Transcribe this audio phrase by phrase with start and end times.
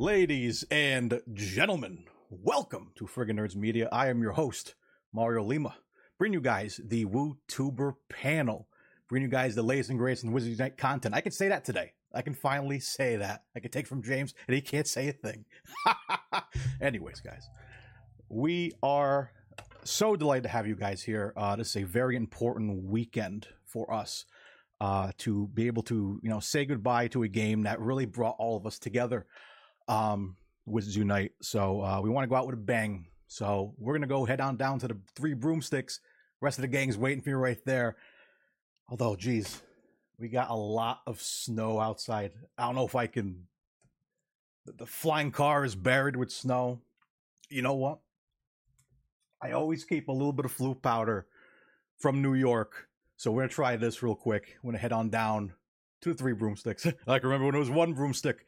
[0.00, 3.88] Ladies and gentlemen, welcome to Friggin' Nerds Media.
[3.90, 4.76] I am your host,
[5.12, 5.74] Mario Lima.
[6.20, 8.68] Bring you guys the WUtuber panel.
[9.08, 11.16] Bring you guys the latest and greatest in Wizards Unite content.
[11.16, 11.94] I can say that today.
[12.14, 13.42] I can finally say that.
[13.56, 15.44] I can take from James, and he can't say a thing.
[16.80, 17.48] Anyways, guys,
[18.28, 19.32] we are
[19.82, 21.32] so delighted to have you guys here.
[21.36, 24.26] Uh, this is a very important weekend for us
[24.80, 28.36] uh, to be able to, you know, say goodbye to a game that really brought
[28.38, 29.26] all of us together.
[29.88, 31.32] Um, Wizards Unite.
[31.42, 33.06] So uh, we want to go out with a bang.
[33.26, 36.00] So we're gonna go head on down to the three broomsticks.
[36.40, 37.96] rest of the gang's waiting for you right there.
[38.88, 39.62] Although, geez,
[40.18, 42.32] we got a lot of snow outside.
[42.56, 43.46] I don't know if I can.
[44.64, 46.80] The, the flying car is buried with snow.
[47.50, 47.98] You know what?
[49.42, 51.26] I always keep a little bit of Floo powder
[51.98, 52.88] from New York.
[53.16, 54.56] So we're gonna try this real quick.
[54.62, 55.52] We're gonna head on down
[56.00, 56.86] to the three broomsticks.
[57.06, 58.46] I can remember when it was one broomstick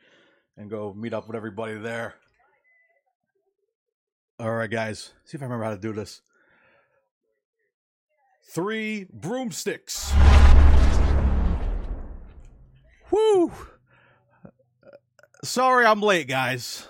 [0.60, 2.14] and go meet up with everybody there.
[4.38, 5.12] All right, guys.
[5.24, 6.20] See if I remember how to do this.
[8.52, 10.12] Three broomsticks.
[13.10, 13.50] Woo!
[15.42, 16.86] Sorry, I'm late, guys.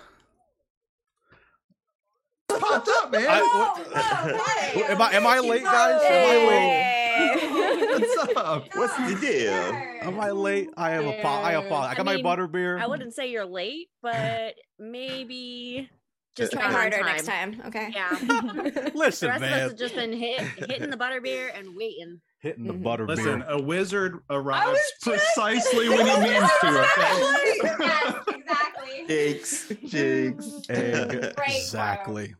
[2.49, 3.25] Popped up, man.
[3.27, 6.01] I- what- oh, am I am I late, guys?
[6.03, 7.50] Am I late?
[7.81, 8.67] What's up?
[8.75, 9.53] What's the deal?
[10.01, 10.69] Am I late?
[10.77, 11.91] I am a I apologize.
[11.91, 12.77] I got I my mean, butter beer.
[12.79, 15.89] I wouldn't say you're late, but maybe
[16.35, 17.05] just Try harder time.
[17.05, 17.89] next time, okay?
[17.93, 18.09] Yeah.
[18.19, 19.59] the Listen, rest of us man.
[19.59, 22.21] have just been hit, hitting the butterbeer and waiting.
[22.39, 22.83] Hitting the Mhm.
[22.83, 25.03] butter Listen, a wizard arrives was just
[25.35, 26.67] precisely when he means to.
[26.67, 27.75] Okay.
[27.77, 29.05] yes, exactly.
[29.07, 30.61] Jinx, jinx.
[30.69, 32.35] Exactly.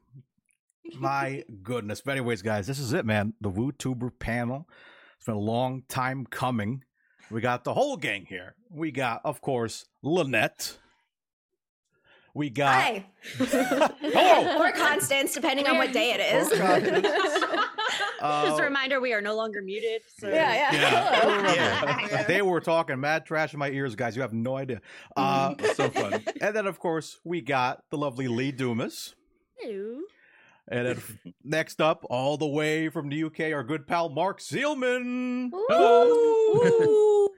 [0.97, 2.01] My goodness.
[2.01, 3.33] But anyways, guys, this is it, man.
[3.41, 4.67] The WUtuber panel.
[5.21, 6.83] It's been a long time coming.
[7.29, 8.55] We got the whole gang here.
[8.71, 10.79] We got, of course, Lynette.
[12.33, 13.05] We got Hi.
[13.37, 14.57] Hello.
[14.65, 16.51] or Constance, depending on what day it is.
[16.51, 17.07] Or Constance.
[17.07, 20.01] just Uh, a reminder, we are no longer muted.
[20.17, 20.27] So.
[20.27, 20.73] yeah, yeah.
[21.53, 22.07] Yeah.
[22.09, 22.23] Yeah.
[22.23, 24.15] they were talking mad trash in my ears, guys.
[24.15, 24.81] You have no idea.
[25.15, 26.23] Uh, so fun.
[26.41, 29.13] and then, of course, we got the lovely Lee Dumas.
[29.59, 29.99] Hello.
[30.71, 35.51] And then next up, all the way from the UK, our good pal Mark Zielman.
[35.71, 37.29] Ooh.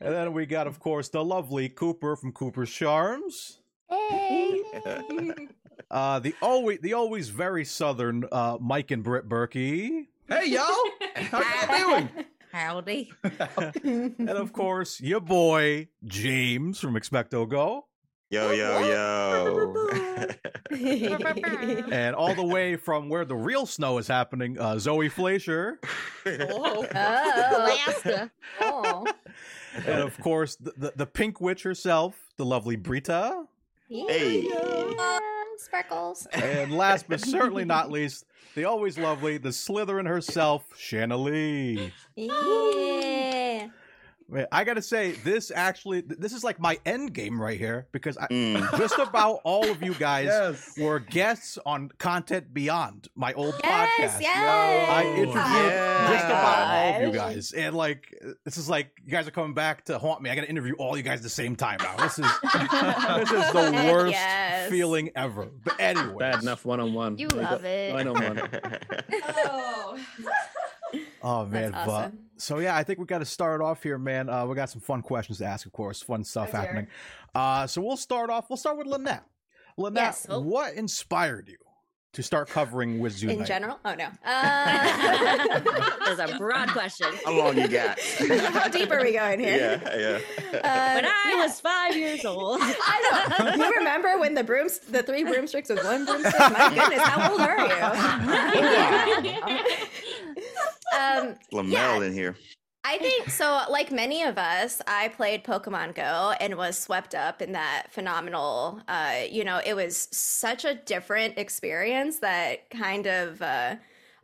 [0.00, 3.58] And then we got, of course, the lovely Cooper from Cooper's Charms.
[3.90, 4.62] Hey.
[5.90, 10.08] Uh, the always the always very southern uh, Mike and Britt Berkey.
[10.28, 10.66] Hey, y'all.
[11.14, 12.10] How y'all doing?
[12.52, 13.10] Howdy.
[13.84, 17.86] And of course, your boy James from Expecto Go.
[18.30, 18.78] Yo, yo,
[19.90, 20.36] yo.
[21.90, 25.80] And all the way from where the real snow is happening, uh, Zoe Fleischer.
[26.26, 26.86] Oh.
[26.86, 26.86] Oh.
[26.94, 28.30] Alaska.
[28.60, 29.06] oh.
[29.74, 33.44] And of course, the, the, the pink witch herself, the lovely Brita.
[33.88, 34.46] Hey.
[34.50, 35.18] Yeah,
[35.56, 36.26] Sparkles.
[36.32, 41.92] And last but certainly not least, the always lovely, the Slytherin herself, Shanna Lee.
[42.14, 43.17] Yeah.
[44.30, 48.18] Man, I gotta say, this actually, this is like my end game right here because
[48.18, 48.76] I, Mm.
[48.78, 50.74] just about all of you guys Yes.
[50.76, 54.20] were guests on Content Beyond, my old Yes, podcast.
[54.20, 54.88] yes.
[54.90, 56.10] I interviewed Yeah.
[56.12, 59.54] just about all of you guys, and like this is like you guys are coming
[59.54, 60.28] back to haunt me.
[60.28, 61.96] I got to interview all you guys at the same time now.
[61.96, 64.68] This is this is the worst yes.
[64.68, 65.46] feeling ever.
[65.64, 67.16] But anyway, Bad enough one on one.
[67.16, 67.94] You love it.
[67.94, 68.50] One on one.
[69.46, 69.98] Oh.
[71.22, 72.18] Oh man, That's but awesome.
[72.38, 74.28] So yeah, I think we got to start off here, man.
[74.28, 76.86] Uh, we got some fun questions to ask, of course, fun stuff Let's happening.
[77.34, 78.48] Uh, so we'll start off.
[78.48, 79.24] We'll start with Lynette.
[79.76, 80.26] Lynette, Yes.
[80.28, 80.40] Oh.
[80.40, 81.56] what inspired you
[82.14, 83.28] to start covering WizU?
[83.30, 83.78] In general?
[83.84, 84.08] Oh, no.
[84.24, 85.60] Uh,
[86.16, 87.06] That's a broad question.
[87.24, 88.00] How long you got?
[88.50, 89.80] How deep are we going here?
[89.84, 90.18] Yeah, yeah.
[90.58, 91.42] Uh, When I yeah.
[91.44, 92.58] was five years old.
[92.62, 93.54] I know.
[93.64, 96.38] You remember when the brooms, the three broomsticks was one broomstick?
[96.38, 97.58] My goodness, how old are
[100.34, 100.44] you?
[100.98, 102.02] Um, Lamel Yeah.
[102.02, 102.36] in here.
[102.84, 103.62] I think so.
[103.68, 108.80] Like many of us, I played Pokemon Go and was swept up in that phenomenal.
[108.88, 113.76] Uh, you know, it was such a different experience that kind of uh,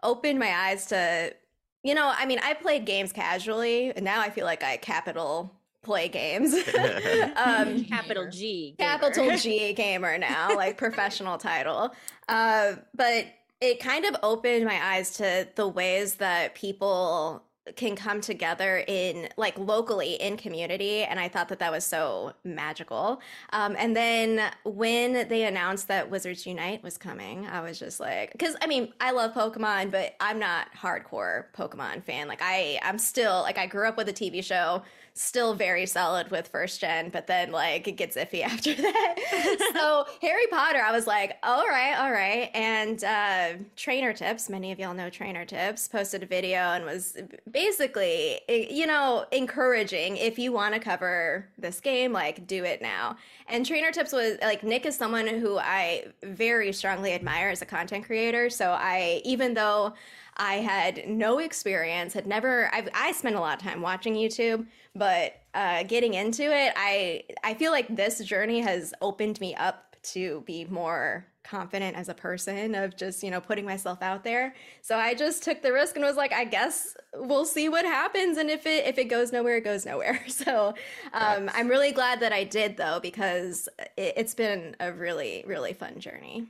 [0.03, 1.35] opened my eyes to.
[1.83, 5.53] You know, I mean, I played games casually, and now I feel like I capital
[5.83, 6.55] play games.
[7.37, 8.75] um, Capital G.
[8.79, 8.91] gamer.
[8.99, 11.95] capital G gamer now, like professional title.
[12.31, 13.27] Uh, but
[13.65, 17.43] it kind of opened my eyes to the ways that people
[17.77, 22.35] can come together in like locally in community and i thought that that was so
[22.45, 23.23] magical.
[23.55, 28.33] Um, and then when they announced that wizards unite was coming i was just like
[28.33, 32.29] because i mean i love pokemon but i'm not hardcore pokemon fan.
[32.29, 34.83] Like i i'm still like i grew up with a tv show
[35.17, 39.71] still very solid with first gen, but then like it gets iffy after that.
[39.73, 42.51] so Harry Potter, I was like, all right, all right.
[42.53, 47.17] And uh, Trainer Tips, many of y'all know Trainer Tips, posted a video and was
[47.51, 52.83] basically, eh, you know, encouraging if you want to cover this game, like do it
[52.83, 53.17] now.
[53.47, 57.67] And Trainer Tips was like Nick is someone who I very strongly admire as a
[57.67, 58.51] content creator.
[58.51, 59.95] So I, even though
[60.37, 62.69] I had no experience, had never.
[62.75, 67.25] I've, I spent a lot of time watching YouTube, but uh, getting into it, I
[67.43, 72.15] I feel like this journey has opened me up to be more confident as a
[72.15, 74.55] person of just you know putting myself out there.
[74.83, 78.39] So I just took the risk and was like, I guess we'll see what happens,
[78.39, 80.25] and if it if it goes nowhere, it goes nowhere.
[80.29, 80.75] So
[81.13, 85.73] um, I'm really glad that I did though because it, it's been a really really
[85.73, 86.49] fun journey.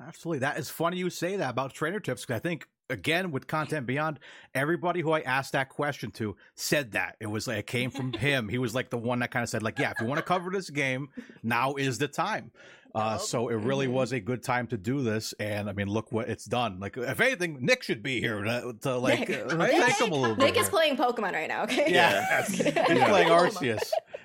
[0.00, 0.40] Absolutely.
[0.40, 2.24] That is funny you say that about trainer tips.
[2.24, 4.18] 'cause I think again with content beyond
[4.54, 8.12] everybody who I asked that question to said that it was like it came from
[8.14, 8.48] him.
[8.48, 10.22] He was like the one that kind of said like, yeah, if you want to
[10.24, 11.08] cover this game,
[11.42, 12.50] now is the time.
[12.94, 13.92] Uh, so it really Mhm.
[13.92, 16.78] was a good time to do this, and I mean, look what it's done.
[16.78, 19.30] Like, if anything, Nick should be here to, to like Nick.
[19.50, 20.44] uh, thank him a little bit.
[20.44, 20.70] Nick is here.
[20.72, 21.62] playing Pokemon right now.
[21.62, 21.90] Okay.
[21.90, 23.80] Yeah, he's playing Arceus.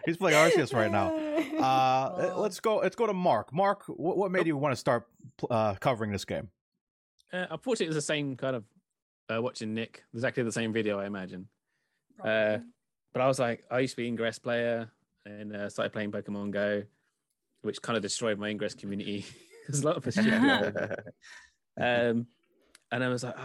[0.06, 1.16] He's playing Arceus right now.
[1.58, 2.80] Uh, let's go.
[2.80, 3.54] Let's go to Mark.
[3.54, 5.08] Mark, what, what made you want to start
[5.50, 6.50] uh, covering this game?
[7.34, 8.64] Uh, unfortunately, it was the same kind of
[9.34, 10.04] uh, watching Nick.
[10.14, 11.48] Exactly the same video, I imagine.
[12.24, 12.60] Uh,
[13.14, 14.90] but I was like, I used to be Ingress player
[15.26, 16.84] and uh, started playing Pokemon Go,
[17.62, 19.26] which kind of destroyed my Ingress community.
[19.68, 20.18] There's a lot of us.
[21.78, 22.28] um,
[22.92, 23.42] and I was like, oh,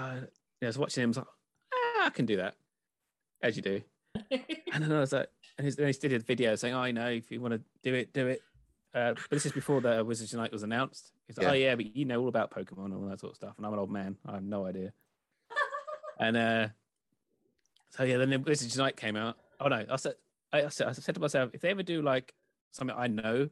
[0.62, 1.08] I was watching him.
[1.08, 1.26] I was like,
[1.74, 2.54] ah, I can do that,
[3.42, 3.82] as you do.
[4.74, 6.92] And then I was like, and he's- then he did a video saying, "Oh, I
[6.92, 8.40] know if you want to do it, do it."
[8.94, 11.12] Uh, but this is before the Wizards Unite was announced.
[11.26, 11.50] He's like, Yeah.
[11.50, 13.66] "Oh yeah, but you know all about Pokemon and all that sort of stuff." And
[13.66, 14.92] I'm an old man; I have no idea.
[16.20, 16.68] and uh,
[17.90, 19.36] so yeah, then the Wizards Unite came out.
[19.60, 20.14] Oh no, I said,
[20.52, 22.34] I, I said, I said to myself, if they ever do like
[22.72, 23.48] something I know,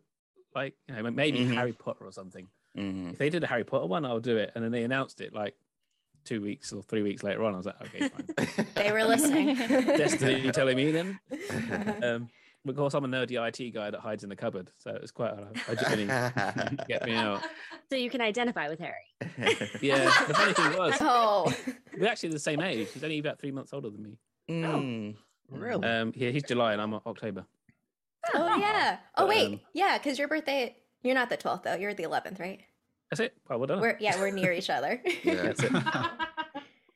[0.54, 1.54] like you know, maybe Mhm.
[1.54, 2.46] Harry Potter or something.
[2.76, 3.12] Mhm.
[3.12, 4.52] If they did a Harry Potter one, I'll do it.
[4.54, 5.54] And then they announced it like
[6.24, 7.54] two weeks or three weeks later on.
[7.54, 8.66] I was like, okay, fine.
[8.74, 9.54] They were listening.
[9.56, 11.18] Destiny, you telling me then?
[12.02, 12.28] Um,
[12.68, 15.32] of course, I'm a nerdy IT guy that hides in the cupboard, so it's quite
[15.32, 17.42] a, a journey to get me out.
[17.90, 18.94] So you can identify with Harry.
[19.80, 21.52] Yeah, the funny thing was, Oh,
[21.98, 22.86] we're actually the same age.
[22.94, 24.16] He's only about three months older than me.
[24.48, 25.16] Mm.
[25.50, 25.84] Really?
[25.88, 27.46] Um, yeah, he's July and I'm October.
[28.32, 28.98] oh yeah.
[29.16, 30.76] Oh wait, Um, yeah, because your birthday.
[31.02, 31.74] You're not the 12th though.
[31.74, 32.60] You're the 11th, right?
[33.10, 33.34] That's it.
[33.48, 33.80] Well, well done.
[33.80, 35.02] We're yeah, we're near each other.
[35.24, 35.34] Yeah.
[35.34, 35.72] That's it.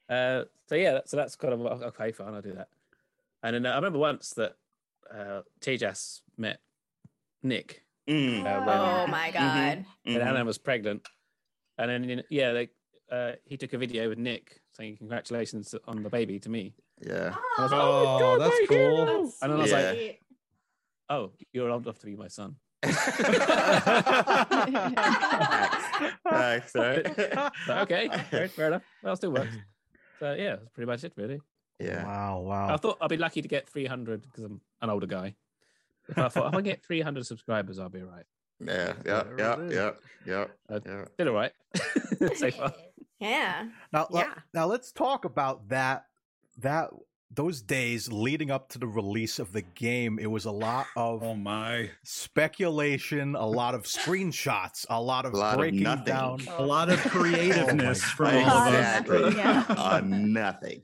[0.09, 2.13] Uh, so yeah, so that's kind of okay.
[2.13, 2.69] Fine, I'll do that.
[3.43, 4.55] And then uh, I remember once that
[5.15, 6.59] uh, Tejas met
[7.43, 8.41] Nick Mm.
[8.45, 9.85] uh, when, oh my god.
[10.05, 10.27] when Mhm.
[10.27, 11.07] Anna was pregnant,
[11.79, 12.69] and then you know, yeah, they,
[13.11, 16.75] uh, he took a video with Nick saying congratulations on the baby to me.
[17.01, 17.35] Yeah.
[17.59, 19.07] I was like, Oh, God, that's my cool.
[19.07, 19.91] hero." And then I was Yeah.
[19.93, 20.21] like,
[21.09, 22.57] oh, you're old enough to be my son.
[26.29, 27.07] Thanks, right?
[27.67, 28.83] So, okay, fair, fair enough.
[29.03, 29.57] Well, still works.
[30.21, 31.41] So yeah, that's pretty much it, really.
[31.81, 32.05] Yeah.
[32.05, 32.73] Wow, wow.
[32.75, 35.35] I thought I'd be lucky to get 300 because I'm an older guy.
[36.09, 38.25] If I thought if I get 300 subscribers, I'll be all right.
[38.65, 38.93] Yeah.
[39.05, 39.25] Yeah.
[39.37, 39.69] Yeah.
[39.69, 39.91] Yeah.
[40.25, 40.45] Yeah.
[40.71, 41.05] Uh, Yeah.
[41.19, 41.53] Did all right
[42.37, 42.73] so far.
[43.19, 43.67] Yeah.
[43.93, 44.35] Now, Yeah.
[44.55, 46.05] now let's talk about that.
[46.59, 46.91] That
[47.33, 51.25] those days leading up to the release of the game, it was a lot of
[51.25, 51.91] Oh my!
[52.05, 56.05] speculation, a lot of screenshots, a lot of A lot of breaking nothing.
[56.05, 56.41] down.
[56.59, 59.01] A lot of creativeness from all of us.
[59.01, 59.37] Exactly.
[59.37, 59.65] Yeah.
[59.69, 60.83] Uh, nothing.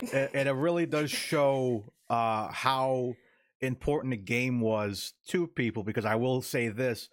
[0.00, 3.14] And it really does show uh, how
[3.60, 5.82] important the game was to people.
[5.82, 7.08] Because I will say this: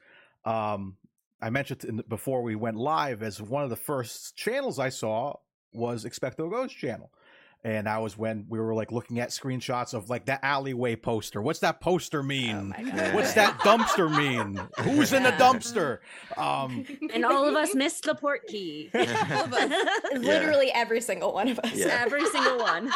[0.46, 0.98] um,
[1.42, 5.36] I mentioned in before we went live, as one of the first channels I saw
[5.74, 7.12] was Expecto Go's channel.
[7.66, 11.42] And that was when we were like looking at screenshots of like that alleyway poster.
[11.42, 12.70] What's that poster Oh mean?
[12.70, 13.16] my Yeah.
[13.16, 14.60] What's that dumpster mean?
[14.82, 16.00] Who's in the dumpster?
[16.38, 18.90] Um, And all of us missed the port key.
[20.14, 21.74] Literally every single one of us.
[21.74, 22.00] Yeah.
[22.02, 22.92] Every single one.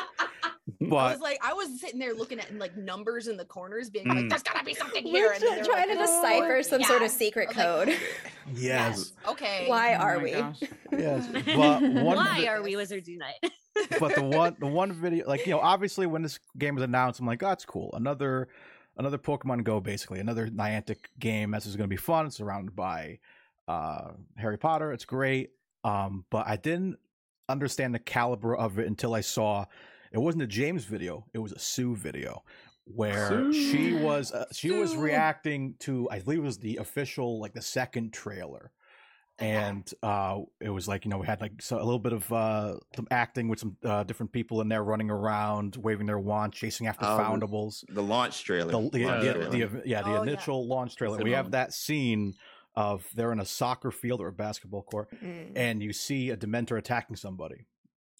[0.82, 4.08] I was like, I was sitting there looking at like numbers in the corners, being
[4.08, 4.30] like, Mm.
[4.30, 6.22] "There's gotta be something We're here." And then tr- they were trying like, to "Oh,
[6.22, 7.98] decipher some sort of secret I was like, code.
[8.54, 9.66] yes, Okay.
[9.68, 10.32] Why Oh are my we?
[10.32, 10.60] gosh.
[10.92, 11.28] yes.
[11.32, 13.36] But one Why vi- are we Wizards Unite?
[14.00, 17.20] But the one the one video like you know obviously when this game was announced
[17.20, 17.90] i'm like oh, that's cool.
[17.94, 18.48] Another
[18.98, 20.20] another pokemon go basically.
[20.20, 23.20] Another niantic game this is going to be fun it's surrounded by
[23.68, 24.92] uh harry potter.
[24.92, 25.52] It's great.
[25.84, 26.98] Um but i didn't
[27.50, 29.66] understand the caliber of it until i saw
[30.12, 32.44] it wasn't a james video it was a sue video
[32.84, 33.54] where Sue.
[33.54, 37.62] she was uh, she was reacting to i believe it was the official like the
[37.62, 38.72] second trailer
[39.40, 42.32] and uh, it was like you know we had like so a little bit of
[42.34, 46.54] uh, some acting with some uh, different people in there running around, waving their wand,
[46.54, 47.84] chasing after Oh, foundables.
[47.90, 48.72] The launch trailer.
[48.72, 49.50] The, the, Launch the, trailer.
[49.50, 50.22] the- yeah, the Oh, yeah.
[50.24, 51.18] initial launch trailer.
[51.18, 52.34] That's We the have that scene
[52.76, 55.52] of they're in a soccer field or a basketball court, Mm.
[55.56, 57.66] and you see a Dementor attacking somebody,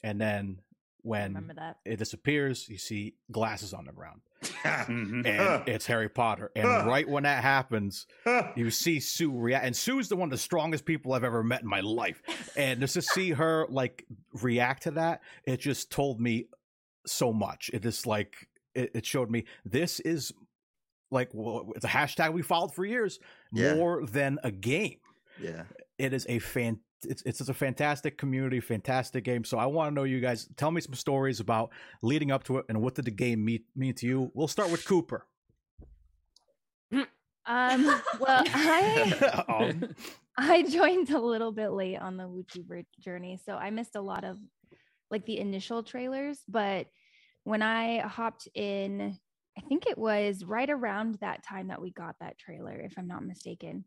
[0.04, 0.62] and then
[1.04, 1.78] when that.
[1.86, 4.22] it disappears, you see glasses on the ground.
[4.44, 5.22] Mm-hmm.
[5.26, 6.52] and it's Harry Potter.
[6.56, 8.08] And right when that happens,
[8.56, 11.62] you see Sue react, and Sue's the one of the strongest people I've ever met
[11.62, 12.22] in my life.
[12.56, 14.06] And just to see her like
[14.42, 16.46] react to that, it just told me
[17.06, 17.70] so much.
[17.74, 20.32] It just like it, it showed me this is
[21.10, 23.20] like well, it's a hashtag we followed for years,
[23.52, 23.76] Yeah.
[23.76, 24.98] more than a game.
[25.42, 25.64] yeah.
[25.98, 26.80] It is a fan.
[27.04, 29.44] It's it's just a fantastic community, fantastic game.
[29.44, 30.48] So I want to know you guys.
[30.58, 31.70] Tell me some stories about
[32.02, 34.32] leading up to it and what did the game mean mean to you.
[34.34, 35.26] We'll start with Cooper.
[37.48, 37.86] Um,
[38.20, 39.96] well, I Um,
[40.38, 44.24] I joined a little bit late on the YouTuber journey, so I missed a lot
[44.24, 44.38] of
[45.10, 46.40] like the initial trailers.
[46.48, 46.88] But
[47.46, 49.18] when I hopped in,
[49.58, 53.08] I think it was right around that time that we got that trailer, if I'm
[53.08, 53.86] not mistaken.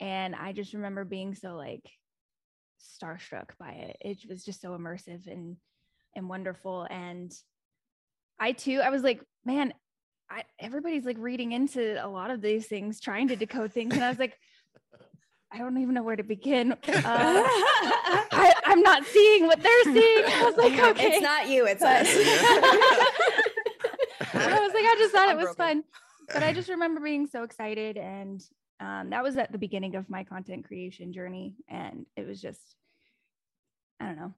[0.00, 1.84] And I just remember being so like
[2.78, 3.96] starstruck by it.
[4.00, 5.56] It was just so immersive and
[6.16, 6.86] and wonderful.
[6.90, 7.32] And
[8.40, 9.72] I too, I was like, man,
[10.30, 14.04] I, everybody's like reading into a lot of these things, trying to decode things, and
[14.04, 14.36] I was like,
[15.52, 16.74] I don't even know where to begin.
[16.88, 17.44] Uh,
[18.30, 20.24] I, I'm not seeing what they're seeing.
[20.26, 21.06] I was like, okay.
[21.14, 22.08] It's not you, it's But- us.
[24.34, 25.82] I was like, I just thought I'm it was broken.
[25.82, 25.84] fun.
[26.32, 27.96] But I just remember being so excited.
[27.96, 28.42] And
[28.80, 31.54] um, that was at the beginning of my content creation journey.
[31.68, 32.60] And it was just,
[34.00, 34.34] I don't know,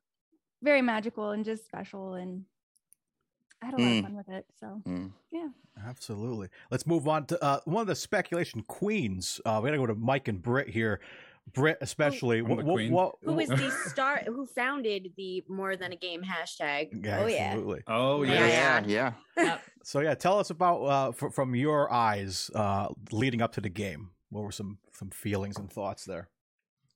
[0.63, 2.15] very magical and just special.
[2.15, 2.45] And
[3.63, 3.99] I had a lot Mm.
[3.99, 4.47] of fun with it.
[4.59, 5.13] So, Mm.
[5.87, 6.49] Absolutely.
[6.71, 9.41] Let's move on to uh, one of the speculation queens.
[9.47, 11.01] Uh, we got to go to Mike and Britt here.
[11.55, 12.39] Britt, especially.
[12.41, 12.93] I'm what, the what, queen.
[12.93, 14.19] what- Who is the star?
[14.27, 17.05] Who founded the more than a game hashtag?
[17.05, 17.57] Yeah, Oh, yeah.
[17.87, 18.83] Oh Yeah, yeah.
[18.87, 19.13] Yeah.
[19.37, 19.59] Yeah.
[19.83, 23.71] So yeah, tell us about uh, fr- from your eyes uh, leading up to the
[23.71, 24.11] game.
[24.31, 26.31] What were some some feelings and thoughts there?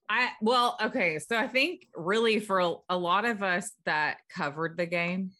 [0.08, 1.18] I well, okay.
[1.18, 5.32] So I think really for a, a lot of us that covered the game,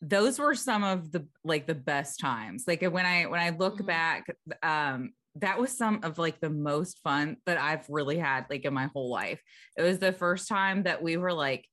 [0.00, 2.64] those were some of the like the best times.
[2.66, 3.86] Like when I when I look Mhm.
[3.86, 4.26] back,
[4.62, 8.72] um, that was some of like the most fun that I've really had like in
[8.72, 9.42] my whole life.
[9.76, 11.66] It was the first time that we were like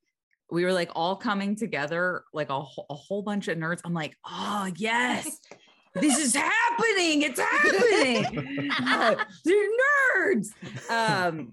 [0.50, 2.56] we were like all coming together like a,
[2.90, 3.82] a whole bunch of nerds.
[3.86, 5.40] I'm like, oh yes,
[5.96, 7.22] this is happening.
[7.24, 8.70] It's happening.
[8.82, 9.70] Uh, they're
[10.18, 10.48] nerds.
[10.90, 11.52] Um,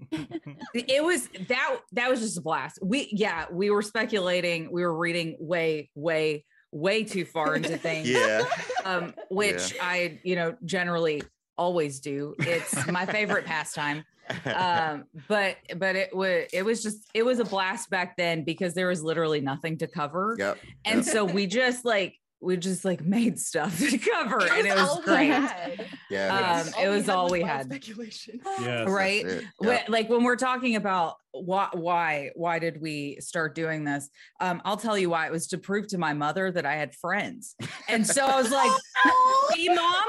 [0.73, 2.79] it was that that was just a blast.
[2.81, 8.09] We yeah, we were speculating, we were reading way, way, way too far into things.
[8.19, 8.43] Yeah.
[8.85, 11.21] Um, which I, you know, generally
[11.57, 12.35] always do.
[12.39, 14.03] It's my favorite pastime.
[14.45, 18.73] Um, but but it was it was just it was a blast back then because
[18.75, 20.35] there was literally nothing to cover.
[20.39, 20.57] yep.
[20.85, 21.13] And Yep.
[21.13, 25.03] so we just like we just like made stuff to cover and it was we
[25.03, 25.27] great.
[25.27, 25.87] had.
[26.09, 26.63] Yeah.
[26.65, 27.65] Um, it was all we had.
[27.65, 28.39] Speculation.
[28.61, 28.87] Yes.
[28.89, 29.25] right
[29.61, 29.89] That's it.
[29.89, 34.77] Like when we're talking about why why why did we start doing this um i'll
[34.77, 37.55] tell you why it was to prove to my mother that i had friends
[37.87, 38.71] and so i was like
[39.53, 40.05] see mom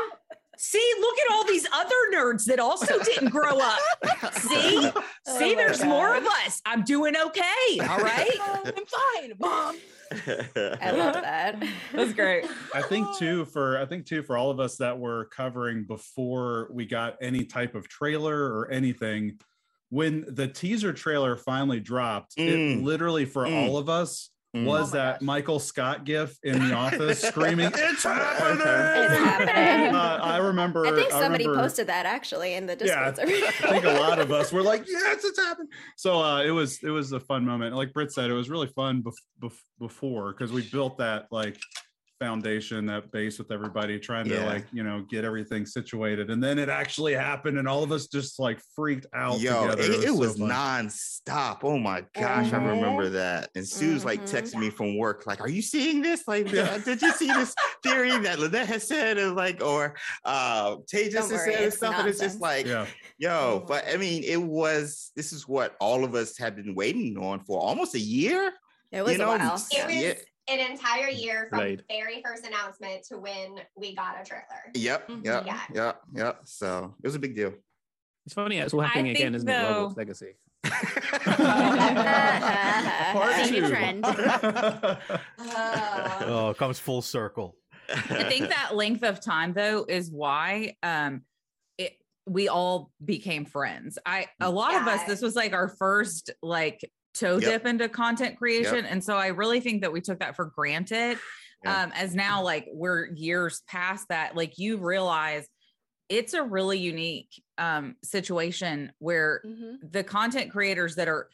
[0.56, 3.78] see look at all these other nerds that also didn't grow up
[4.32, 4.92] see see Oh
[5.38, 9.76] my there's more of us i'm doing okay all right I'm fine, mom.
[10.82, 11.62] I love that.
[11.92, 15.26] that's great I think too for I think too for all of us that were
[15.26, 19.38] covering before we got any type of trailer or anything,
[19.90, 22.82] when the teaser trailer finally dropped, it Mm.
[22.82, 23.54] literally for Mm.
[23.54, 24.64] all of us Mm.
[24.64, 25.26] was Oh that gosh.
[25.26, 29.94] Michael Scott gif in the office screaming, "It's happening!" It's happening.
[29.94, 30.84] Uh, I remember.
[30.86, 33.24] I think somebody remember- posted that actually in the Yeah, I
[33.68, 36.90] think a lot of us were like, "Yes, it's happening." So uh, it was it
[36.90, 37.76] was a fun moment.
[37.76, 41.56] Like Britt said, it was really fun bef- bef- before because we built that like
[42.20, 46.58] foundation, that base with everybody, trying to like you know get everything situated, and then
[46.58, 49.40] it actually happened, and all of us just like freaked out.
[49.40, 49.82] Yo, together.
[49.82, 50.50] it, it so was fun.
[50.50, 51.58] nonstop.
[51.64, 53.50] Oh my gosh, I remember that.
[53.56, 54.30] And Sue's like Mhm.
[54.42, 56.28] texting me from work, like, "Are you seeing this?
[56.28, 56.62] Like, Yeah.
[56.74, 61.12] uh, did you see this theory that Lynette has said?" And like, or uh, Tejas
[61.12, 62.86] Don't worry, said and it's stuff, and it's just like, Yeah,
[63.18, 63.64] yo.
[63.66, 65.10] But I mean, it was.
[65.16, 68.52] This is what all of us have been waiting on for almost a year.
[68.92, 69.62] It was you know, a while.
[69.72, 69.88] Yeah.
[69.88, 71.84] It was an entire year from Blade.
[71.88, 74.44] very first announcement to when we got a trailer.
[74.74, 75.24] Yep, Mhm.
[75.24, 75.60] yep, Yeah.
[75.74, 76.40] yep, yep.
[76.44, 77.52] So it was a big deal.
[78.26, 79.52] It's funny, it's all happening I again, isn't it?
[79.52, 80.34] though- Legacy.
[83.12, 83.66] part two.
[83.68, 84.04] trend.
[84.04, 84.96] Uh,
[86.22, 87.56] Oh, it comes full circle.
[87.88, 91.22] I think that length of time though is why um
[91.78, 91.94] it
[92.26, 93.98] we all became friends.
[94.06, 96.80] I a lot of us this was like our first like
[97.14, 97.40] toe Yep.
[97.42, 101.18] dip into content creation and so I really think that we took that for granted.
[101.64, 101.82] Yeah.
[101.82, 105.46] Um as now like we're years past that like you realize
[106.08, 109.92] it's a really unique um situation where Mhm.
[109.92, 111.28] the content creators that are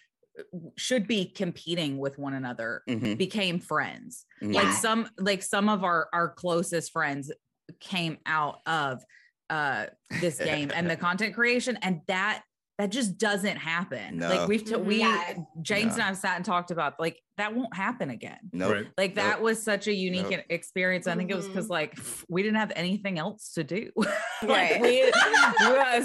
[0.76, 3.16] should be competing with one another Mhm.
[3.16, 4.54] became friends Mhm.
[4.54, 7.32] like some like some of our our closest friends
[7.80, 9.02] came out of
[9.48, 9.86] uh
[10.20, 12.42] this game and the content creation and that
[12.78, 14.28] that just doesn't happen No.
[14.28, 15.34] like we've t- we Yeah.
[15.62, 18.86] james and i've sat and talked about like that won't happen again Nope.
[18.98, 19.42] Like that Nope.
[19.44, 20.44] was such a unique Nope.
[20.50, 21.72] experience i think it was because mm-hmm.
[21.72, 23.90] like we didn't have anything else to do
[24.42, 24.72] Right.
[24.72, 25.10] like we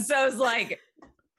[0.02, 0.80] so it's like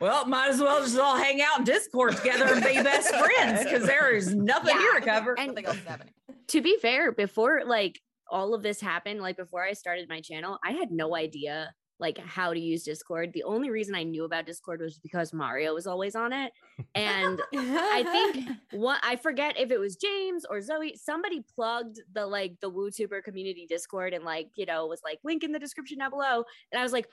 [0.01, 3.65] well might as well just all hang out in discord together and be best friends
[3.65, 6.12] because there is nothing here to cover And nothing else is happening.
[6.49, 10.59] to be fair, before like all of this happened, like before I started my channel,
[10.65, 13.32] I had no idea like how to use Discord.
[13.32, 16.52] The only reason I knew about Discord was because Mario was always on it.
[16.97, 22.26] And I think what I forget if it was James or Zoe, somebody plugged the
[22.26, 25.99] like the WUtuber community Discord and like, you know, was like link in the description
[25.99, 26.44] down below.
[26.73, 27.06] And I was like,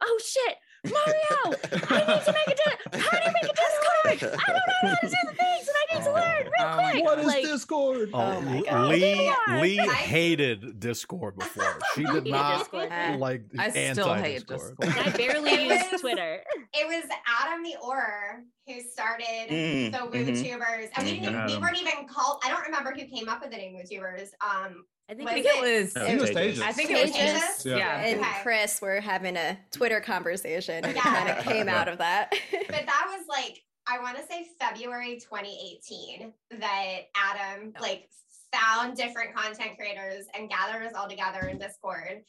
[0.00, 1.56] oh shit, Mario,
[1.88, 4.06] I need to make a di- how do you make a Discord?
[4.06, 6.14] I don't know how to do the things and I need to oh.
[6.14, 6.94] learn real Oh quick.
[6.94, 7.02] God.
[7.04, 8.10] What is like, Discord?
[8.14, 8.88] Oh, oh my God.
[8.90, 11.78] Lee Lee hated Discord before.
[11.94, 12.90] She did not Discord.
[13.18, 14.76] like I still hate anti-Discord.
[14.80, 15.06] Discord.
[15.06, 16.42] I barely use Twitter.
[16.74, 17.04] It was
[17.40, 20.10] Adam the Or who started Mm, the mhm.
[20.10, 20.88] WUtubers.
[20.96, 23.56] And we, didn't, we weren't even called, I don't remember who came up with the
[23.56, 24.30] name WUtubers.
[24.40, 26.56] Um, I think I I think it was I think it was Stages.
[26.56, 26.62] stages.
[26.62, 27.32] I think it was Stages?
[27.40, 27.76] just Yeah.
[27.76, 28.00] yeah.
[28.06, 28.30] and Okay.
[28.42, 31.02] Chris were having a Twitter conversation and it Yeah.
[31.02, 32.32] kind of came out of that.
[32.50, 38.08] but that was like I want to say February 2018 that Adam like
[38.52, 42.24] found different content creators and gathered us all together in Discord.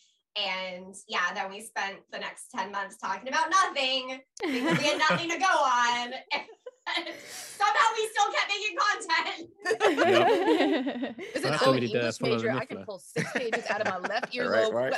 [0.46, 5.00] And yeah, then we spent the next 10 months talking about nothing because we had
[5.10, 6.14] nothing to go on.
[6.96, 7.08] And
[7.58, 9.50] somehow we still kept making content.
[11.36, 12.52] Is it what so we an uh, English major?
[12.52, 14.94] I can pull six pages out of my left Right, earlobe.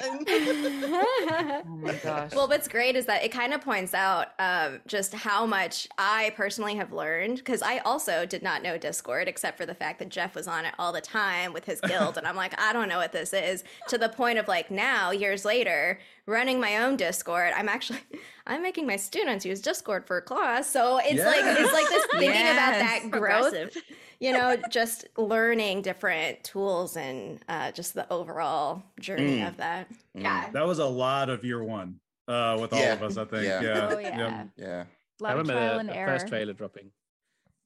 [1.66, 2.34] Oh my gosh.
[2.34, 6.32] Well, what's great is that it kind of points out um, just how much I
[6.36, 10.08] personally have learned because I also did not know Discord except for the fact that
[10.08, 12.88] Jeff was on it all the time with his guild, and I'm like, I don't
[12.88, 13.64] know what this is.
[13.88, 18.00] To the point of like now, years later, running my own Discord, I'm actually
[18.46, 22.42] I'm making my students use Discord for class, so it's like it's like this thinking
[22.42, 23.82] about that growth Progressive.
[24.20, 29.48] you know, just learning different tools and uh, just the overall journey Mm.
[29.48, 29.88] of that.
[30.14, 30.50] yeah.
[30.52, 32.92] That was a lot of year one uh, with all Yeah.
[32.94, 33.44] of us, I think.
[33.44, 33.60] Yeah.
[33.62, 33.88] Yeah.
[33.92, 34.44] Oh yeah.
[34.56, 34.66] Yeah.
[34.66, 36.18] A I lot of remember trial the, and the error.
[36.18, 36.90] first trailer dropping.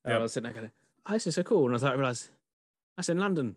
[0.04, 0.18] And Yep.
[0.18, 0.70] I was sitting there going,
[1.06, 1.66] oh, this is so cool.
[1.66, 2.28] And I thought I realized
[2.96, 3.56] that's in London.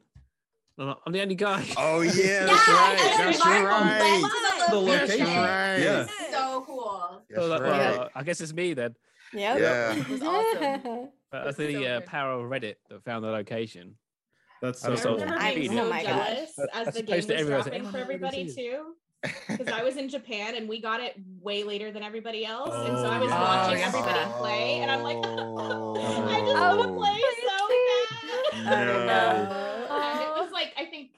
[0.77, 1.65] I'm like, I'm the only guy.
[1.77, 2.99] Oh yeah, Yeah, that's right.
[3.19, 4.31] and That's Marco right.
[4.69, 5.27] Went to The That's location.
[5.37, 5.77] right.
[5.77, 6.07] Yeah.
[6.31, 7.21] So cool.
[7.33, 8.09] So I That's well, right.
[8.15, 8.95] I guess it's me then.
[9.33, 9.59] Yep.
[9.59, 9.93] Yeah.
[9.95, 11.09] It was awesome.
[11.31, 13.95] But that's That's the uh, power of Reddit that found the location.
[14.61, 15.19] That's so was I so- cool.
[15.19, 17.97] remember I- being oh so jealous As as the game was everyone, dropping like, for
[17.97, 18.95] "Oh, everybody this too.
[19.47, 22.97] Because I was in Japan and we got it way later than everybody else, and
[22.97, 23.39] so I Oh, was yeah.
[23.39, 26.75] watching Oh, everybody play, and I'm like, I just Oh.
[26.75, 28.87] want to play so bad.
[29.07, 29.95] No.
[29.95, 31.11] And it was like I think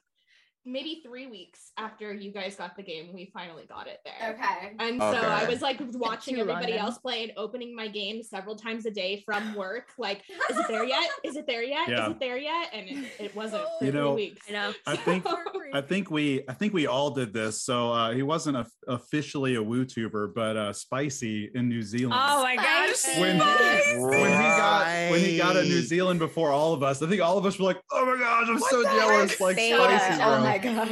[0.66, 4.34] maybe three weeks after you guys got the game, we finally got it there.
[4.34, 4.74] Okay.
[4.80, 8.86] And so I was like watching everybody else play and opening my game several times
[8.86, 9.90] a day from work.
[9.98, 11.10] Like, is it there yet?
[11.24, 11.90] Is it there yet?
[11.90, 12.06] Yeah.
[12.06, 12.70] Is it there yet?
[12.74, 14.48] And it, it wasn't You three know, weeks.
[14.50, 14.74] I know.
[14.88, 15.26] I think
[15.74, 17.62] I think we I think we all did this.
[17.64, 22.14] So uh, he wasn't a, officially a WUtuber, but uh, Spicy in New Zealand.
[22.16, 23.20] Oh my gosh.
[23.20, 24.00] When Spicy.
[24.00, 27.22] when he got when he got to New Zealand before all of us, I think
[27.22, 29.78] all of us were like, "Oh my gosh, I'm so jealous!" Like Beta.
[29.78, 30.53] Spicy, bro.
[30.66, 30.90] Oh my god.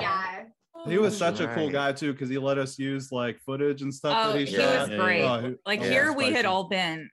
[0.00, 0.44] Yeah.
[0.86, 3.92] He was such a cool guy too because he let us use like footage and
[3.92, 4.88] stuff Oh, that he he shot.
[4.88, 5.22] was great.
[5.22, 7.10] Oh, he- Like oh, here we had all been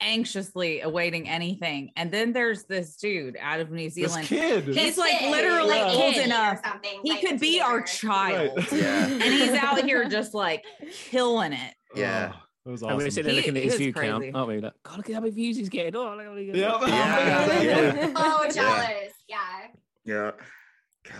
[0.00, 1.90] anxiously awaiting anything.
[1.96, 4.22] And then there's this dude out of New Zealand.
[4.22, 4.64] this Zealand.
[4.64, 4.66] kid.
[4.66, 5.92] He's This like kid, literally Yeah.
[5.92, 6.60] old enough.
[7.02, 8.56] He like could a be our child.
[8.56, 8.72] Right.
[8.72, 9.06] Yeah.
[9.08, 10.64] And he's out here just like
[11.10, 11.74] killing it.
[11.94, 12.32] Yeah.
[12.34, 13.10] Oh, it was And we're awesome.
[13.10, 14.32] sitting there He- looking at his was view count, crazy.
[14.34, 14.58] aren't we?
[14.60, 15.96] Like, God, look at how many views he's getting.
[15.96, 16.46] Oh, look how many.
[16.46, 16.80] Yep.
[16.82, 18.12] Yeah.
[18.16, 19.12] Oh, jealous.
[19.28, 19.38] Yeah.
[20.04, 20.30] Yeah.
[21.04, 21.14] Gosh.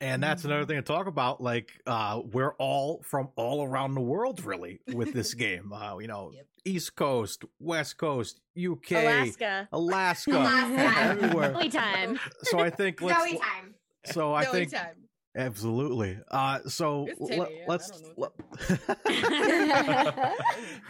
[0.00, 1.40] And that's another thing to talk about.
[1.40, 5.72] Like, uh, we're all from all around the world, really, with this game.
[5.72, 6.46] Uh, you know, Yep.
[6.64, 9.68] East Coast, West Coast, UK, Alaska.
[9.72, 10.98] Alaska, Alaska.
[11.00, 11.54] everywhere.
[11.54, 12.18] Only time.
[12.42, 13.20] So I think let's.
[13.20, 13.74] Zoe time.
[14.06, 14.96] So I No think time.
[15.36, 16.18] Absolutely.
[16.30, 18.18] Uh, so It's let, 10 a.m., I let's don't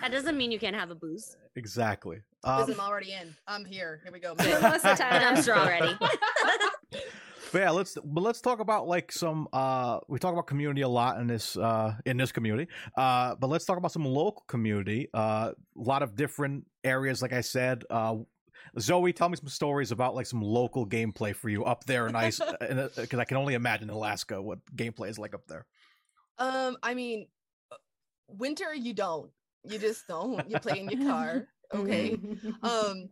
[0.00, 1.36] that doesn't mean you can't have a booze.
[1.54, 2.20] exactly.
[2.44, 3.34] Listen, Um, I'm already in.
[3.46, 4.00] I'm here.
[4.02, 4.34] Here we go.
[4.38, 5.96] Most of the time, I'm straw ready.
[7.52, 10.88] But yeah, let's but let's talk about like some uh we talk about community a
[10.88, 12.66] lot in this uh in this community.
[12.96, 15.08] Uh but let's talk about some local community.
[15.12, 17.84] Uh a lot of different areas like I said.
[17.90, 18.16] Uh
[18.80, 22.16] Zoe, tell me some stories about like some local gameplay for you up there in
[22.16, 25.66] ice because I can only imagine Alaska what gameplay is like up there.
[26.38, 27.26] Um, I mean,
[27.70, 27.76] uh,
[28.28, 29.30] winter you don't.
[29.64, 30.48] You just don't.
[30.50, 31.48] You play in your car.
[31.74, 32.18] Okay.
[32.62, 33.08] um,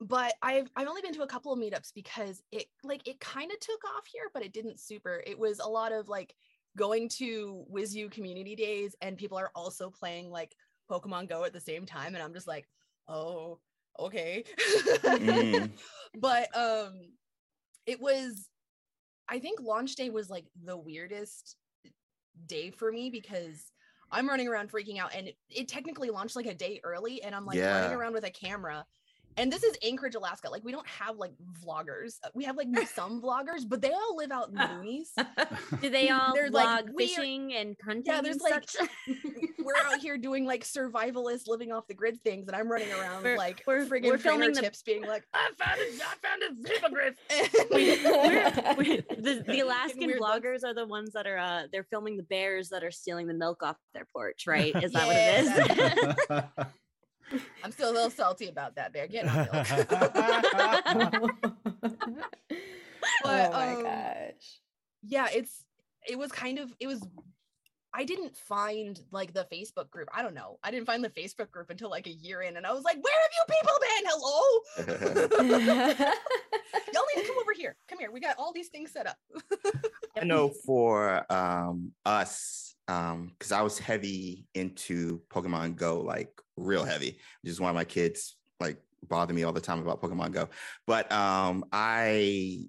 [0.00, 3.50] but I've I've only been to a couple of meetups because it like it kind
[3.50, 5.22] of took off here, but it didn't super.
[5.26, 6.34] It was a lot of like
[6.76, 10.54] going to WizU community days, and people are also playing like
[10.90, 12.66] Pokemon Go at the same time, and I'm just like,
[13.08, 13.60] oh,
[13.98, 14.44] okay.
[15.02, 15.70] Mm.
[16.18, 16.92] but um,
[17.86, 18.48] it was.
[19.26, 21.56] I think launch day was like the weirdest
[22.46, 23.72] day for me because
[24.14, 27.34] I'm running around freaking out and it, it technically launched like a day early and
[27.34, 28.86] I'm like running around with a camera.
[29.36, 30.48] And this is Anchorage, Alaska.
[30.48, 31.32] Like we don't have like
[31.66, 32.18] vloggers.
[32.24, 35.80] Uh, We have like some vloggers, but they all live out in the boonies.
[35.80, 38.04] Do they all They're, vlog like, weird- fishing and hunting?
[38.06, 38.64] Yeah, there's and like
[39.58, 43.24] we're out here doing like survivalist living off the grid things, and I'm running around
[43.24, 46.42] We're- like we're- friggin' we're filming the- tips, being like, I found it, I found
[46.42, 47.16] a hippogriff.
[47.70, 50.30] We're- we're- the, the Alaskan weird looks.
[50.46, 53.34] vloggers are the ones that are uh they're filming the bears that are stealing the
[53.34, 54.74] milk off their porch, right?
[54.82, 55.94] Is that Yeah,
[56.36, 56.74] what it is?
[57.62, 58.92] I'm still a little salty about that.
[58.92, 59.66] They're getting on milk.
[63.04, 64.60] oh But, my um, gosh.
[65.06, 65.64] yeah it's
[66.08, 67.06] it was kind of it was
[67.92, 71.50] i didn't find like the facebook group i don't know i didn't find the facebook
[71.50, 74.04] group until like a year in and i was like where have you people been
[74.06, 76.04] hello
[76.92, 79.16] y'all need to come over here come here we got all these things set up
[80.16, 87.18] I know for um, us, because I was heavy into Pokemon Go, like real heavy,
[87.42, 90.48] which is why my kids like bother me all the time about Pokemon Go.
[90.86, 92.66] But um, I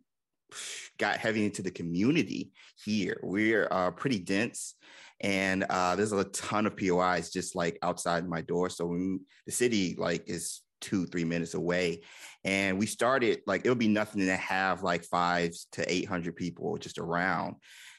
[0.98, 2.52] got heavy into the community
[2.84, 3.20] here.
[3.24, 4.76] We're uh, pretty dense.
[5.22, 8.70] And uh, there's a ton of POIs just like outside my door.
[8.70, 12.02] So when the city like is two, three minutes away.
[12.44, 17.00] And we started like it'll be nothing to have like five to 800 people just
[17.00, 17.56] around.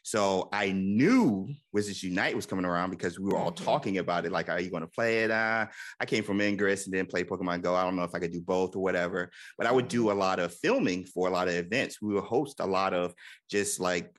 [0.07, 4.31] So I knew Wizards Unite was coming around because we were all talking about it.
[4.31, 5.33] Like, are you going to play it?
[5.33, 5.66] Uh,
[5.99, 7.75] I came from Ingress and then played Pokemon Go.
[7.75, 10.14] I don't know if I could do both or whatever, but I would do a
[10.14, 12.01] lot of filming for a lot of events.
[12.01, 13.14] We would host a lot of
[13.51, 14.16] just like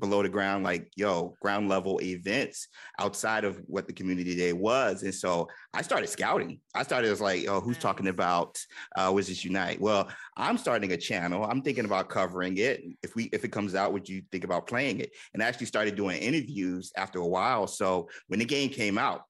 [0.00, 5.02] below the ground, like yo, ground level events outside of what the community day was.
[5.02, 6.60] And so I started scouting.
[6.74, 8.58] I started as like, oh, who's talking about
[8.96, 9.80] uh, Wizards Unite?
[9.80, 11.44] Well, I'm starting a channel.
[11.44, 12.82] I'm thinking about covering it.
[13.02, 15.10] If we if it comes out, would you think about playing it?
[15.34, 17.66] And I actually started doing interviews after a while.
[17.66, 19.22] So when the game came out,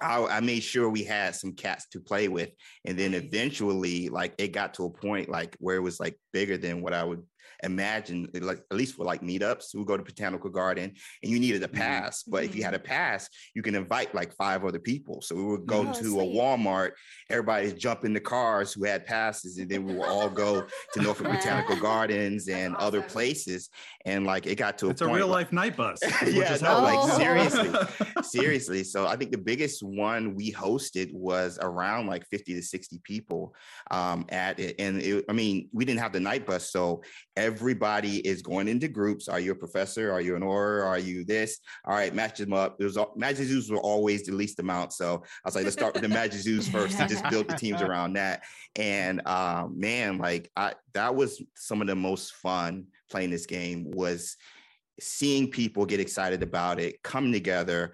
[0.00, 2.50] I, I made sure we had some cats to play with,
[2.84, 6.56] and then eventually, like it got to a point like where it was like bigger
[6.56, 7.22] than what I would
[7.62, 8.28] imagine.
[8.34, 11.68] Like at least for like meetups, we go to Botanical Garden, and you needed a
[11.68, 12.22] pass.
[12.22, 15.22] But if you had a pass, you can invite like five other people.
[15.22, 16.24] So we would go Oh, to a.
[16.24, 16.90] Walmart.
[17.30, 21.02] Everybody jump in the cars who had passes, and then we would all go to
[21.02, 23.70] Norfolk Botanical Gardens and other places.
[24.04, 26.00] And like it got to a It's a real like- life Knight Bus.
[26.26, 27.70] yeah, no, how- like seriously,
[28.22, 28.84] seriously.
[28.84, 33.54] So I think the biggest one we hosted was around like 50 to 60 people
[33.90, 34.76] um, at it.
[34.78, 36.70] And it, I mean, we didn't have the Knight Bus.
[36.70, 37.02] So
[37.44, 39.28] everybody is going into groups.
[39.28, 40.10] Are you a professor?
[40.10, 40.86] Are you an Auror?
[40.86, 41.60] Are you this?
[41.84, 42.76] All right, match them up.
[42.80, 44.94] It was all, Magizoos were always the least amount.
[44.94, 47.82] So I was like, let's start with the Magizoos first and just build the teams
[47.88, 48.44] around that.
[48.76, 53.90] And um, man, like I, that was some of the most fun playing this game
[53.90, 54.36] was
[54.98, 57.92] seeing people get excited about it, come together,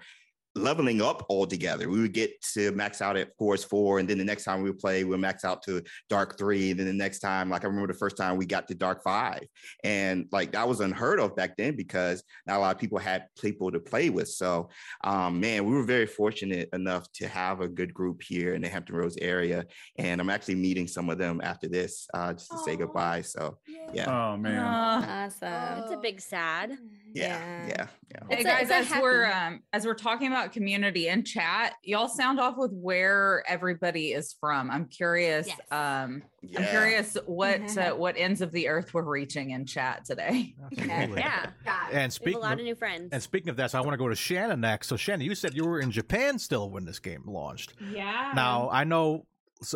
[0.55, 1.89] leveling up all together.
[1.89, 4.69] We would get to max out at Forest Four, and then the next time we
[4.69, 6.71] would play, we'll max out to Dark Three.
[6.71, 9.03] And then the next time, like I remember the first time we got to Dark
[9.03, 9.43] Five,
[9.83, 13.27] and like that was unheard of back then because not a lot of people had
[13.41, 14.29] people to play with.
[14.29, 14.69] So,
[15.03, 18.69] um, man, we were very fortunate enough to have a good group here in the
[18.69, 19.65] Hampton Roads area,
[19.97, 23.21] and I'm actually meeting some of them after this uh, just to say goodbye.
[23.21, 23.57] So,
[23.93, 24.59] yeah, Oh man.
[24.61, 25.39] Awesome.
[25.41, 26.77] That's a big sad.
[27.13, 28.35] Yeah, yeah, yeah.
[28.35, 32.39] Hey guys, a as we're um as we're talking about community and chat, y'all sound
[32.39, 34.69] off with where everybody is from.
[34.71, 35.47] I'm curious.
[35.47, 35.59] Yes.
[35.71, 36.23] Um,
[36.57, 40.55] I'm curious what uh, what ends of the earth we're reaching in chat today.
[40.71, 41.21] Absolutely.
[41.21, 41.47] Yeah.
[41.65, 41.91] God.
[41.91, 43.09] And speaking have a lot of, of new friends.
[43.11, 44.87] and speaking of that, so I want to go to Shannon next.
[44.87, 47.73] So Shannon, you said you were in Japan still when this game launched.
[47.91, 48.31] Yeah.
[48.35, 49.25] Now I know,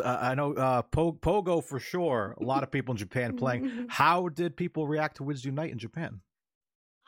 [0.02, 2.36] uh, I know uh, Po- Pogo for sure.
[2.40, 3.86] A lot of people in Japan playing.
[3.88, 6.20] How did people react to Wiz Unite in Japan?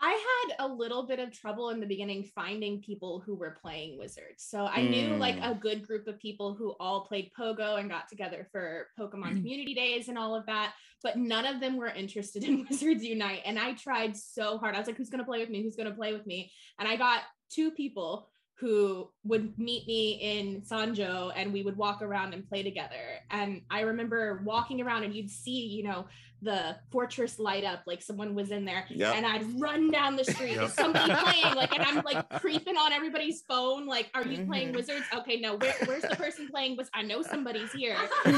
[0.01, 4.45] I a little bit of trouble in the beginning finding people who were playing Wizards.
[4.45, 5.51] So I knew like Mm.
[5.51, 9.75] a good group of people who all played Pogo and got together for Pokemon community
[9.75, 13.43] days and all of that, but none of them were interested in Wizards Unite.
[13.45, 14.75] And I tried so hard.
[14.75, 15.63] I was like, who's going to play with me?
[15.63, 16.51] Who's going to play with me?
[16.79, 18.29] And I got two people
[18.59, 23.21] who would meet me in Sanjo and we would walk around and play together.
[23.31, 26.07] And I remember walking around and you'd see, you know,
[26.43, 29.17] the fortress light up like someone was in there Yep.
[29.17, 30.71] and I'd run down the street Yep.
[30.71, 34.75] somebody playing like and I'm like creeping on everybody's phone like are you playing Mhm.
[34.77, 38.37] wizards okay no where, where's the person playing was I know somebody's here and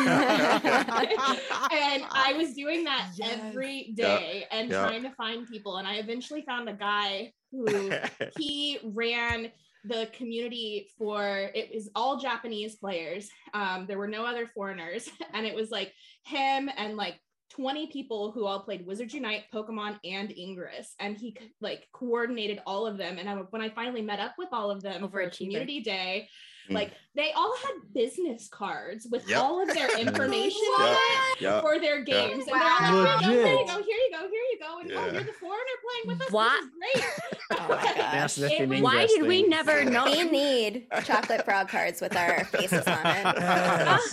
[2.10, 3.38] I was doing that Yes.
[3.54, 4.80] every day and Yep.
[4.80, 7.90] trying to find people and I eventually found a guy who
[8.38, 9.50] he ran
[9.84, 13.28] the community for it was all Japanese players.
[13.54, 15.92] Um, there were no other foreigners, and it was like
[16.24, 17.16] him and like
[17.50, 22.86] 20 people who all played Wizards Unite, Pokemon, and Ingress, and he like coordinated all
[22.86, 23.18] of them.
[23.18, 25.36] And I, when I finally met up with all of them for Overachiever.
[25.36, 26.28] community day.
[26.70, 26.74] Mm.
[26.74, 29.38] like they all had business cards with Yep.
[29.42, 30.96] all of their information on Yep.
[31.36, 31.60] it Yep.
[31.62, 32.04] for their Yeah.
[32.04, 32.44] games.
[32.46, 34.44] And they're all like, oh, here you go, here you go, here you go, here
[34.52, 34.78] you go.
[34.78, 36.30] And oh, you're the foreigner playing with us.
[36.32, 36.60] Why-
[36.94, 37.04] This is great.
[37.52, 38.34] Oh my gosh.
[38.36, 40.04] That's It Why did we never know?
[40.04, 43.26] We need chocolate frog cards with our faces on it.
[43.26, 44.10] Oh, that's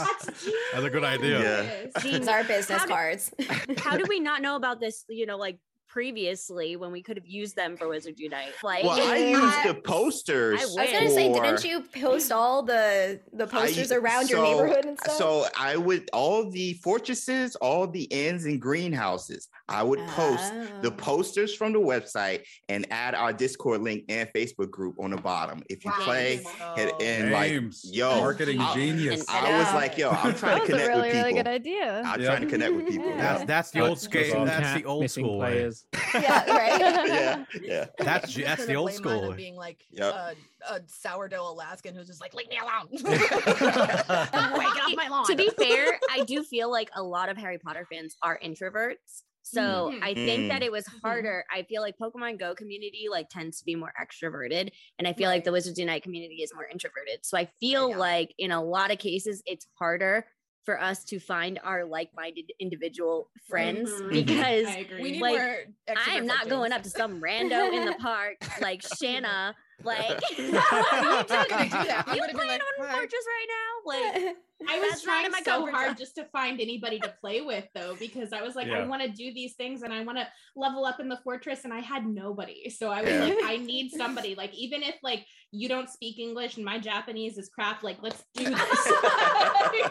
[0.73, 1.89] That's a good idea.
[2.01, 2.15] genius.
[2.21, 3.31] It's our business How do- cards.
[3.77, 5.05] How did we not know about this?
[5.07, 5.59] You know, like
[6.01, 8.53] previously when we could have used them for Wizard Unite.
[8.63, 9.41] Like, well, I Yeah.
[9.41, 10.59] used the posters.
[10.59, 14.43] I I was gonna say, didn't you post all the the posters I- around your
[14.43, 15.15] neighborhood and stuff?
[15.17, 19.47] So I would all the fortresses, all the inns and greenhouses.
[19.67, 20.95] I would post the Oh.
[21.09, 25.63] posters from the website and add our Discord link and Facebook group on the bottom.
[25.67, 26.05] If you Wow.
[26.05, 26.43] play
[26.77, 26.97] and, Oh.
[27.03, 29.25] and like, yo, marketing I- genius.
[29.27, 31.21] I I was like, yo, I'm trying to was connect really, with people.
[31.23, 32.01] really good idea.
[32.05, 32.27] I'm Yeah.
[32.27, 33.17] trying to connect with people.
[33.17, 34.45] That's that's the old school.
[34.45, 35.47] That's the old school way.
[35.53, 35.85] players.
[36.13, 36.79] Yeah, right.
[37.07, 37.85] yeah, yeah.
[37.97, 39.33] That's You that's the old school.
[39.33, 40.13] Being like Yep.
[40.13, 40.35] a,
[40.69, 42.87] a sourdough Alaskan who's just like, leave me alone.
[42.91, 45.25] Wait, get off my lawn.
[45.27, 49.23] to be fair, I do feel like a lot of Harry Potter fans are introverts.
[49.43, 50.03] So Mhm.
[50.03, 50.65] I think that Mm.
[50.65, 51.45] it was harder.
[51.49, 55.29] I feel like Pokemon Go community like tends to be more extroverted, and I feel
[55.29, 57.25] like the Wizards Unite community is more introverted.
[57.25, 57.97] So I feel Yeah.
[57.97, 60.27] like in a lot of cases it's harder
[60.67, 64.11] for us to find our like-minded individual friends Mhm.
[64.11, 65.17] because I agree.
[65.21, 65.39] like
[65.87, 69.55] I am not like going up to some rando in the park like Shanna.
[69.81, 72.03] Like, We weren't gonna do that.
[72.13, 74.25] You would've been playing like, on "Hi." Fortress right now?
[74.25, 74.35] Like,
[74.67, 75.95] I was That's trying in my so hard zone.
[75.97, 79.07] just to find anybody to play with though, because I was like, I want to
[79.09, 82.07] do these things and I want to level up in the fortress, and I had
[82.07, 82.69] nobody.
[82.69, 83.19] So I was Yeah.
[83.25, 84.33] like, I need somebody.
[84.35, 88.23] Like, even if like you don't speak English and my Japanese is crap, like let's
[88.33, 88.91] do this.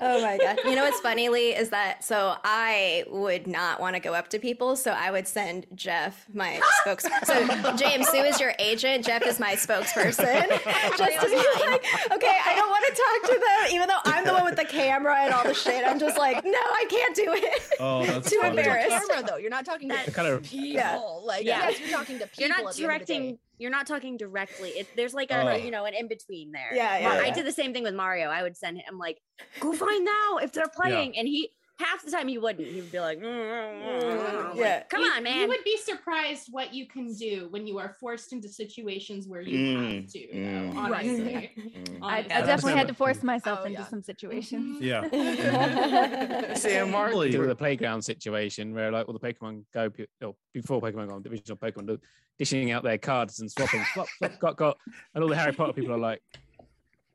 [0.00, 0.58] Oh my god.
[0.64, 4.28] You know what's funny, Lee, is that so I would not want to go up
[4.30, 7.62] to people, so I would send Jeff, my spokesperson.
[7.62, 10.48] So James, Sue is your agent, Jeff is my spokesperson.
[10.96, 11.36] just to be
[11.70, 14.56] like, okay, I don't want to talk to them, even though I'm the one with
[14.56, 15.84] the camera and all the shit.
[15.86, 17.62] I'm just like, no, I can't do it.
[17.80, 18.58] Oh, that's Too funny.
[18.58, 18.88] embarrassed.
[19.08, 19.36] camera though.
[19.36, 20.66] You're not talking to kind of- people.
[20.68, 20.96] Yeah.
[21.24, 21.68] Like Yeah.
[21.70, 22.40] yes, you're talking to people.
[22.40, 22.86] you're not at the end of the day.
[22.86, 25.54] directing you're not talking directly it, there's like a Oh.
[25.56, 27.94] you know an in between there Yeah, yeah, Mar- i did the same thing with
[27.94, 29.20] mario i would send him like
[29.60, 32.92] go find now if they're playing and he half the time he wouldn't he would
[32.92, 36.72] be like, "Mm, mm, mm." Like, come You- on man You would be surprised what
[36.72, 40.18] you can do when you are forced into situations where you have Mm, to.
[40.18, 40.74] mm.
[40.74, 40.92] Though, Right.
[41.06, 41.98] honestly, Mm.
[42.02, 42.32] I, Honestly.
[42.34, 43.86] I definitely had to force myself Oh, into yeah.
[43.88, 44.80] some situations.
[44.80, 46.54] Yeah.
[46.54, 47.30] Sam Marley.
[47.30, 51.20] do the playground situation where like all the Pokemon Go pe- or before Pokemon Go
[51.20, 51.98] divisional Pokemon
[52.38, 54.78] dishing out their cards and swapping swap swap got got
[55.14, 56.22] and all the Harry Potter people are like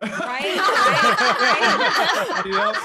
[0.01, 0.57] Right?
[2.47, 2.75] Yep.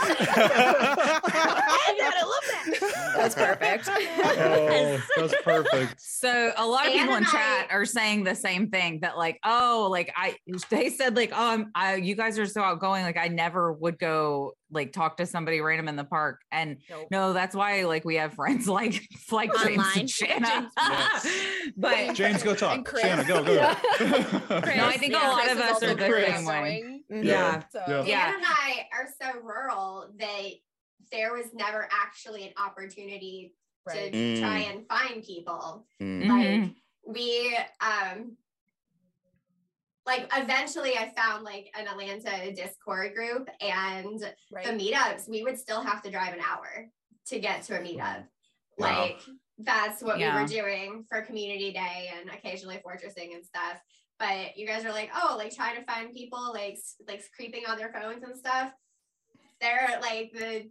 [1.75, 2.47] I love
[2.81, 3.15] that.
[3.17, 3.89] That's perfect.
[4.35, 6.01] Oh, that's perfect.
[6.01, 9.01] So a lot of Anne people in and chat I- are saying the same thing
[9.01, 10.37] that like, oh, like I
[10.71, 13.03] they said like, oh, I'm, I you guys are so outgoing.
[13.05, 16.41] Like I never would go like talk to somebody random in the park.
[16.51, 17.09] And Nope.
[17.11, 20.71] no, that's why like we have friends like like James and Shanna.
[20.79, 21.29] Yes.
[21.77, 22.77] but James, go talk.
[22.77, 23.03] And Chris.
[23.03, 23.53] Shanna, go, go.
[23.53, 23.79] Yeah.
[24.51, 26.55] no, I think a lot Chris of us are the very same way.
[26.55, 27.25] outgoing, Mhm.
[27.25, 27.63] Yeah.
[27.71, 28.05] So Yeah.
[28.05, 28.27] Yeah.
[28.29, 30.49] Anne and I are so rural that
[31.11, 33.55] there was never actually an opportunity
[33.87, 34.13] right.
[34.13, 34.71] to try Mm.
[34.71, 35.87] and find people.
[36.01, 36.29] Mm.
[36.29, 36.71] Like
[37.07, 38.37] we um
[40.07, 44.21] like eventually I found like an Atlanta Discord group and
[44.53, 44.65] right.
[44.65, 46.89] the meetups, we would still have to drive an hour
[47.27, 48.25] to get to a meetup.
[48.79, 49.03] Wow.
[49.03, 49.21] Like
[49.59, 50.35] that's what Yeah.
[50.37, 53.81] we were doing for community day and occasionally fortressing and stuff.
[54.19, 57.79] But you guys are like, oh, like trying to find people like like creeping on
[57.79, 58.73] their phones and stuff.
[59.61, 60.69] They're like the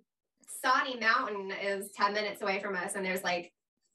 [0.64, 3.52] Sawnee Mountain is 10 minutes away from us, and there's like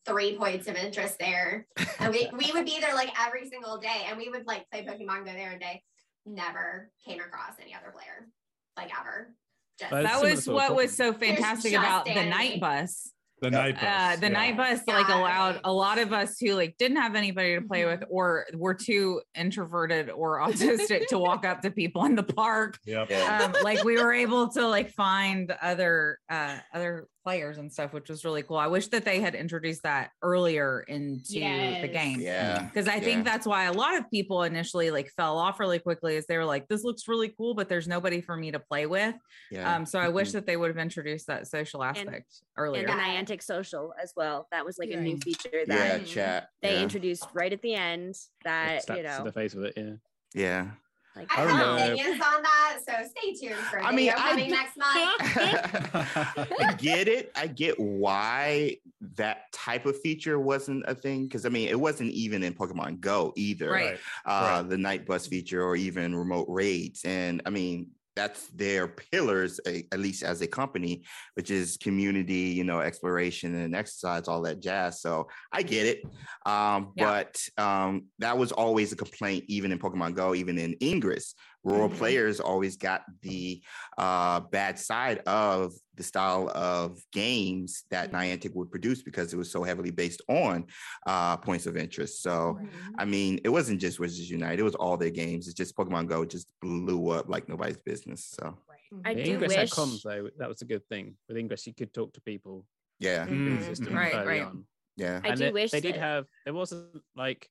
[0.06, 1.66] three points of interest there.
[1.98, 4.84] And we, we would be there like every single day and we would like play
[4.84, 5.82] Pokemon Go there a day.
[6.24, 8.28] Never came across any other player,
[8.76, 9.32] like ever.
[9.78, 13.12] Just that was what was so fantastic about the Knight Bus.
[13.42, 13.84] The Knight Bus.
[13.84, 14.32] Uh, the yeah.
[14.32, 15.20] Knight Bus like Yeah.
[15.20, 18.06] allowed a lot of us who like didn't have anybody to play with Mhm.
[18.10, 22.78] or were too introverted or autistic to walk up to people in the park.
[22.86, 23.10] Yep.
[23.10, 23.42] Yeah.
[23.44, 28.08] Um, like we were able to like find other uh other players and stuff, which
[28.08, 28.56] was really cool.
[28.56, 32.20] I wish that they had introduced that earlier into the game.
[32.20, 32.62] Yeah.
[32.62, 33.00] Because I Yeah.
[33.00, 36.36] think that's why a lot of people initially like fell off really quickly is they
[36.38, 39.16] were like, this looks really cool, but there's nobody for me to play with.
[39.50, 39.74] Yeah.
[39.74, 40.32] Um, so I wish Mhm.
[40.34, 42.86] that they would have introduced that social aspect earlier.
[42.86, 44.46] And the Niantic Social as well.
[44.52, 45.24] That was like a new Yeah.
[45.24, 46.48] feature yeah, that chat.
[46.62, 46.82] they yeah.
[46.82, 48.14] introduced right at the end.
[48.44, 49.74] That Slaps you to know, the face with it.
[49.76, 49.92] Yeah.
[50.32, 50.70] Yeah.
[51.16, 54.10] Like I I have remember- opinions on that, so stay tuned for a I mean,
[54.10, 56.50] video I coming d- next month.
[56.60, 57.32] I get it.
[57.34, 58.76] I get why
[59.16, 63.00] that type of feature wasn't a thing because I mean it wasn't even in Pokemon
[63.00, 63.70] Go either.
[63.70, 63.98] Right.
[64.26, 69.60] Uh, The Knight Bus feature or even remote raids, and I mean that's their pillars,
[69.66, 74.60] at least as a company, which is community, you know, exploration and exercise, all that
[74.60, 75.00] jazz.
[75.00, 76.02] So I get it.
[76.46, 77.04] Um, Yeah.
[77.06, 81.34] But um, that was always a complaint, even in Pokemon Go, even in Ingress.
[81.66, 81.96] Rural Mhm.
[81.98, 83.60] players always got the
[83.98, 89.50] uh, bad side of the style of games that Niantic would produce because it was
[89.50, 90.66] so heavily based on
[91.06, 92.22] uh, points of interest.
[92.22, 92.58] So,
[92.96, 95.48] I mean, it wasn't just Wizards Unite; it was all their games.
[95.48, 98.24] It's just Pokemon Go just blew up like nobody's business.
[98.38, 98.56] So,
[99.04, 99.70] I The do Ingress had wish.
[99.72, 100.28] comms though.
[100.38, 101.16] That was a good thing.
[101.26, 102.64] With Ingress, you could talk to people
[103.00, 103.92] yeah, through the Mhm.
[103.94, 104.42] Right, right.
[104.42, 104.66] on.
[104.96, 106.26] yeah, I and do they, wish they did have.
[106.44, 107.50] There wasn't like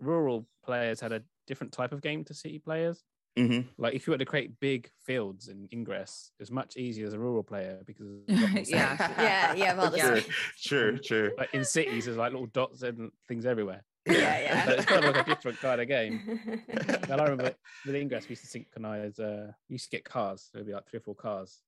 [0.00, 3.04] rural players had a different type of game to city players.
[3.36, 7.12] hmm Like if you were to create big fields in Ingress, it's much easier as
[7.14, 8.96] a rural player because yeah, a lot more Yeah.
[8.96, 9.16] space.
[9.18, 10.20] Yeah, you have all sure,
[10.56, 11.32] sure, sure.
[11.38, 13.84] Like in cities, there's like little dots and things everywhere.
[14.06, 14.14] Yeah,
[14.64, 14.70] So yeah.
[14.70, 16.40] it's kind of like a different kind of game.
[17.08, 17.54] And I remember
[17.84, 19.18] with Ingress, we used to synchronize.
[19.18, 20.48] Uh, we used to get cars.
[20.52, 21.60] There'd be like three or four cars,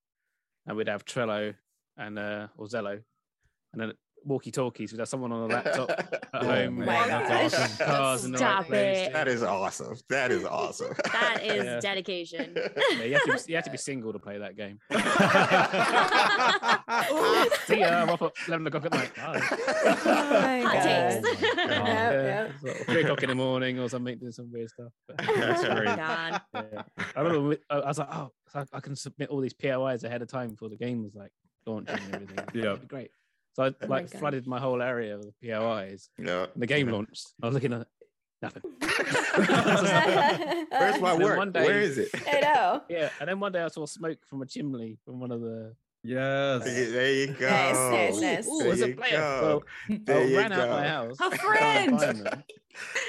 [0.67, 1.55] and we'd have Trello
[1.97, 3.01] and uh, or Zello,
[3.73, 3.93] and then
[4.25, 4.93] walkie talkies.
[4.93, 6.85] We'd have someone on a laptop at Oh home.
[6.85, 7.79] my with gosh.
[7.79, 9.07] Cars in the Stop right place.
[9.09, 9.13] it.
[9.13, 9.97] That is awesome.
[10.09, 10.95] That is awesome.
[11.13, 11.81] That is Yeah.
[11.81, 12.55] dedication.
[12.57, 14.79] Yeah, you, have to be, you have to be single to play that game.
[17.67, 19.15] See ya, I'm off at 11 o'clock at night.
[19.17, 19.39] Bye.
[20.65, 21.43] Hot takes.
[21.43, 22.53] Yep, Yeah, yep.
[22.61, 24.93] sort of three o'clock in the morning or something, doing some weird stuff.
[25.09, 25.85] That's Oh great.
[25.87, 26.39] Yeah.
[26.55, 29.53] I remember we- I I was like, oh, so I- I can submit all these
[29.55, 31.31] POIs ahead of time before the game was like
[31.67, 32.45] launching and everything.
[32.55, 32.77] Yeah.
[32.87, 33.11] Great.
[33.59, 36.11] So I Oh my like flooded my whole area with POIs.
[36.17, 36.47] yeah.
[36.55, 37.27] And the game launched.
[37.43, 37.89] I was looking at it,
[38.41, 38.63] nothing.
[40.71, 41.37] Where's my And then work?
[41.39, 42.11] one day- Where is it?
[42.27, 42.83] I know.
[42.89, 45.75] Yeah, and then one day I saw smoke from a chimney from one of the.
[46.05, 46.63] Yes.
[46.65, 47.49] There you go.
[47.51, 48.47] Nice, nice, nice.
[48.47, 49.19] Ooh, There there's a you player.
[49.19, 49.63] go.
[49.89, 50.71] So There I you ran out go.
[50.71, 51.17] my house.
[51.21, 52.01] A to try and friend!
[52.01, 52.45] find them.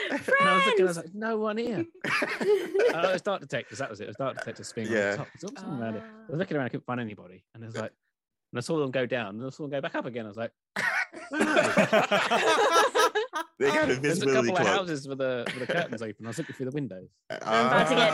[0.10, 1.86] And I was looking, I was like, no one here.
[2.06, 2.10] Uh,
[2.42, 4.06] it was Dark Detectors, that was it.
[4.06, 5.12] It was Dark Detector spin on Yeah.
[5.12, 5.28] the top.
[5.40, 6.04] There's something around it.
[6.04, 7.44] I was looking around, I couldn't find anybody.
[7.54, 7.92] And it was like,
[8.52, 10.26] and I saw them go down, and I saw them go back up again.
[10.26, 10.52] I was like,
[11.30, 11.74] where are they?
[13.32, 16.26] Oh, they got There's a invisibility couple of houses with the, with the curtains open.
[16.26, 17.10] I was looking through the windows.
[17.30, 18.10] I'm about to get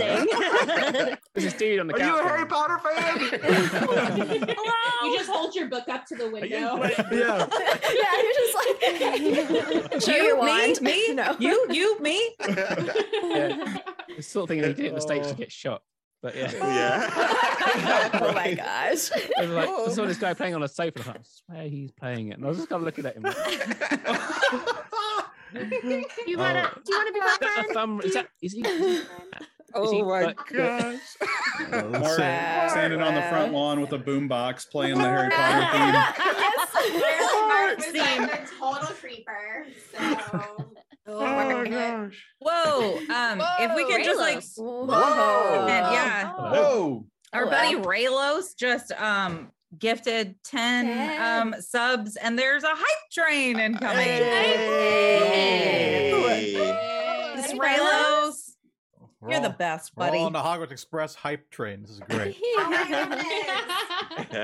[0.00, 1.18] depressing.
[1.34, 2.08] There's this dude on the Are couch.
[2.08, 4.54] you a Harry Potter fan?
[5.00, 6.82] You just hold your book up to the "Are you window.
[7.12, 7.46] Yeah.
[7.92, 10.80] yeah, you're just like show You, your me, wand.
[10.82, 11.36] me, no.
[11.38, 12.34] you, you, me.
[12.48, 13.76] Yeah.
[14.08, 15.36] It's the sort of thing that you did in the States to Oh.
[15.36, 15.82] get shot.
[16.22, 16.52] But yeah.
[16.56, 18.10] yeah.
[18.20, 19.10] oh my gosh.
[19.38, 20.34] I like, I saw this guy oh.
[20.34, 21.00] playing on a sofa.
[21.00, 22.36] and I was like, I swear he's playing it.
[22.38, 23.22] And I was just kind of looking at him.
[23.22, 23.36] Like,
[26.26, 26.38] you oh.
[26.38, 26.70] wanna?
[26.74, 26.80] Oh.
[26.84, 27.68] Do you wanna be my "Is friend?
[27.72, 28.00] thumb?
[28.02, 28.28] Is that?
[28.42, 28.60] Is he?
[28.60, 29.02] Is he
[29.74, 31.16] he, oh my like, gosh.
[31.70, 32.68] Mark Wow.
[32.70, 35.92] standing on the front lawn with a boombox playing the Harry Potter theme.
[37.48, 38.22] Mark was Scene.
[38.22, 39.66] like a total creeper.
[39.92, 40.67] So
[41.08, 42.22] Oh my gosh.
[42.40, 42.98] Whoa.
[43.14, 45.66] Um, if we could just like, Whoa.
[45.68, 47.06] and yeah, Whoa.
[47.32, 47.50] our Hello.
[47.50, 51.42] buddy Raylos just um gifted 10 Ten.
[51.52, 53.98] um subs and there's a hype train incoming.
[53.98, 54.64] Hey.
[57.38, 58.17] It's Hey, Raylos.
[59.20, 60.22] We're You're the all- best, we're all buddy.
[60.22, 61.82] on the Hogwarts Express hype train.
[61.82, 62.36] This is great.
[62.40, 63.24] oh my goodness.
[64.30, 64.34] Thank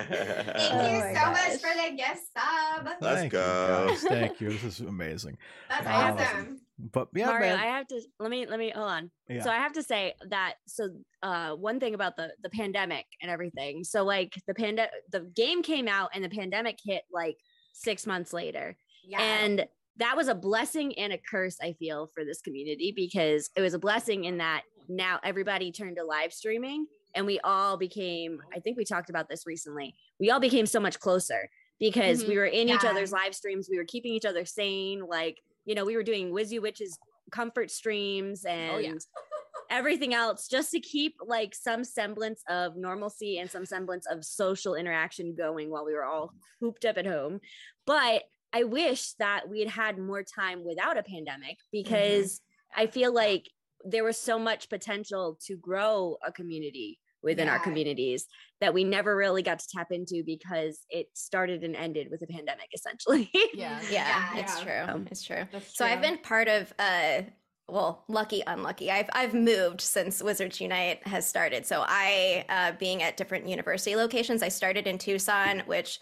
[0.72, 2.87] Oh you my so much for the gift sub.
[3.00, 3.87] Let's Thank you, go.
[3.88, 4.02] guys.
[4.08, 4.50] Thank you.
[4.50, 5.38] This is amazing.
[5.68, 6.16] That's Wow.
[6.18, 6.60] awesome.
[6.92, 7.58] But yeah, Mario, man.
[7.60, 9.10] I have to let me let me hold on.
[9.28, 9.44] Yeah.
[9.44, 10.88] So I have to say that so
[11.22, 13.84] uh one thing about the the pandemic and everything.
[13.84, 17.37] So like the pandemic the game came out and the pandemic hit like
[17.75, 18.77] 6 months later.
[19.06, 19.20] Yeah.
[19.22, 19.66] And
[19.99, 23.75] that was a blessing and a curse I feel for this community because it was
[23.75, 28.61] a blessing in that now everybody turned to live streaming and we all became I
[28.61, 29.95] think we talked about this recently.
[30.19, 32.37] We all became so much closer because we Mhm.
[32.37, 33.69] were in each other's live streams.
[33.71, 35.01] We were keeping each other sane.
[35.07, 36.99] Like, you know, we were doing Wizzy Witch's
[37.31, 38.95] comfort streams and Oh, yeah.
[39.71, 44.75] everything else just to keep like some semblance of normalcy and some semblance of social
[44.75, 47.40] interaction going while we were all cooped up at home.
[47.87, 48.25] But
[48.55, 52.40] I wish that we had had more time without a pandemic because
[52.75, 53.50] I feel like
[53.85, 58.27] there was so much potential to grow a community within our communities
[58.61, 62.27] that we never really got to tap into because it started and ended with a
[62.27, 63.31] pandemic essentially.
[63.55, 63.81] Yeah.
[63.90, 64.38] Yeah, Yeah.
[64.40, 64.85] it's Yeah.
[64.85, 65.07] true.
[65.11, 65.44] It's true.
[65.50, 67.23] That's So I've been part of uh
[67.67, 68.90] well, lucky, unlucky.
[68.90, 71.65] I've I've moved since Wizards Unite has started.
[71.65, 75.98] So I, uh, being at different university locations, I started in Tucson, which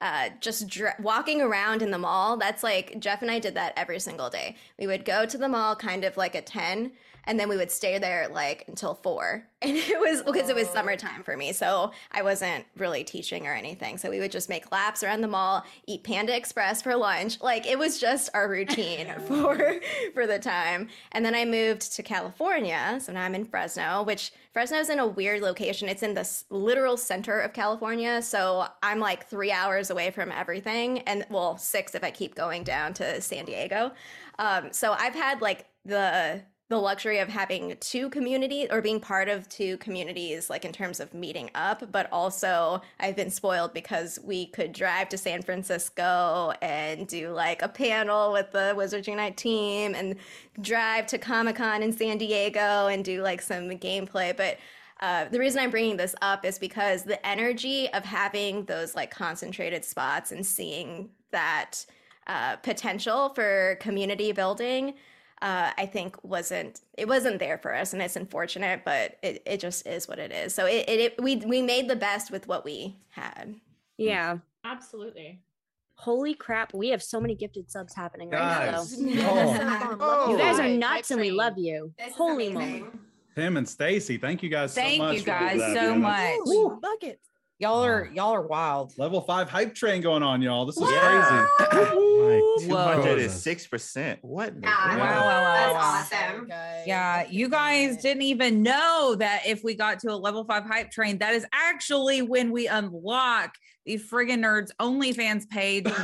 [0.00, 2.36] uh, just dr- walking around in the mall.
[2.36, 4.56] That's like Jeff and I did that every single day.
[4.78, 6.92] We would go to the mall kind of like at ten,
[7.24, 9.44] and then we would stay there like until four.
[9.62, 13.52] And it was because it was summertime for me, so I wasn't really teaching or
[13.52, 13.98] anything.
[13.98, 17.42] So we would just make laps around the mall, eat Panda Express for lunch.
[17.42, 19.74] Like it was just our routine for
[20.14, 20.88] for the time.
[21.12, 25.06] And then I moved to California, so now I'm in Fresno, which Fresno's in a
[25.06, 25.90] weird location.
[25.90, 30.32] It's in the s- literal center of California, so I'm like three hours away from
[30.32, 33.92] everything, and well, six if I keep going down to San Diego.
[34.38, 36.40] Um, so I've had like the
[36.70, 41.00] the luxury of having two communities or being part of two communities like in terms
[41.00, 46.52] of meeting up but also i've been spoiled because we could drive to san francisco
[46.62, 50.16] and do like a panel with the wizards unite team and
[50.62, 54.36] drive to comic-con in san diego and do like some gameplay.
[54.36, 54.58] But
[55.00, 59.10] uh, the reason I'm bringing this up is because the energy of having those like
[59.10, 61.84] concentrated spots and seeing that
[62.26, 64.94] uh, potential for community building
[65.42, 69.60] uh, I think wasn't it wasn't there for us, and it's unfortunate, but it, it
[69.60, 70.54] just is what it is.
[70.54, 73.54] So it, it, it we we made the best with what we had.
[73.96, 74.38] yeah.
[74.62, 75.40] Absolutely.
[75.94, 78.72] Holy crap, we have so many gifted subs happening right now.
[78.78, 78.96] Guys.
[78.98, 79.06] though.
[79.22, 79.96] Oh.
[80.00, 80.32] Oh.
[80.32, 81.92] You guys are nuts and we love you.
[81.98, 82.80] This Holy amazing.
[82.80, 82.92] moly.
[83.34, 84.88] Tim and Stacy, thank you guys so much.
[84.90, 86.36] Thank you guys so much.
[86.44, 87.29] Holy buckets.
[87.60, 88.94] Y'all are y'all are wild.
[88.96, 90.64] Level five hype train going on, y'all.
[90.64, 91.46] This is Yeah.
[91.58, 91.86] crazy.
[92.66, 92.76] Two Whoa.
[92.82, 94.18] hundred and six percent.
[94.22, 94.54] What?
[94.62, 94.96] Yeah.
[94.96, 96.46] Wow, wow, wow, That's awesome.
[96.48, 96.84] Guys.
[96.86, 100.90] Yeah, you guys didn't even know that if we got to a level five hype
[100.90, 103.54] train, that is actually when we unlock
[103.84, 105.96] the friggin' nerds OnlyFans page with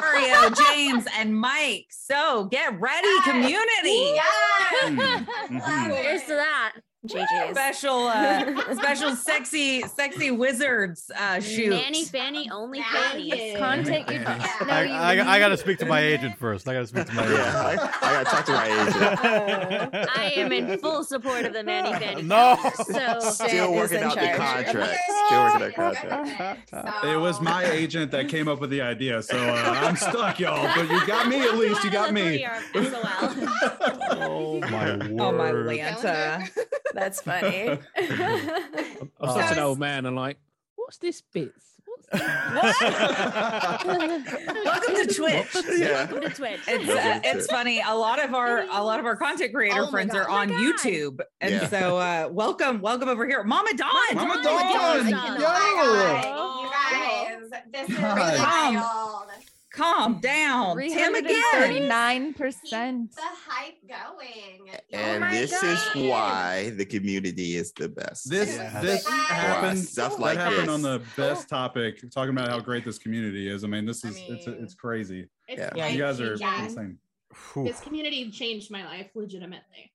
[0.00, 1.86] Mario, James, and Mike.
[1.90, 3.24] So get ready, Yes.
[3.24, 4.12] community.
[4.14, 4.84] Yes.
[4.84, 5.26] Mhm,
[5.60, 5.96] mhm.
[6.02, 6.72] Here's to that.
[7.06, 7.50] GG's.
[7.50, 11.70] Special, uh, special, sexy, sexy wizards uh, shoot.
[11.70, 13.30] Manny Fanny, only Fanny.
[13.30, 13.56] Fanny.
[13.56, 14.38] Content you Yeah.
[14.58, 14.82] don't know I,
[15.14, 16.68] you I, I got to speak to my agent first.
[16.68, 17.80] I got to speak to my Yeah, agent.
[17.80, 20.08] I, I gotta talk to my agent.
[20.16, 22.22] I am in full support of the Manny Fanny.
[22.22, 22.56] No.
[22.74, 24.98] So Still working in out the contract.
[25.26, 27.04] Still working out contract.
[27.04, 30.70] It was my agent that came up with the idea, so uh, I'm stuck, y'all.
[30.76, 31.82] But you got me at least.
[31.82, 32.46] You got me.
[32.76, 35.16] oh my word.
[35.20, 36.48] Oh my Lanta.
[36.94, 37.78] That's funny.
[37.96, 40.06] I'm such an old man.
[40.06, 40.38] I'm like,
[40.76, 41.66] what's this bits?
[41.84, 42.34] What's Welcome
[44.96, 45.56] to Twitch.
[45.78, 46.04] Yeah.
[46.10, 46.60] Welcome to Twitch.
[46.68, 47.80] It's uh, it's funny.
[47.86, 50.22] A lot of our a lot of our content creator Oh friends God.
[50.22, 50.58] are Oh on God.
[50.60, 51.68] YouTube, and Yeah.
[51.68, 53.90] so uh, welcome welcome over here, Mama Dawn.
[54.14, 54.44] Mama Dawn.
[54.44, 55.40] Dawn, Dawn.
[55.40, 55.46] yo.
[55.46, 56.72] Oh my God,
[57.40, 58.38] you guys, this is God.
[58.38, 59.28] wild.
[59.74, 61.42] Calm down, Tim again.
[61.54, 62.34] 339%.
[62.36, 64.68] Keep the hype going.
[64.92, 68.28] And oh my this is why the community is the best.
[68.28, 68.80] This Yeah.
[68.82, 69.12] this Wow.
[69.12, 69.78] happened.
[69.78, 70.68] Stuff that happened this.
[70.68, 73.64] on the best topic, talking about how great this community is.
[73.64, 75.28] I mean, this is it's mean- it's crazy.
[75.48, 75.70] It's Yeah.
[75.74, 76.64] Yeah, You guys are life-changing.
[76.66, 76.98] insane.
[77.64, 79.91] This community changed my life legitimately.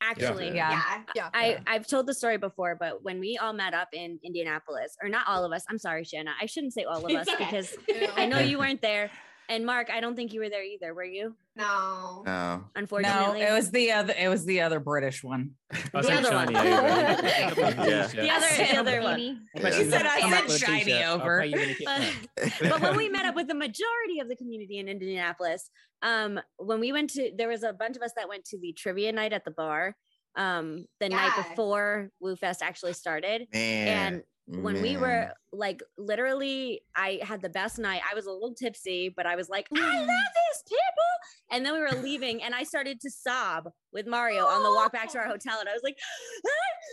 [0.00, 0.70] Actually, Yeah.
[0.70, 1.02] Yeah.
[1.14, 1.28] Yeah.
[1.34, 5.08] I, I've told the story before, but when we all met up in Indianapolis, or
[5.08, 6.32] not all of us, I'm sorry, Shanna.
[6.40, 7.76] I shouldn't say all of us because
[8.16, 9.10] I know you weren't there.
[9.50, 11.34] And Mark, I don't think you were there either, were you?
[11.56, 12.22] No.
[12.24, 12.64] No.
[12.76, 13.10] Unfortunately.
[13.12, 13.42] No, Unfortunately.
[13.42, 14.14] it was the other.
[14.16, 15.50] It was the other British one.
[15.72, 16.54] I The said other one.
[16.54, 16.86] shiny over.
[17.90, 18.06] Yeah.
[18.06, 19.46] the other, the other one.
[19.56, 19.70] Yeah.
[19.70, 21.40] She said I said with a shiny over.
[21.40, 24.36] pay you when you get But, when we met up with the majority of the
[24.36, 25.68] community in Indianapolis,
[26.02, 28.72] um, when we went to, there was a bunch of us that went to the
[28.72, 29.96] trivia night at the bar
[30.36, 33.48] um, the night before Woo Fest actually started.
[33.52, 33.88] Man.
[34.14, 38.00] And when we were like literally i had the best night.
[38.10, 39.98] I was a little tipsy but i was like i Mm.
[40.00, 41.10] love these people.
[41.52, 44.74] And then we were leaving and i started to sob with mario on the oh.
[44.74, 46.06] walk back to our hotel and i was like ah,
[46.46, 46.50] ah,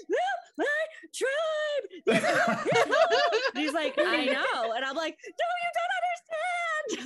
[0.08, 0.66] i love my
[1.14, 2.96] tribe These are my people."
[3.56, 6.98] And he's like i know and i'm like no you don't understand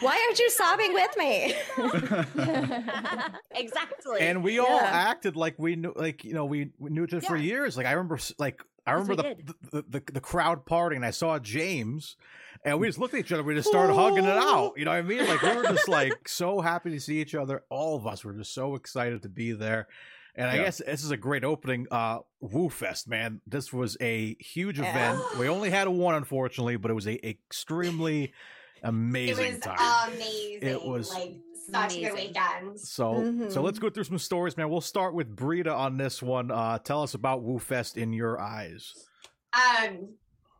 [0.00, 1.54] Why aren't you sobbing with me?
[3.54, 4.90] exactly and we all Yeah.
[4.92, 7.86] acted like we knew like you know we, we knew each other for years like
[7.86, 10.96] i remember like I remember we the, the, the the crowd partying.
[10.96, 12.16] And I saw James,
[12.64, 13.42] and we just looked at each other.
[13.42, 14.74] We just started hugging it out.
[14.76, 15.26] You know what I mean?
[15.26, 17.62] Like we were just like so happy to see each other.
[17.70, 19.88] All of us were just so excited to be there.
[20.36, 21.86] And I guess this is a great opening.
[21.92, 23.40] Uh, Woo Fest, man.
[23.46, 24.90] This was a huge Yeah.
[24.90, 25.38] event.
[25.38, 28.24] We only had one, unfortunately, but it was a extremely
[28.82, 30.12] It amazing was time.
[30.12, 30.58] amazing.
[30.62, 31.36] It was- like
[31.70, 32.28] such a good Amazing.
[32.28, 32.80] weekend.
[32.80, 33.64] So, so Mhm.
[33.64, 34.68] let's go through some stories, man.
[34.68, 36.50] We'll start with Brita on this one.
[36.50, 39.08] Uh, tell us about Woo Fest in your eyes.
[39.52, 40.14] Um,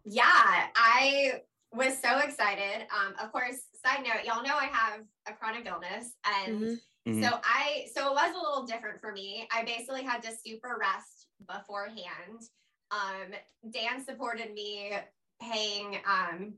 [0.05, 1.43] yeah, I
[1.73, 2.87] was so excited.
[2.91, 6.81] Um, of course, side note, y'all know I have a chronic illness, and Mhm.
[7.07, 7.23] Mhm.
[7.23, 9.49] so I, so it was a little different for me.
[9.53, 12.43] I basically had to super rest beforehand.
[12.91, 13.35] Um,
[13.71, 14.97] Dan supported me
[15.41, 16.55] paying, um,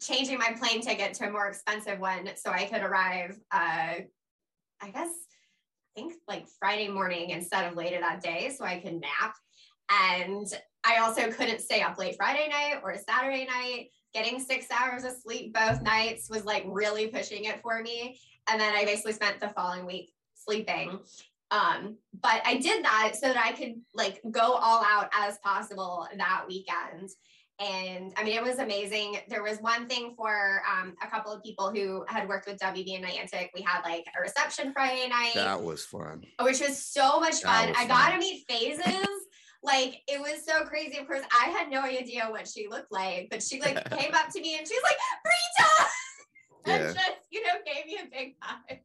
[0.00, 3.38] changing my plane ticket to a more expensive one so I could arrive.
[3.52, 4.00] Uh,
[4.82, 9.00] I guess I think like Friday morning instead of later that day, so I could
[9.00, 9.34] nap.
[9.90, 10.46] And
[10.84, 13.88] I also couldn't stay up late Friday night or Saturday night.
[14.14, 18.18] Getting six hours of sleep both nights was like really pushing it for me.
[18.48, 21.00] And then I basically spent the following week sleeping.
[21.50, 26.06] Um, but I did that so that I could like go all out as possible
[26.16, 27.10] that weekend.
[27.60, 29.18] And I mean, it was amazing.
[29.28, 32.96] There was one thing for um, a couple of people who had worked with WB
[32.96, 33.50] and Niantic.
[33.54, 36.24] We had like a reception Friday night That was fun.
[36.40, 37.74] which was so much fun.
[37.76, 39.06] I got to meet phases.
[39.62, 40.96] like it was so crazy.
[40.96, 44.30] Of course, I had no idea what she looked like, but she like came up
[44.30, 45.90] to me and she's like, Brita!
[46.66, 46.74] Yeah.
[46.74, 48.78] and just, you know, gave me a big hug.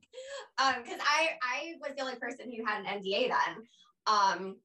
[0.59, 3.67] Um, because I I was the only person who had an NDA then.
[4.07, 4.55] Um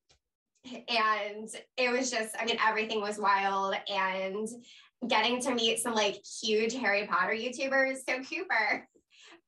[0.65, 4.49] and it was just, I mean, everything was wild and
[5.09, 7.99] getting to meet some like huge Harry Potter YouTubers.
[8.09, 8.87] So Cooper,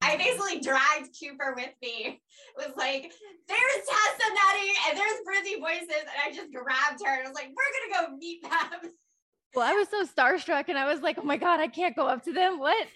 [0.01, 0.19] I mm-hmm.
[0.19, 2.21] basically dragged Cooper with me.
[2.21, 3.13] It was like,
[3.49, 5.89] there's Tessa Netting and there's Brizzy Voices.
[5.91, 8.91] And I just grabbed her and I was like, we're gonna go meet them.
[9.55, 12.07] Well, I was so starstruck and I was like, oh my God, I can't go
[12.07, 12.59] up to them.
[12.59, 12.87] What?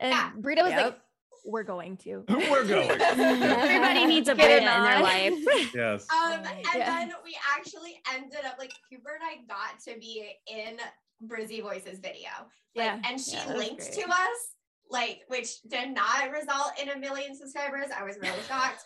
[0.00, 0.30] And Yeah.
[0.36, 1.00] Brita was like, Yep.
[1.44, 2.24] We're going to.
[2.28, 2.90] We're going.
[3.00, 5.34] Everybody needs a Get in their life.
[5.74, 6.06] Yes.
[6.10, 6.86] Um, and Yeah.
[6.86, 10.78] then we actually ended up like Cooper and I got to be in
[11.26, 12.30] Brizzy Voices video.
[12.74, 13.00] Like, Yeah.
[13.06, 13.92] and she Yeah, linked great.
[13.92, 14.54] to us,
[14.90, 17.86] like, which did not result in a million subscribers.
[17.96, 18.82] I was really shocked.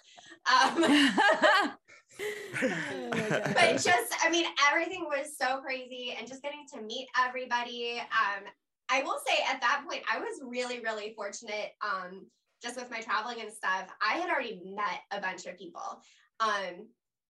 [0.50, 1.76] Um,
[3.54, 8.42] but just i mean everything was so crazy and just getting to meet everybody um
[8.88, 12.26] i will say at that point i was really really fortunate um
[12.62, 16.02] just with my traveling and stuff i had already met a bunch of people.
[16.40, 16.88] Um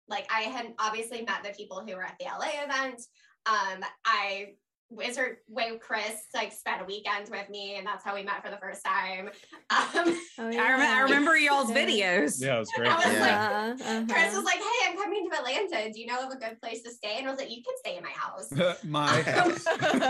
[0.09, 3.01] like i had obviously met the people who were at the la event.
[3.45, 4.53] Um i
[4.89, 8.49] Wizard Way Chris like spent a weekend with me, and that's how we met for
[8.49, 9.29] the first time.
[9.69, 12.39] Um, Oh, I, rem- I remember y'all's videos.
[12.39, 12.89] Yeah, it was great.
[12.89, 13.75] I was Yeah.
[13.77, 14.35] like, Uh, Chris uh-huh.
[14.37, 15.91] was like, "Hey, I'm coming to Atlanta.
[15.91, 17.75] Do you know of a good place to stay?" And I was like, "You can
[17.79, 18.49] stay in my house."
[18.83, 19.23] My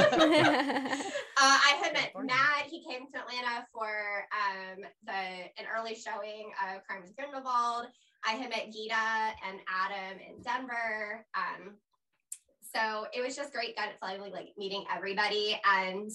[1.39, 2.65] Uh, I had met Matt.
[2.69, 3.87] He came to Atlanta for
[4.33, 7.87] um, the an early showing of Crimes of Grindelwald.
[8.27, 8.95] I had met Gita
[9.47, 11.25] and Adam in Denver.
[11.35, 11.75] Um,
[12.77, 16.11] so it was just great, of finally like meeting everybody and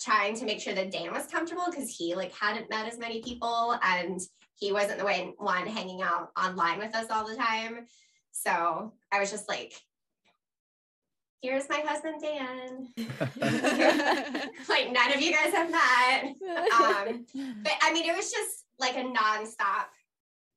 [0.00, 3.22] trying to make sure that Dan was comfortable because he like hadn't met as many
[3.22, 4.20] people and
[4.56, 7.86] he wasn't the way one hanging out online with us all the time.
[8.32, 9.72] So I was just like,
[11.40, 12.88] here's my husband Dan.
[14.68, 16.24] like none of you guys have met.
[16.80, 17.26] Um,
[17.62, 19.86] but I mean, it was just like a nonstop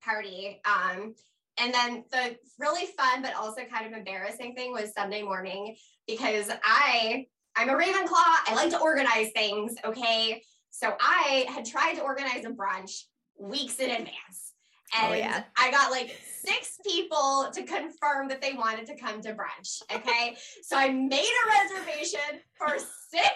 [0.03, 0.61] party.
[0.65, 1.15] Um,
[1.59, 5.75] and then the really fun but also kind of embarrassing thing was Sunday morning
[6.07, 8.11] because I I'm a Ravenclaw.
[8.47, 9.75] I like to organize things.
[9.83, 13.03] Okay, so I had tried to organize a brunch
[13.39, 14.53] weeks in advance.
[14.95, 15.43] Oh, and Oh, yeah.
[15.57, 19.81] I got like six people to confirm that they wanted to come to brunch.
[19.93, 20.37] Okay.
[20.61, 23.31] so I made a reservation for six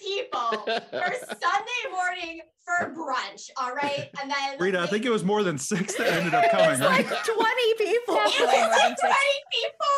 [0.00, 0.50] people
[0.90, 3.50] for Sunday morning for brunch.
[3.56, 4.08] All right.
[4.20, 6.80] And then Rita, I think it was more than six that ended up coming, It's
[6.80, 7.24] like right?
[7.24, 8.14] 20 people.
[8.16, 9.14] it was like 20
[9.52, 9.94] people.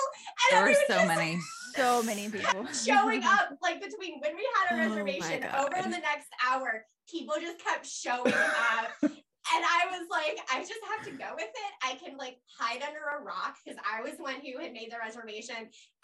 [0.53, 1.39] And There were so just many.
[1.75, 2.67] So many people.
[2.73, 5.73] showing up like between when we had a Oh reservation God.
[5.73, 9.11] over the next hour, people just kept showing up.
[9.55, 11.73] And I was like, I just have to go with it.
[11.81, 14.91] I can like hide under a rock because I was the one who had made
[14.91, 15.55] the reservation.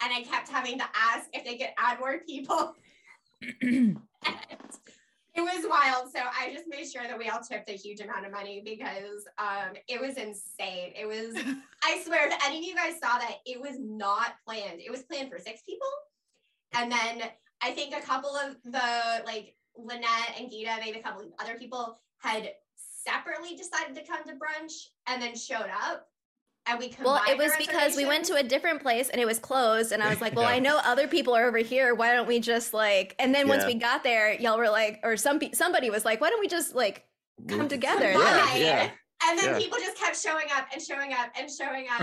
[0.01, 2.73] And I kept having to ask if they could add more people.
[5.35, 6.11] It was wild.
[6.13, 9.25] So I just made sure that we all tipped a huge amount of money because
[9.39, 10.93] um, it was insane.
[10.95, 11.35] It was,
[11.83, 14.79] I swear, if any of you guys saw that, it was not planned.
[14.79, 15.87] It was planned for six people.
[16.73, 17.23] And then
[17.63, 21.55] I think a couple of the like Lynette and Gita, maybe a couple of other
[21.55, 26.07] people had separately decided to come to brunch and then showed up.
[26.65, 29.39] And we Well, it was because we went to a different place and it was
[29.39, 30.51] closed, and I was like, "Well, Yeah.
[30.55, 31.93] I know other people are over here.
[31.93, 35.17] Why don't we just like?" And then once we got there, y'all were like, or
[35.17, 37.05] some somebody was like, "Why don't we just like
[37.47, 38.61] come together?" Yeah, Combined.
[38.61, 38.89] yeah.
[39.25, 39.57] And then Yeah.
[39.57, 42.01] people just kept showing up and showing up and showing up,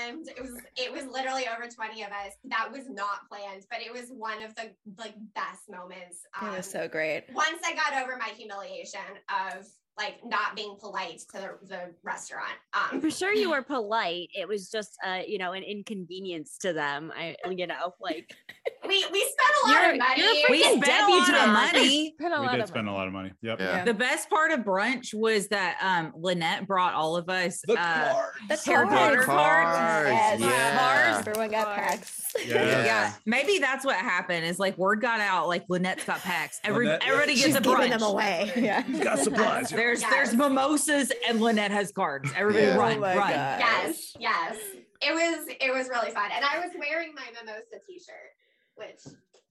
[0.00, 2.32] and it was it was literally over twenty of us.
[2.44, 6.24] That was not planned, but it was one of the like best moments.
[6.40, 7.24] It was um, so great.
[7.34, 9.66] once I got over my humiliation of
[9.98, 12.52] like not being polite to the, the restaurant.
[12.72, 14.28] Um, I'm sure you were polite.
[14.34, 17.12] It was just, uh, you know, an inconvenience to them.
[17.14, 18.30] I, you know, like
[18.88, 20.44] we we spent a lot You're- of money.
[20.50, 22.14] We spent a lot of money.
[22.18, 23.32] Spent a we lot did of spend a lot of money.
[23.42, 23.60] Yep.
[23.60, 23.84] Yeah.
[23.84, 28.12] The best part of brunch was that um Lynette brought all of us The uh,
[28.14, 28.64] cards.
[28.64, 30.10] The Harry Potter cards, cards.
[30.10, 30.40] Yes.
[30.40, 31.18] yeah.
[31.18, 31.90] Everyone got Cards.
[31.90, 32.18] packs.
[32.46, 32.84] Yeah.
[32.84, 33.12] Yeah.
[33.26, 34.46] maybe that's what happened.
[34.46, 36.60] Is like word got out, like Lynette's got packs.
[36.64, 37.90] Every Lynette- everybody gets She's a giving brunch.
[37.90, 38.52] them away.
[38.62, 38.82] Yeah.
[38.82, 39.72] got supplies.
[39.82, 40.10] There's Yes.
[40.12, 42.30] there's mimosas and Lynette has cards.
[42.36, 42.76] Everybody Yeah.
[42.76, 43.16] run, Oh run.
[43.16, 43.58] God.
[43.58, 44.56] Yes, yes.
[45.00, 46.30] It was it was really fun.
[46.32, 48.30] And I was wearing my mimosa t-shirt,
[48.76, 49.00] which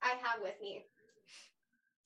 [0.02, 0.86] I have with me.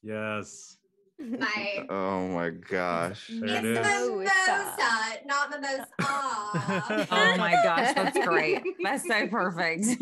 [0.02, 0.78] Yes.
[1.18, 3.30] My Oh my gosh.
[3.30, 3.78] There it's it is.
[3.88, 5.88] mimosa, not mimosa.
[7.12, 8.62] Oh my gosh, that's great.
[8.84, 9.86] That's so perfect.
[9.88, 10.00] Which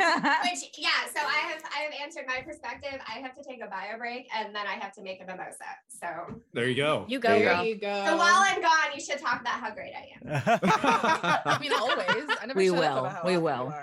[0.77, 2.99] yeah, so I have I have answered my perspective.
[3.07, 5.63] I have to take a bio break and then I have to make a mimosa.
[5.87, 7.05] So There you go.
[7.07, 7.57] you go, There you girl.
[7.57, 8.05] There you go.
[8.07, 10.41] so while I'm gone, you should talk about how great I am.
[11.45, 12.37] I mean, always.
[12.41, 12.81] I never We will.
[13.05, 13.73] about how We will.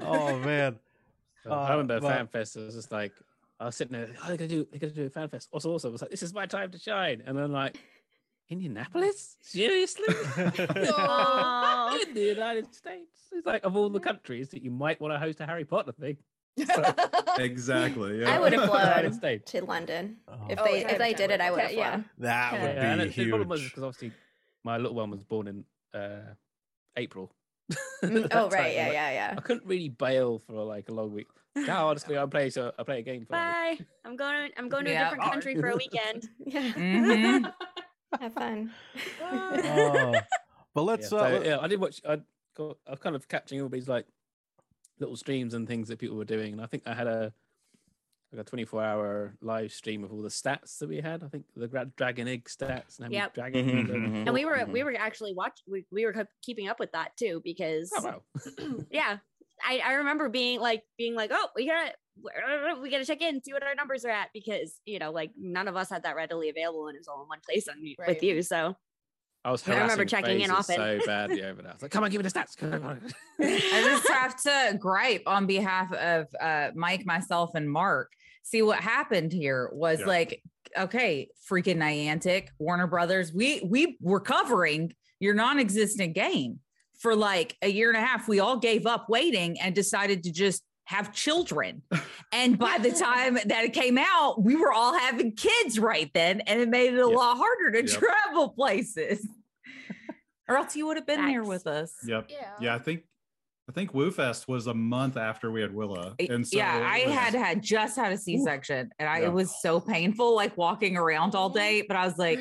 [0.00, 0.78] oh man.
[1.42, 2.56] So I remember Uh, but- fan fest.
[2.56, 3.12] It was just like
[3.60, 4.08] I was sitting there.
[4.22, 4.66] Oh, they're gonna do.
[4.70, 5.48] They're gonna do a fan fest.
[5.52, 7.22] Also, also, I was like, this is my time to shine.
[7.26, 7.76] And then like,
[8.50, 9.36] Indianapolis?
[9.42, 10.06] Seriously?
[10.38, 11.98] Aw.
[12.08, 13.18] In the United States?
[13.32, 15.92] It's like of all the countries that you might want to host a Harry Potter
[15.92, 16.16] thing.
[17.38, 18.20] Exactly.
[18.22, 18.30] Yeah.
[18.34, 19.52] I would have United flown States.
[19.52, 21.40] to London Oh, if Oh, they yeah, if they yeah, did it.
[21.40, 21.90] I yeah, would have yeah.
[21.92, 22.04] flown.
[22.18, 23.70] that Yeah, would Yeah, and be it- the problem was huge.
[23.70, 24.12] because obviously
[24.64, 26.34] my little one was born in uh,
[26.96, 27.32] April.
[28.02, 29.34] Mm, That Oh time, right, yeah, like, yeah, yeah.
[29.36, 31.28] I couldn't really bail for like a long week.
[31.66, 33.84] Now, honestly, I play so I play a game for like, Bye.
[34.04, 34.50] I'm going.
[34.56, 35.08] I'm going to Yeah.
[35.08, 36.28] a different country for a weekend.
[36.46, 37.52] Yeah, Mhm.
[38.20, 38.70] have fun.
[39.22, 40.14] Oh.
[40.74, 42.00] But let's so, uh, yeah, I did watch.
[42.08, 42.20] I
[42.56, 42.78] got.
[42.86, 44.06] I was kind of catching all these like
[45.00, 47.32] little streams and things that people were doing, and I think I had a
[48.30, 51.24] like a 24 hour live stream of all the stats that we had.
[51.24, 53.34] I think the dragon egg stats and how many Yep.
[53.34, 53.72] dragons.
[53.72, 54.26] Mhm, and- mhm.
[54.26, 55.64] And we were we were actually watching.
[55.66, 58.22] we, we were keeping up with that too because Oh, wow.
[58.90, 59.18] yeah
[59.66, 61.92] I, I remember being like being like oh we gotta
[62.80, 65.68] we gotta check in see what our numbers are at because you know like none
[65.68, 67.94] of us had that readily available and it was all in one place on, you
[68.06, 68.74] with you so
[69.44, 71.00] I was I remember checking in Fazer often.
[71.00, 71.70] so badly over that.
[71.70, 73.00] I was like, "Come on, give me the stats." Come on.
[73.40, 78.10] I just have to gripe on behalf of uh, Mike, myself, and Mark.
[78.42, 80.06] See what happened here was Yeah.
[80.06, 80.42] like,
[80.76, 83.32] okay, freaking Niantic, Warner Brothers.
[83.32, 86.58] We we were covering your non-existent game
[86.98, 88.28] for like a year and a half.
[88.28, 91.82] We all gave up waiting and decided to just have children.
[92.30, 96.42] And by the time that it came out, we were all having kids right then,
[96.42, 97.16] and it made it a Yep.
[97.16, 97.98] lot harder to Yep.
[97.98, 99.26] travel places.
[100.46, 101.94] or else you would have been there with us.
[102.06, 102.26] Yep.
[102.30, 102.50] Yeah.
[102.60, 103.04] Yeah, I think
[103.68, 106.14] I think WooFest was a month after we had Willa.
[106.30, 109.26] And so yeah, it I was- had had just had a C-section and I Yeah.
[109.26, 112.38] it was so painful like walking around all day, but I was like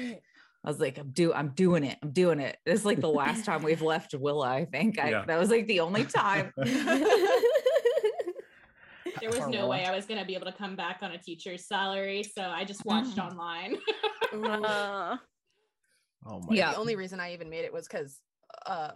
[0.66, 1.98] I was like I'm do I'm doing it.
[2.04, 2.58] I'm doing it.
[2.66, 5.00] It's like the last time we've left Willa, I think.
[5.00, 5.26] I Yeah.
[5.28, 6.52] that was like the only time.
[9.22, 11.18] There was no way I was going to be able to come back on a
[11.18, 13.32] teacher's salary, so I just watched Mm.
[13.32, 13.78] online.
[14.34, 15.18] uh,
[16.26, 16.72] oh my Yeah.
[16.74, 18.20] The only reason I even made it was because
[18.66, 18.92] uh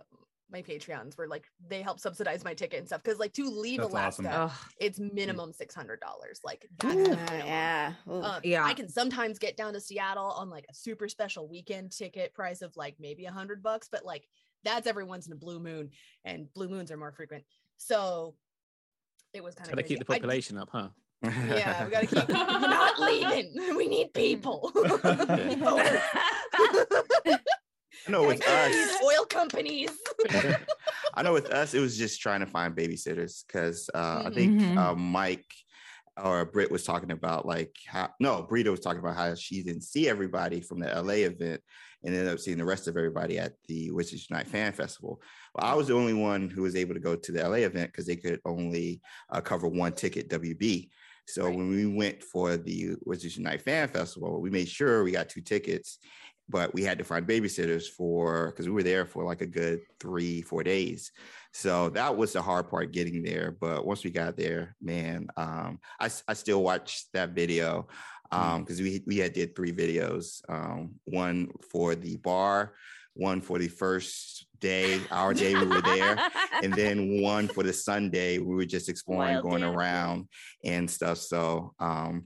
[0.52, 3.02] my Patreons were like they help subsidize my ticket and stuff.
[3.04, 4.58] Because like to leave That's Alaska, awesome.
[4.80, 6.40] It's minimum six hundred dollars.
[6.44, 7.94] Like that's the Uh, yeah.
[8.10, 8.66] Um, Yeah.
[8.66, 12.62] I can sometimes get down to Seattle on like a super special weekend ticket price
[12.62, 14.28] of like maybe a hundred bucks, but like
[14.64, 15.90] that's every once in a blue moon,
[16.26, 17.44] and blue moons are more frequent.
[17.78, 18.36] So
[19.34, 20.90] it was kind Got of to keep the population up, huh?
[21.24, 23.54] yeah, we gotta keep we're not leaving.
[23.76, 24.72] We need people.
[28.08, 29.92] I know with us, oil companies.
[31.14, 34.54] I know with us, it was just trying to find babysitters because uh, I think
[34.60, 34.78] Mhm.
[34.78, 35.46] uh, Mike
[36.22, 39.84] or Britt was talking about like how no, Brita was talking about how she didn't
[39.84, 41.62] see everybody from the LA event
[42.04, 45.22] and ended up seeing the rest of everybody at the Wizards Unite Fan Festival.
[45.56, 47.92] Well, I was the only one who was able to go to the LA event
[47.92, 50.90] because they could only uh, cover one ticket WB.
[51.28, 51.56] So Right.
[51.56, 55.42] when we went for the Wizards Unite Fan Festival, we made sure we got two
[55.42, 56.00] tickets,
[56.52, 59.82] but we had to find babysitters for because we were there for like a good
[60.00, 61.12] three, four days.
[61.54, 63.56] So that was the hard part getting there.
[63.60, 67.88] But once we got there, man, um, I, I still watch that video
[68.30, 72.74] because we we had did three videos, um, one for the bar,
[73.14, 76.18] one for the first day, our day we were there,
[76.64, 79.74] and then one for the Sunday we were just exploring, Wild going Dan.
[79.74, 80.28] around
[80.64, 81.18] and stuff.
[81.18, 82.26] So um,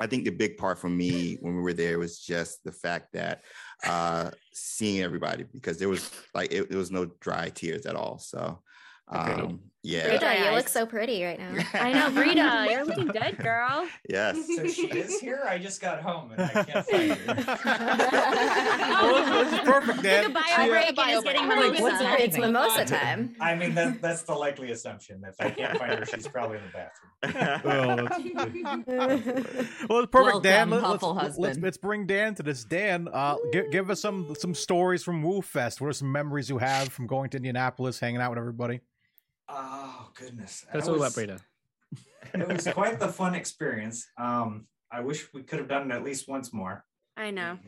[0.00, 3.12] I think the big part for me when we were there was just the fact
[3.12, 3.42] that
[3.84, 8.18] uh, seeing everybody because there was like it, there was no dry tears at all.
[8.18, 8.62] So
[9.08, 11.54] um, yeah, Rita, you look so pretty right now.
[11.74, 13.86] I know, Rita, you're looking good, girl.
[14.08, 14.36] yes.
[14.54, 15.42] So she is here.
[15.48, 17.34] I just got home and I can't find her.
[19.02, 20.24] well, this is perfect, Dan.
[20.24, 21.58] Took a bio break gonna is bio getting break.
[21.60, 22.04] Like, mimosa.
[22.04, 22.52] what's it's even?
[22.52, 23.34] mimosa time.
[23.40, 25.22] I mean, that, that's the likely assumption.
[25.26, 27.10] If I can't find her, she's probably in the bathroom.
[27.64, 30.70] Well, that's- well, it's perfect, Dan.
[30.70, 32.64] Welcome, let's, let's, let's bring Dan to this.
[32.64, 35.80] Dan, uh, give, give us some some stories from Woo Fest.
[35.80, 38.80] What are some memories you have from going to Indianapolis, hanging out with everybody?
[39.52, 41.40] Oh goodness, That's That all about was- Brita.
[42.34, 44.06] It was quite the fun experience.
[44.16, 46.84] Um, I wish we could have done it at least once more.
[47.16, 47.58] I know.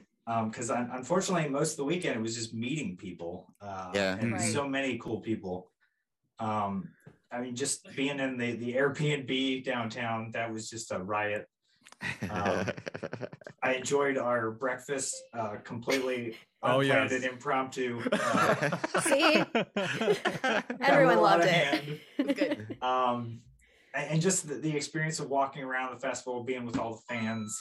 [0.44, 4.16] because un unfortunately most of the weekend it was just meeting people uh, Yeah.
[4.20, 4.52] and Right.
[4.52, 5.70] so many cool people
[6.38, 6.88] um
[7.32, 11.44] i mean just being in the the airbnb downtown that was just a riot
[12.30, 12.66] Um,
[13.62, 16.34] i enjoyed our breakfast uh completely
[16.64, 17.24] Oh, unplanned yes.
[17.24, 19.42] and impromptu uh, See,
[20.80, 22.00] everyone loved of it.
[22.36, 22.76] Good.
[22.82, 23.40] um
[23.94, 27.02] and, and just the, the experience of walking around the festival being with all the
[27.14, 27.60] fans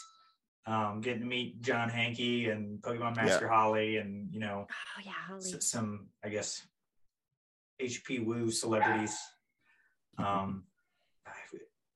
[0.67, 5.11] um getting to meet john hankey and pokemon master holly and you know Oh yeah,
[5.27, 5.39] Holly.
[5.39, 6.61] s- some i guess
[7.81, 9.17] hp woo celebrities
[10.19, 10.63] um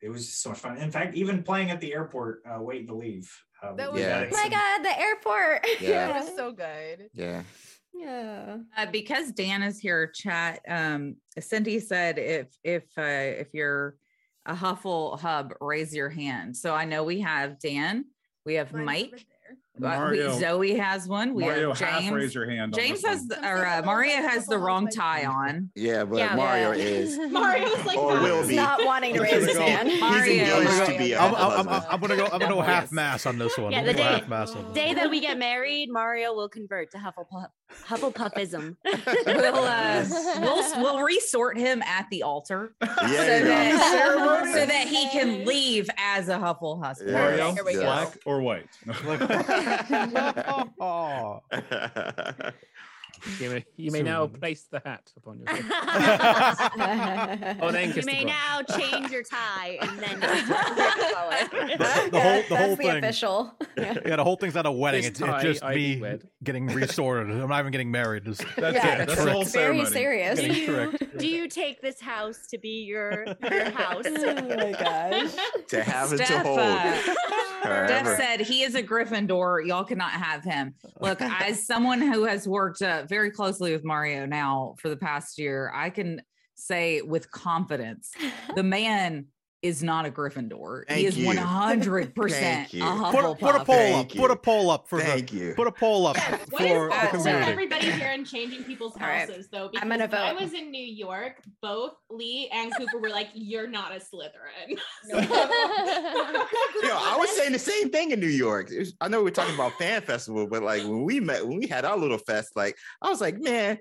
[0.05, 2.95] it was so much fun in fact even playing at the airport uh waiting to
[2.95, 3.29] leave
[3.63, 4.27] uh, That was got Yeah.
[4.31, 5.65] Oh my god, the airport.
[5.81, 6.07] Yeah.
[6.13, 7.09] That was so good.
[7.13, 7.43] yeah.
[7.93, 8.57] Yeah.
[8.75, 10.59] Uh, because Dan is here, chat.
[10.67, 13.95] Um, Cindy said if if uh, if you're
[14.45, 16.55] a Huffle Hub, raise your hand.
[16.57, 18.05] So I know we have Dan,
[18.45, 19.25] we have Mike,
[19.83, 21.33] uh, we- Zoe has one.
[21.33, 22.13] We Mario, have half James.
[22.15, 22.73] raise your hand.
[22.73, 25.69] James this has the, or uh, Mario has the wrong tie on.
[25.75, 26.35] Yeah, but Yeah.
[26.35, 26.83] Mario Yeah.
[26.83, 28.21] is Mario's like, or that.
[28.23, 28.55] will be.
[28.55, 29.89] not wanting to raise gonna his hand.
[29.89, 31.83] He's Mario engaged is- to be a I'm, I'm, I'm.
[31.91, 32.25] I'm gonna go.
[32.25, 32.65] I'm gonna go Yes.
[32.67, 33.71] half mass on this one.
[33.71, 34.73] Yeah, the day- half mass on this.
[34.73, 37.47] Day that we get married, Mario will convert to Hufflepuff,
[37.87, 38.75] Hufflepuffism.
[39.25, 40.05] We'll uh,
[40.41, 45.89] we'll we'll resort him at the altar Yeah, so that so that he can leave
[45.97, 47.11] as a Huffle husband.
[47.11, 47.19] Yeah.
[47.19, 47.81] Mario, Here we go.
[47.81, 48.69] black or white?
[50.79, 51.41] oh.
[53.39, 55.63] You may, you may now place the hat upon your head.
[57.57, 58.33] you Oh, then kiss the may bride.
[58.33, 61.47] now change your tie and then just color.
[61.51, 62.97] The, the whole, the whole the thing.
[62.97, 63.53] official.
[63.77, 63.97] Yeah.
[64.05, 65.01] Yeah, the whole thing's not a wedding.
[65.01, 67.29] This It's, it's just I me getting resorted.
[67.31, 68.25] I'm not even getting married.
[68.25, 69.01] Just That's Yeah.
[69.01, 69.07] it.
[69.07, 70.39] That's the whole It's very serious.
[70.39, 74.05] Do you, do you take this house to be your your house?
[74.07, 75.31] oh my gosh.
[75.69, 76.59] to have it to hold.
[76.59, 76.97] uh,
[77.87, 79.65] Steph said he is a Gryffindor.
[79.65, 80.75] Y'all cannot have him.
[80.99, 85.37] Look, as someone who has worked uh, very closely with Mario now for the past
[85.37, 86.21] year, I can
[86.55, 88.11] say with confidence
[88.55, 89.27] the man
[89.65, 90.89] is not a Gryffindor.
[90.91, 92.83] he is one hundred percent Thank a you.
[92.83, 93.65] Put, put a Hufflepuff.
[93.65, 94.15] poll Thank up.
[94.15, 94.21] you.
[94.21, 95.53] Put a poll up for Thank the, you.
[95.55, 97.51] Put a poll up Yes, what for is the community.
[97.51, 99.27] everybody here and changing people's All right.
[99.27, 99.69] houses though?
[99.77, 103.67] I'm gonna when I was in New York, both Lee and Cooper were like, "You're
[103.67, 104.77] not a Slytherin."
[105.09, 105.19] Yo,
[106.91, 108.69] I was saying the same thing in New York.
[108.69, 111.67] Was- I know we're talking about fan festival, but like when we met, when we
[111.67, 113.79] had our little fest, like I was like, man,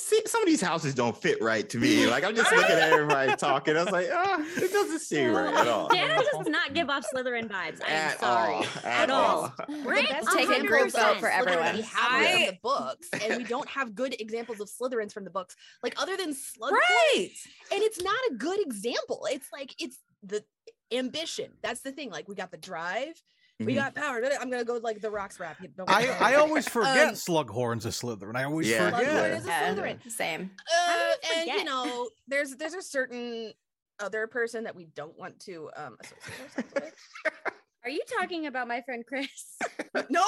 [0.00, 2.06] see, some of these houses don't fit right to me.
[2.06, 3.76] Like I'm just looking at everybody talking.
[3.76, 5.88] I was like, ah, it doesn't seem right at all.
[5.88, 7.80] Dana does not give off Slytherin vibes.
[7.84, 8.54] I'm At sorry.
[8.54, 8.62] all.
[8.62, 9.52] At At all.
[9.68, 9.82] all.
[9.84, 10.08] Right?
[10.08, 11.38] best take a group vote for 100%.
[11.38, 11.76] everyone.
[11.76, 15.12] We have I- it from the books, and we don't have good examples of Slytherins
[15.12, 15.54] from the books.
[15.82, 17.30] Like other than Slug, Right.
[17.72, 19.26] and it's not a good example.
[19.30, 20.44] It's like it's the
[20.92, 21.52] ambition.
[21.62, 22.10] That's the thing.
[22.10, 23.14] Like we got the drive,
[23.60, 23.76] we Mhm.
[23.76, 24.20] got power.
[24.40, 25.58] I'm gonna go like the rocks rap.
[25.88, 26.08] I.
[26.08, 28.36] I always forget Um, Slughorn's a Slytherin.
[28.36, 28.90] I always Yeah.
[28.90, 29.06] forget.
[29.12, 30.10] Slughorn is a Yeah, Slytherin.
[30.10, 30.50] Same.
[30.88, 33.52] Uh, you and you know, there's there's a certain
[34.00, 36.94] other person that we don't want to um associate ourselves with.
[37.84, 39.56] Are you talking about my friend Chris?
[40.10, 40.22] No,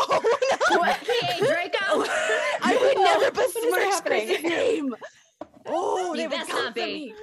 [0.71, 0.83] no.
[0.83, 1.79] Hey, Draco.
[2.61, 4.27] I would never What is besmirch happening?
[4.29, 4.97] Chris's name.
[5.67, 7.15] Oh, they You would best come not for be.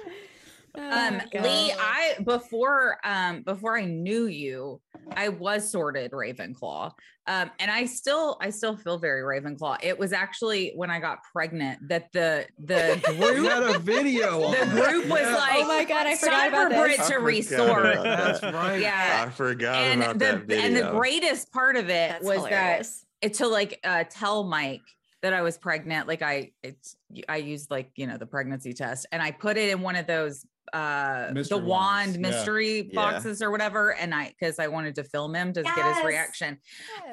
[0.76, 0.82] Me.
[0.82, 4.80] Oh Um, Lee, I before um before I knew you,
[5.12, 6.92] I was sorted Ravenclaw.
[7.26, 9.78] Um, and I still I still feel very Ravenclaw.
[9.82, 14.42] It was actually when I got pregnant that the the group had a video.
[14.44, 15.34] on the group was Yeah.
[15.36, 16.96] like oh my god, I forgot about for this.
[16.96, 17.82] Brit to I resort.
[18.02, 18.80] That's right.
[18.80, 19.24] Yeah.
[19.26, 20.64] I forgot And about the that video.
[20.64, 23.04] and the greatest part of it That's was hilarious.
[23.20, 24.80] that it to like uh tell Mike
[25.22, 26.08] that I was pregnant.
[26.08, 26.96] Like I it's
[27.28, 30.06] I used like, you know, the pregnancy test and I put it in one of
[30.06, 32.30] those uh Mystery the wands, wand yeah.
[32.30, 32.94] mystery Yeah.
[32.94, 36.04] boxes or whatever, and I because I wanted to film him to get his Yes.
[36.04, 36.58] reaction.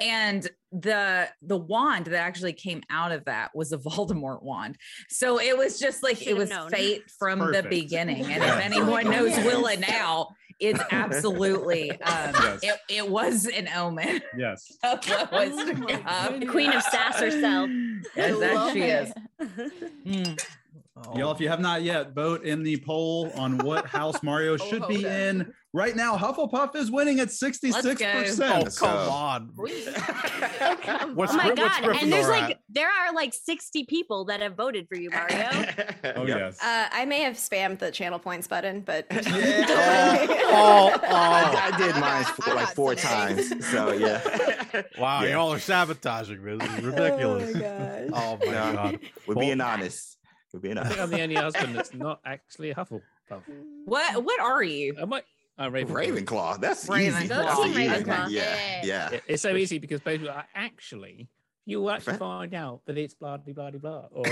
[0.00, 4.76] And the the wand that actually came out of that was a Voldemort wand.
[5.08, 6.70] So it was just like it Should've was known.
[6.70, 7.64] fate from Perfect.
[7.64, 8.24] the beginning.
[8.26, 8.58] And Yeah.
[8.58, 9.44] if anyone knows Yes.
[9.46, 10.28] Willa now,
[10.60, 11.98] it's absolutely um
[12.34, 12.60] Yes.
[12.62, 14.70] it, it was an omen Yes.
[14.82, 16.40] of what was Oh to my come.
[16.40, 17.70] The queen of sass herself.
[18.16, 19.08] Yes, that she it.
[19.08, 19.12] is.
[20.06, 20.46] Mm.
[21.14, 24.86] Y'all, if you have not yet, vote in the poll on what house Mario should
[24.88, 25.28] be okay.
[25.30, 25.52] in.
[25.74, 27.74] Right now, Hufflepuff is winning at 66%.
[27.76, 29.10] Oh, come go.
[29.10, 29.50] on.
[30.60, 31.84] Oh, What's oh my what's god!
[32.02, 32.60] And there's Gryffindor like at?
[32.68, 35.48] there are like 60 people that have voted for you, Mario.
[36.16, 36.38] Oh, Yep.
[36.38, 36.58] yes.
[36.62, 41.00] Uh, I may have spammed the channel points button, but Oh, oh.
[41.04, 43.66] I, I did mine for like four times.
[43.70, 44.20] So yeah.
[44.98, 45.30] Wow, Yeah.
[45.32, 46.56] y'all are sabotaging me.
[46.56, 47.52] This is ridiculous.
[47.54, 48.08] gosh.
[48.12, 48.98] Oh my god.
[49.26, 50.17] We're being honest.
[50.52, 53.02] We're being I think I'm the only husband that's not actually a Hufflepuff.
[53.84, 54.96] What what are you?
[54.98, 55.02] I
[55.60, 55.88] I'm Ravenclaw.
[56.24, 56.60] Ravenclaw.
[56.60, 57.00] That's Ravenclaw.
[57.20, 57.28] easy.
[57.28, 58.22] Go That's team the easy Ravenclaw.
[58.22, 58.30] one.
[58.32, 58.80] Yeah.
[58.84, 59.18] Yeah.
[59.26, 61.28] It's so easy because both are actually
[61.66, 64.06] you will actually find out that it's blah blah blah blah.
[64.12, 64.22] Or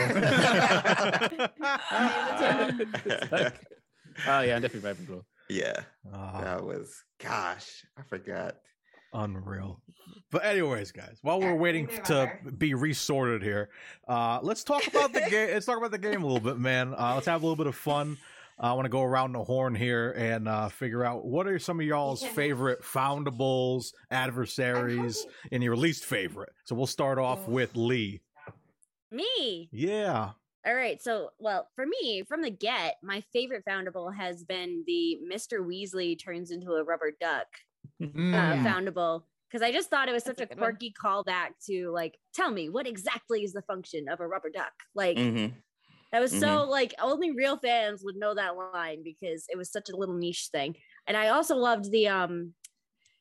[3.30, 3.54] like,
[4.26, 5.22] oh yeah, I'm definitely Ravenclaw.
[5.50, 5.80] Yeah.
[6.12, 8.56] Ah, That was gosh, I forgot.
[9.16, 9.80] Unreal.
[10.30, 13.70] But anyways, guys, while we're waiting to be resorted here,
[14.08, 15.50] uh, let's talk about the game.
[15.50, 16.94] Let's talk about the game a little bit, man.
[16.94, 18.18] Uh, let's have a little bit of fun.
[18.60, 21.58] Uh, I want to go around the horn here and uh, figure out what are
[21.58, 26.52] some of y'all's favorite foundables, adversaries, and your least favorite.
[26.64, 28.22] So we'll start off with Lee.
[29.10, 29.68] Me.
[29.72, 30.30] Yeah.
[30.66, 31.00] All right.
[31.00, 35.60] So, well, for me, from the get, my favorite foundable has been the Mr.
[35.60, 37.46] Weasley turns into a rubber duck
[38.32, 38.58] uh, Mm.
[38.58, 40.78] foundable because I just thought it was such That's a a good one.
[40.78, 44.72] quirky callback to like, tell me what exactly is the function of a rubber duck?
[44.94, 45.62] Like, hmm
[46.12, 49.90] that was so like only real fans would know that line because it was such
[49.90, 50.76] a little niche thing.
[51.06, 52.54] And I also loved the um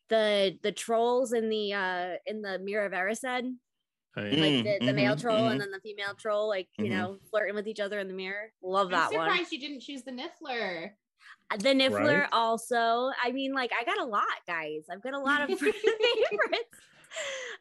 [0.09, 3.53] the the trolls in the uh in the Mirror of Erised,
[4.18, 4.36] Oh, yeah.
[4.39, 5.49] like the, the male troll mhm.
[5.49, 6.91] and then the female troll, like you Mhm.
[6.91, 8.53] know, flirting with each other in the mirror.
[8.61, 9.41] Love I'm that one.
[9.41, 10.95] surprised you didn't choose the Niffler.
[11.51, 12.29] The Niffler Right.
[12.31, 13.11] also.
[13.23, 14.83] I mean, like I got a lot, guys.
[14.91, 16.77] I've got a lot of favorites.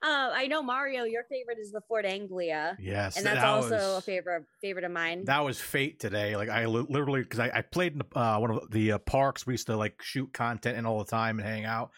[0.02, 2.76] Uh, I know Mario, your favorite is the Ford Anglia.
[2.80, 3.16] Yes.
[3.16, 5.24] And that's that also a favorite favorite of mine.
[5.26, 6.36] That was fate today.
[6.36, 9.46] Like I li- literally, because I, I played in uh, one of the uh, parks.
[9.46, 11.90] We used to like shoot content in all the time and hang out.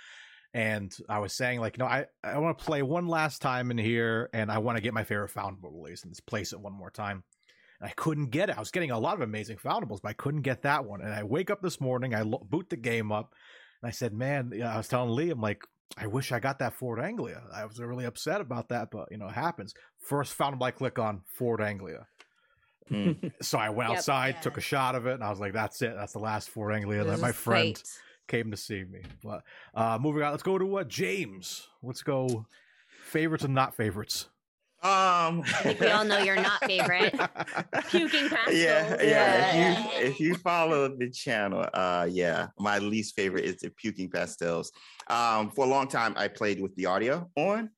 [0.52, 3.78] And I was saying like, no, I I want to play one last time in
[3.78, 6.72] here, and I want to get my favorite foundable release and just place it one
[6.72, 7.24] more time.
[7.80, 8.56] And I couldn't get it.
[8.56, 11.00] I was getting a lot of amazing foundables, but I couldn't get that one.
[11.02, 13.34] And I wake up this morning, I lo- boot the game up,
[13.82, 15.62] and I said, man, I was telling Lee, I'm like,
[15.98, 17.42] I wish I got that Ford Anglia.
[17.54, 19.72] I was really upset about that, but you know, it happens.
[20.00, 22.06] First foundable I click on Ford Anglia.
[22.90, 23.32] Mm.
[23.42, 23.98] So I went Yep.
[23.98, 24.40] outside, Yeah.
[24.40, 25.94] took a shot of it, and I was like, "That's it.
[25.96, 27.88] That's the last Ford Anglia that my friend fate.
[28.28, 29.42] came to see me." But
[29.74, 31.66] uh, moving on, let's go to uh, James.
[31.82, 32.46] Let's go
[33.04, 34.28] favorites and not favorites.
[34.86, 37.12] Um, I think we all know your not favorite.
[37.88, 38.52] Puking Pastilles.
[38.52, 39.02] Yeah, yeah.
[39.02, 39.72] Yeah.
[39.72, 44.08] If you if you follow the channel, uh, yeah, my least favorite is the puking
[44.08, 44.70] pastilles.
[45.08, 47.70] Um, for a long time, I played with the audio on,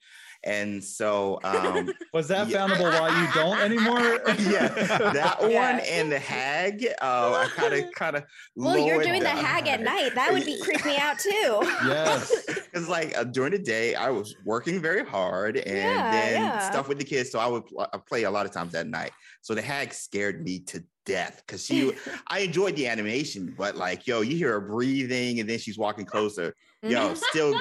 [0.44, 2.66] and so um, Was that Yeah.
[2.68, 3.98] foundable why you don't anymore?
[4.52, 4.68] yeah,
[5.12, 5.76] that one Yeah.
[5.90, 6.86] and the hag.
[7.02, 8.24] Uh, I kind of kind of.
[8.56, 10.14] Well, you're doing the hag at night.
[10.14, 11.58] That would be creep me out too.
[11.86, 12.44] yes.
[12.46, 16.58] Because like uh, during the day, I was working very hard and Yeah, then yeah.
[16.70, 17.30] stuff with the kids.
[17.30, 19.12] So I would pl- I play a lot of times at night.
[19.42, 21.92] So the hag scared me to death because she.
[22.28, 26.04] I enjoyed the animation, but like yo, you hear her breathing and then she's walking
[26.04, 26.54] closer.
[26.82, 27.58] Yo, still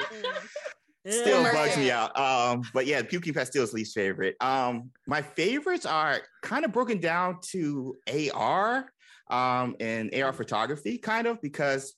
[1.08, 1.52] still Ugh.
[1.52, 2.18] bugs me out.
[2.18, 4.36] Um, but yeah, puking is least favorite.
[4.40, 7.96] Um, my favorites are kind of broken down to
[8.34, 8.90] AR
[9.30, 11.94] um and AR photography, kind of because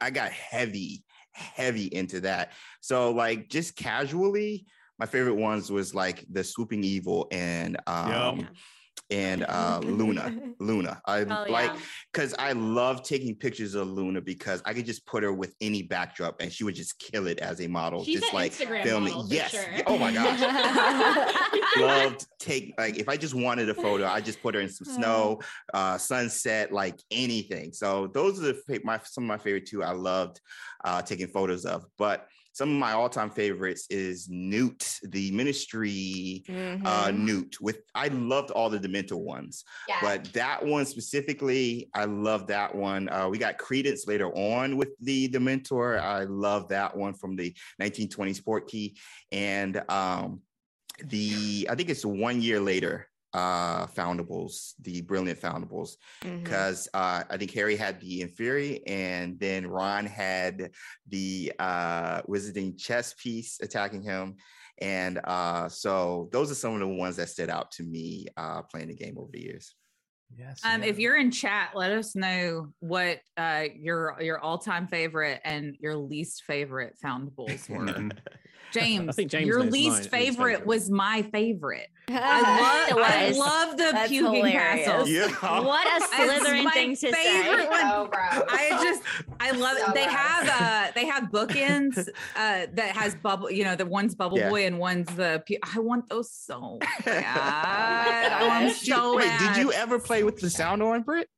[0.00, 2.52] I got heavy, heavy into that.
[2.80, 4.66] So like just casually,
[4.98, 8.48] my favorite ones was like the swooping evil and um
[9.10, 10.34] and uh Luna.
[10.60, 11.00] Luna.
[11.06, 11.78] I Oh, like yeah.
[12.12, 15.82] because I love taking pictures of Luna because I could just put her with any
[15.82, 18.04] backdrop and she would just kill it as a model.
[18.04, 19.14] She's just like Instagram filming.
[19.26, 19.50] yes.
[19.50, 19.62] sure.
[19.86, 20.40] Oh my gosh.
[21.80, 24.86] Loved take like if I just wanted a photo, I just put her in some
[24.86, 25.40] snow,
[25.72, 27.72] uh, sunset, like anything.
[27.72, 29.82] So those are the my some of my favorite too.
[29.82, 30.40] I loved
[30.84, 37.08] uh, taking photos of, but some of my all-time favorites is Newt, the Ministry uh,
[37.08, 37.18] Mhm.
[37.18, 37.60] Newt.
[37.60, 39.98] With I loved all the Dementor ones, Yeah.
[40.00, 43.08] but that one specifically, I love that one.
[43.08, 45.98] Uh, we got Credence later on with the Dementor.
[46.00, 48.96] I love that one from the 1920s Portkey,
[49.32, 50.40] and um,
[51.06, 53.08] the I think it's one year later.
[53.34, 59.66] Uh foundables, the brilliant foundables, because uh, I think Harry had the Inferi, and then
[59.66, 60.70] Ron had
[61.08, 64.36] the uh, Wizarding chess piece attacking him.
[64.80, 68.62] And uh, so those are some of the ones that stood out to me uh,
[68.62, 69.74] playing the game over the years.
[70.36, 70.60] Yes.
[70.64, 75.40] Um, if you're in chat, let us know what uh, your your all time favorite
[75.44, 78.10] and your least favorite foundables were.
[78.72, 80.66] James, think James your knows mine, least least favorite, favorite.
[80.66, 81.88] was my favorite.
[82.08, 84.86] I love, I love the That's puking hilarious.
[84.86, 85.08] castle.
[85.08, 85.60] Yeah.
[85.64, 87.12] What a It's Slytherin thing to say.
[87.12, 87.80] favorite one.
[87.80, 88.10] So.
[88.50, 89.02] I just
[89.40, 89.94] I love So it.
[89.94, 90.14] They gross.
[90.16, 91.96] have uh they have bookends
[92.36, 94.50] uh that has bubble, you know, the one's bubble Yeah.
[94.50, 98.32] boy and one's the pu- I want those so bad.
[98.32, 99.54] I want them Did you- so wait, bad.
[99.54, 101.28] did you ever play with the sound on, Britt?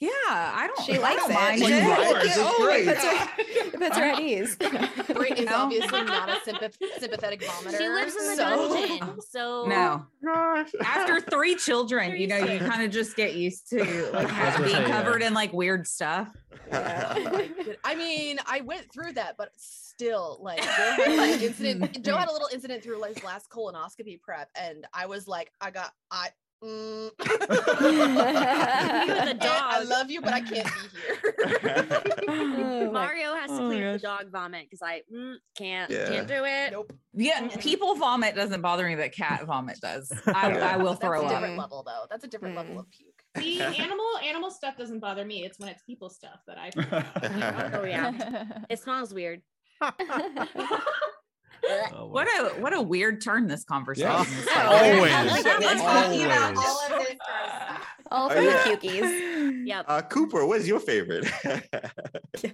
[0.00, 1.34] Yeah, I don't She I likes don't it.
[1.34, 1.88] mind She it.
[1.88, 2.42] likes it.
[2.42, 2.88] Oh, Great.
[2.88, 3.28] it puts her,
[3.66, 4.56] it puts her at ease.
[4.56, 5.56] Brit is No.
[5.56, 7.76] obviously not a sympath- sympathetic vomiter.
[7.76, 10.06] She lives in the so- dungeon, so No.
[10.26, 14.22] Oh After three children, you know, you kind of just get used to like I
[14.22, 15.02] was ha- gonna being say, yeah.
[15.02, 16.28] covered in like weird stuff.
[16.68, 17.42] Yeah.
[17.84, 20.60] I mean, I went through that, but still, like,
[20.98, 22.02] like incident.
[22.02, 25.50] Joe had a little incident through like his last colonoscopy prep, and I was like,
[25.60, 26.28] I got, I.
[26.62, 27.10] Mm.
[27.80, 27.86] You
[29.14, 31.18] and the And I love you, but I can't be here.
[32.28, 36.08] Oh Mario has to Oh my clean the dog vomit because I mm, can't Yeah.
[36.08, 36.72] can't do it.
[36.72, 36.92] nope.
[37.14, 40.12] Yeah, people vomit doesn't bother me, but cat vomit does.
[40.26, 41.30] I, I will That's throw a up.
[41.30, 42.04] different level, though.
[42.10, 42.80] That's a different level Mm.
[42.80, 43.22] of puke.
[43.38, 45.44] See, animal animal stuff doesn't bother me.
[45.44, 46.70] It's when it's people stuff that I.
[47.74, 49.40] Oh yeah, it smells weird.
[51.94, 54.10] Oh, What a what a weird turn this conversation.
[54.10, 54.22] Yeah.
[54.22, 55.12] is Always.
[55.12, 56.58] I like that we're talking about Always.
[56.58, 57.86] all of this gross stuff.
[58.12, 58.64] All Oh, for yeah.
[58.64, 59.66] the pukies.
[59.66, 59.84] Yep.
[59.88, 61.30] Uh, Cooper, what is your favorite?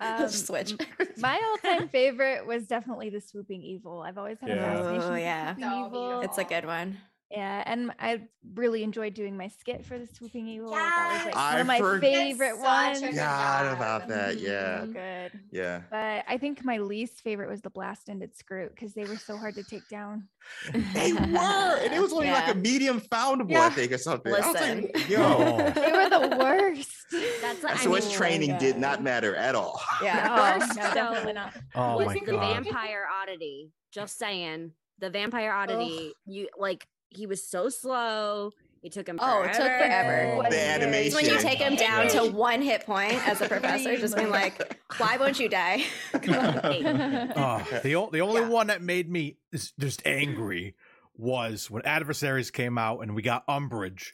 [0.00, 0.74] Um, Switch.
[1.18, 4.02] My all-time favorite was definitely the Swooping Evil.
[4.02, 4.72] I've always had a Yeah.
[4.74, 5.54] fascination Oh, with yeah.
[5.57, 6.20] So Evil.
[6.22, 6.98] It's a good one.
[7.30, 8.20] Yeah, and I
[8.54, 10.70] really enjoyed doing my skit for the Swooping Evil.
[10.70, 11.52] That was like Yes.
[11.52, 13.00] one of my I forget favorite ones.
[13.16, 14.46] God about that, mm-hmm, mm-hmm.
[14.46, 14.80] yeah.
[14.82, 14.86] So
[15.32, 15.40] good.
[15.50, 15.82] yeah.
[15.90, 19.56] But I think my least favorite was the blast-ended skrewt because they were so hard
[19.56, 20.28] to take down.
[20.94, 24.32] They were, and it was only like a medium foundable, I think, or something.
[24.32, 24.82] I was Listen.
[24.94, 25.18] like, yo.
[25.20, 25.70] Oh.
[25.74, 27.06] They were the worst.
[27.42, 29.80] That's like So I its mean, training did not matter at all.
[30.00, 30.28] Yeah.
[30.28, 31.52] No, Worst, no, so- definitely not.
[31.74, 33.72] Oh was my the vampire oddity.
[33.90, 34.70] Just saying,
[35.00, 36.12] the vampire oddity.
[36.26, 36.86] You like
[37.16, 38.52] he was so slow.
[38.82, 39.18] He took him.
[39.20, 40.34] Oh, it took forever.
[40.38, 40.42] Oh.
[40.44, 41.06] The Very animation.
[41.06, 44.30] It's when you take him down to one hit point as a professor, just being
[44.30, 45.84] like, why won't you die?
[46.14, 48.48] Oh, the o- the only Yeah.
[48.48, 49.38] one that made me
[49.78, 50.74] just angry
[51.16, 54.08] was when adversaries came out and we got Umbridge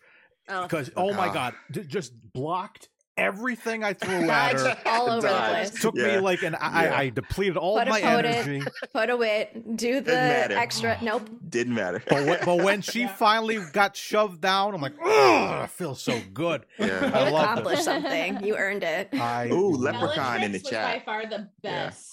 [0.48, 1.32] Oh, because oh my Ah.
[1.32, 4.58] god, d- just blocked everything I threw at her.
[4.68, 5.80] Dodge all over the place.
[5.80, 6.96] Took me like an I, Yeah.
[6.98, 8.62] I depleted all Put a my potent- energy.
[8.92, 10.14] Put a wit, do the
[10.56, 10.98] extra.
[11.02, 11.28] Nope.
[11.48, 12.02] Didn't matter.
[12.08, 16.18] But when, but when she finally got shoved down, I'm like, oh, I feel so
[16.32, 16.64] good.
[16.78, 17.10] You Yeah.
[17.12, 17.84] I love accomplished it.
[17.84, 18.44] something.
[18.44, 19.08] You earned it.
[19.14, 21.00] I Ooh, leprechaun in the chat.
[21.00, 21.86] by far the Yeah.
[21.86, 22.11] best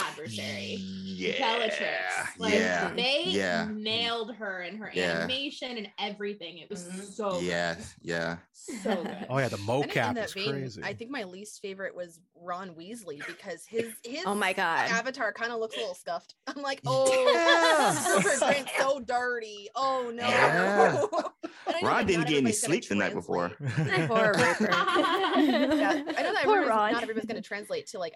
[0.00, 0.76] adversary.
[0.78, 1.38] Yeah.
[1.38, 2.38] Bellatrix.
[2.38, 2.92] Like yeah.
[2.94, 3.68] they Yeah.
[3.72, 5.18] nailed her and her Yeah.
[5.20, 6.58] animation and everything.
[6.58, 7.04] It was Mhm.
[7.12, 7.44] so good.
[7.44, 7.76] Yeah.
[8.02, 8.36] Yeah.
[8.52, 9.26] so good.
[9.30, 10.82] oh yeah, the And in mocap that is vein, crazy.
[10.84, 14.90] I think my least favorite was Ron Weasley because his his Oh my God.
[14.90, 16.34] avatar kind of looks a little scuffed.
[16.46, 19.68] I'm like, oh, Rupert Grint's so dirty.
[19.74, 20.22] Oh no.
[20.26, 21.02] Yeah.
[21.74, 23.50] And Ron didn't not get any gonna sleep the night before.
[23.50, 24.70] translate- Poor Rupert.
[24.70, 24.72] Yeah,
[25.36, 25.42] I
[26.22, 26.92] know that Poor everybody's- Ron.
[26.92, 28.14] not everybody's going to translate to like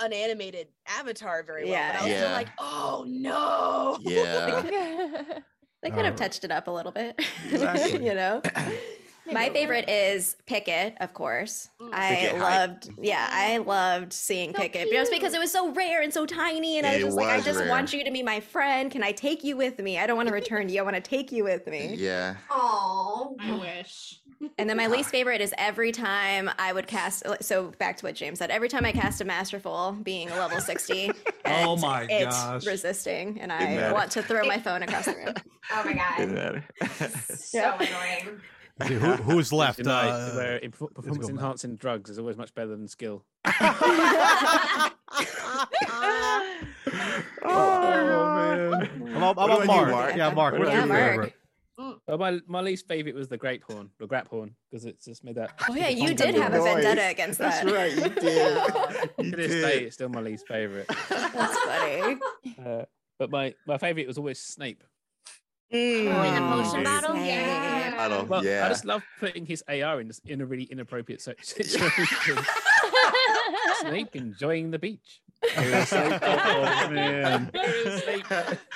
[0.00, 1.72] a, an animated avatar very well.
[1.72, 1.92] Yeah.
[1.92, 2.32] But I was Yeah.
[2.32, 3.98] like, oh no.
[4.02, 5.22] Yeah.
[5.82, 7.20] They could have Uh, touched it up a little bit.
[7.52, 8.06] Exactly.
[8.06, 8.40] you know?
[9.32, 11.68] My favorite is Pickett, of course.
[11.92, 12.40] I Pickett hype.
[12.70, 16.24] loved, yeah, I loved seeing So Pickett just because it was so rare and so
[16.26, 16.76] tiny.
[16.78, 17.68] And I was It just like, I just rare.
[17.70, 18.90] want you to be my friend.
[18.90, 19.98] Can I take you with me?
[19.98, 20.80] I don't want to return to you.
[20.80, 21.94] I want to take you with me.
[21.96, 22.36] Yeah.
[22.50, 24.20] Oh, I wish.
[24.58, 27.24] And then my least favorite is every time I would cast.
[27.40, 28.50] So back to what James said.
[28.50, 31.10] Every time I cast a masterful, being a level sixty,
[31.44, 32.66] and Oh my it's gosh.
[32.66, 35.34] resisting, and I want to throw my phone across the room.
[35.72, 36.64] oh my god, matter.
[37.36, 38.40] so annoying.
[38.88, 39.78] See, who, who's left?
[39.78, 41.30] You know, Uh, where performance go back.
[41.30, 43.24] enhancing drugs is always much better than skill.
[43.46, 44.90] oh
[48.34, 48.90] man.
[49.14, 49.90] How about, how What about about you, Mark?
[49.90, 50.16] Mark?
[50.16, 50.52] Yeah, Mark.
[50.54, 51.10] What What's about your you, Mark?
[51.12, 51.34] favorite?
[52.06, 55.36] Well, my, my least favorite was the grape horn, the Graphorn, because it's just made
[55.36, 55.52] that.
[55.68, 57.64] Oh yeah, you did have a vendetta against that.
[57.64, 57.92] That's right.
[57.96, 58.58] You did.
[59.24, 60.86] You To this day, it's still my least favorite.
[61.08, 62.16] That's funny.
[62.64, 62.84] Uh,
[63.18, 64.84] but my, my favorite was always Snape.
[65.72, 67.16] Oh, in the Mm, potion battle?
[67.16, 67.96] Yeah.
[67.98, 68.28] I don't.
[68.28, 68.64] Well, yeah.
[68.64, 72.38] I just love putting his AR in, in a really inappropriate situation.
[73.80, 75.20] Snape enjoying the beach.
[75.56, 77.50] Oh man.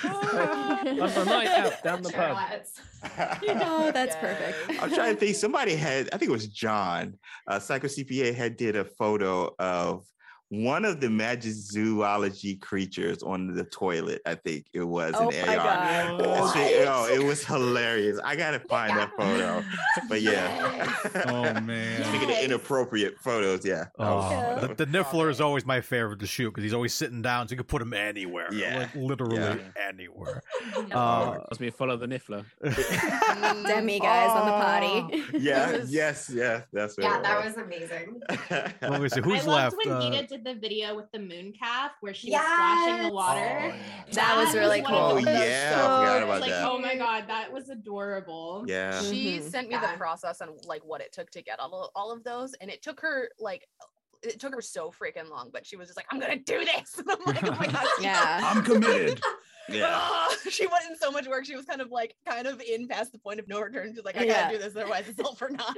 [0.05, 2.37] On the night out down the pub.
[3.19, 4.83] oh, that's perfect.
[4.83, 5.37] I'm trying to think.
[5.37, 10.05] Somebody had, I think it was John, uh, Psycho CPA had did a photo of
[10.51, 14.23] one of the Magizoology creatures on the toilet.
[14.25, 15.65] I think it was Oh an my AR.
[16.19, 16.21] God.
[16.23, 18.19] And she- oh, it was hilarious.
[18.25, 19.63] I gotta find that photo.
[20.09, 20.95] But yeah.
[21.27, 22.03] Oh man.
[22.05, 23.87] Speaking of inappropriate photos, yeah.
[23.99, 26.95] that was- Oh, the, the Niffler is always my favorite to shoot because he's always
[26.95, 28.49] sitting down, so you can put him anywhere.
[28.53, 28.79] Yeah.
[28.79, 29.57] like literally Yeah.
[29.89, 30.43] anywhere.
[30.93, 32.45] Uh, Uh, must be follow the Niffler.
[32.63, 34.61] Demiguise on the Oh.
[34.61, 35.39] potty.
[35.39, 38.21] yeah, yes, yes, that's Yeah, it that was amazing.
[38.83, 39.77] let me see who's I loved left.
[39.85, 42.43] when Uh, Gita did the video with the Mooncalf where she Yes.
[42.43, 43.73] was splashing the water.
[43.75, 45.23] Oh, That was really one of cool.
[45.23, 46.69] the Oh, yeah, I forgot about like, that.
[46.71, 48.65] Oh my god, that was adorable.
[48.67, 49.01] yeah.
[49.03, 49.51] She Mhm.
[49.51, 49.93] sent me Yeah.
[49.93, 52.71] the process and like what it took to get all of, all of those, and
[52.71, 53.69] it took her like
[54.23, 56.99] it took her so freaking long, but she was just like, "I'm gonna do this."
[56.99, 58.41] And I'm like, "Oh my god!" Yeah.
[58.43, 59.21] I'm committed.
[59.71, 59.85] Yeah.
[59.93, 61.45] Ah, she went in so much work.
[61.45, 63.93] She was kind of like, kind of in past the point of no return.
[63.95, 64.45] She's like, "I Yeah.
[64.45, 65.77] gotta do this, otherwise it's all for naught."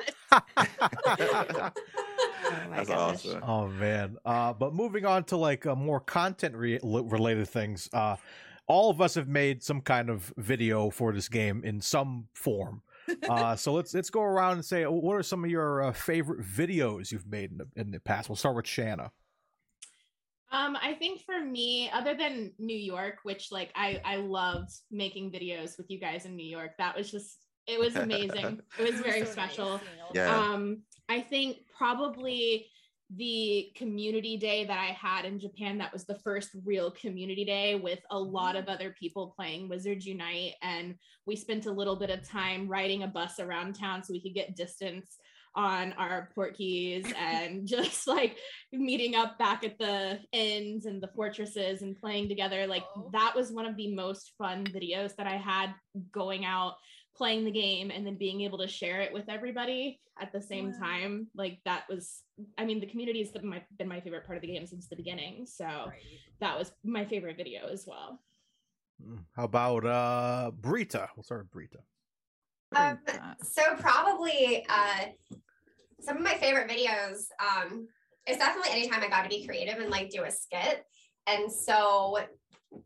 [2.51, 3.27] Oh That's gosh.
[3.27, 3.43] awesome.
[3.47, 4.17] Oh man.
[4.25, 7.89] Uh, but moving on to like uh, more content re- related things.
[7.93, 8.17] Uh,
[8.67, 12.83] all of us have made some kind of video for this game in some form.
[13.29, 16.41] Uh, so let's let's go around and say what are some of your uh, favorite
[16.47, 18.29] videos you've made in the, in the past.
[18.29, 19.11] We'll start with Shanna.
[20.53, 25.31] Um, I think for me, other than New York, which like I I loved making
[25.31, 26.73] videos with you guys in New York.
[26.79, 28.61] That was just it was amazing.
[28.79, 29.71] it was very So special.
[29.75, 29.81] nice.
[30.15, 30.37] Yeah.
[30.37, 32.67] Um, I think probably
[33.17, 37.75] the community day that I had in Japan, that was the first real community day
[37.75, 40.53] with a lot of other people playing Wizards Unite.
[40.63, 40.95] And
[41.27, 44.35] we spent a little bit of time riding a bus around town so we could
[44.35, 45.17] get distance
[45.57, 48.37] on our Portkeys and just like
[48.73, 52.69] meeting up back at the inns and the fortresses and playing together.
[52.69, 53.11] Like Oh.
[53.13, 55.75] that was one of the most fun videos that I had
[56.13, 56.75] going out
[57.17, 60.73] playing the game and then being able to share it with everybody at the same
[60.73, 60.79] Wow.
[60.79, 62.23] time like that was
[62.59, 64.89] i mean the community has been my, been my favorite part of the game since
[64.89, 65.93] the beginning so Right.
[66.41, 68.21] that was my favorite video as well
[69.03, 71.09] Mm, How about uh, Brita?
[71.17, 71.79] We'll start with Brita.
[72.77, 72.99] Um,
[73.43, 75.07] so probably uh,
[76.03, 77.89] some of my favorite videos um,
[78.29, 80.85] is definitely anytime I got to be creative and like do a skit.
[81.27, 82.19] And so,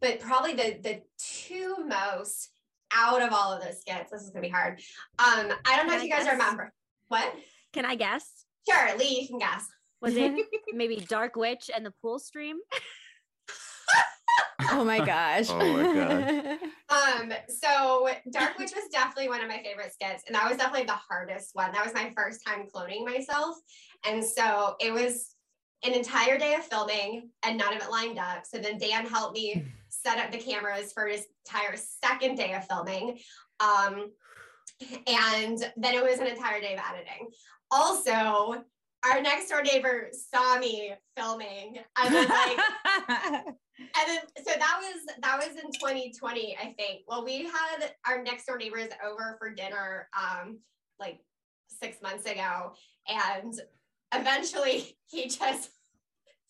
[0.01, 2.51] but probably the the two most
[2.95, 4.11] out of all of those skits.
[4.11, 4.81] This is gonna be hard.
[5.19, 6.33] Um, I don't know Can if I you guys guess?
[6.33, 6.73] remember.
[7.09, 7.35] What?
[7.73, 8.45] Can I guess?
[8.69, 9.67] Sure, Lee, you can guess.
[10.01, 10.33] Was it
[10.73, 12.59] maybe Dark Witch and the pool stream?
[14.71, 15.47] Oh my gosh.
[15.51, 16.59] Oh my God.
[16.89, 20.87] Um, so Dark Witch was definitely one of my favorite skits, and that was definitely
[20.87, 21.73] the hardest one.
[21.73, 23.57] That was my first time cloning myself.
[24.09, 25.34] And so it was
[25.85, 28.45] an entire day of filming and none of it lined up.
[28.45, 32.67] So then Dan helped me set up the cameras for his entire second day of
[32.67, 33.19] filming.
[33.61, 34.11] Um,
[35.07, 37.29] and then it was an entire day of editing.
[37.71, 38.65] Also,
[39.05, 42.59] our next door neighbor saw me filming and then like
[43.79, 48.23] and then so that was that was in 2020 i think well we had our
[48.23, 50.59] next door neighbors over for dinner um
[50.99, 51.19] like
[51.69, 52.73] six months ago
[53.09, 53.61] and
[54.15, 55.71] eventually he just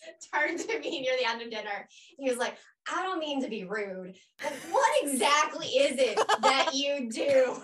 [0.34, 1.88] turned to me near the end of dinner.
[2.18, 2.56] He was like
[2.92, 4.14] i don't mean to be rude.
[4.42, 7.56] But what exactly is it that you do?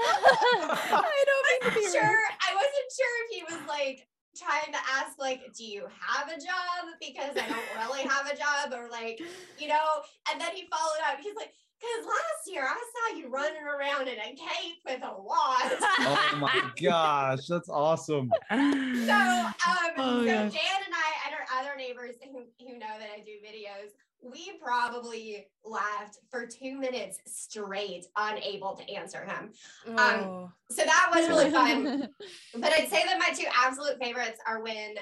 [0.00, 1.92] I don't mean to be rude.
[1.92, 4.06] sure i wasn't sure if he was like
[4.36, 6.84] trying to ask like do you have a job?
[7.00, 9.20] Because i don't really have a job or like
[9.58, 10.02] you know?
[10.30, 11.18] And then he followed up.
[11.20, 15.14] He's like because last year i saw you running around in a cape with a
[15.22, 18.30] wand Oh my gosh, that's awesome.
[18.50, 19.52] so um
[19.96, 20.52] Oh, so gosh.
[20.52, 24.58] dan and i and our other neighbors who, who know that i do videos we
[24.60, 29.50] probably laughed for two minutes straight unable to answer him
[29.96, 30.50] Oh.
[30.70, 32.08] so that was really fun
[32.56, 34.96] but I'd say that my two absolute favorites are when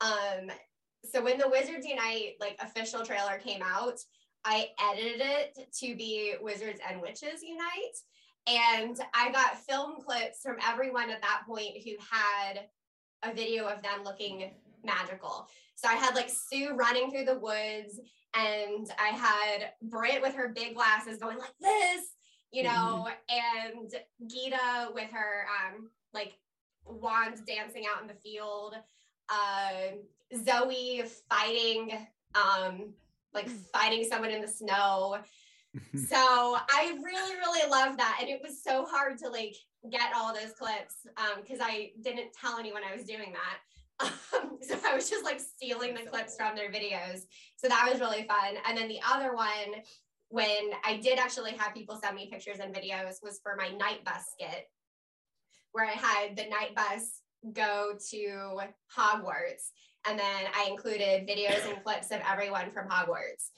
[0.00, 0.50] um
[1.10, 3.98] so when the Wizards Unite like official trailer came out,
[4.44, 7.96] I edited it to be Wizards and Witches Unite.
[8.46, 12.66] And I got film clips from everyone at that point who had
[13.22, 14.52] a video of them looking
[14.84, 15.48] magical.
[15.76, 18.00] So I had like Sue running through the woods,
[18.34, 22.06] and I had Britt with her big glasses going like this,
[22.52, 23.92] you know, and
[24.26, 26.34] Gita with her um like
[26.84, 28.74] wand dancing out in the field.
[29.28, 29.96] Uh,
[30.44, 32.92] Zoe fighting, um,
[33.32, 35.18] like fighting someone in the snow.
[35.94, 38.18] so I really, really love that.
[38.20, 39.54] And it was so hard to like
[39.90, 43.58] get all those clips um because I didn't tell anyone I was doing that.
[44.02, 47.20] Um, so I was just like stealing the clips from their videos.
[47.56, 48.56] So that was really fun.
[48.66, 49.82] And then the other one,
[50.28, 54.04] when I did actually have people send me pictures and videos, was for my Knight
[54.04, 54.64] Bus skit,
[55.72, 57.22] where I had the Knight Bus
[57.52, 58.60] go to
[58.96, 59.70] Hogwarts.
[60.08, 63.50] And then I included videos and clips of everyone from Hogwarts.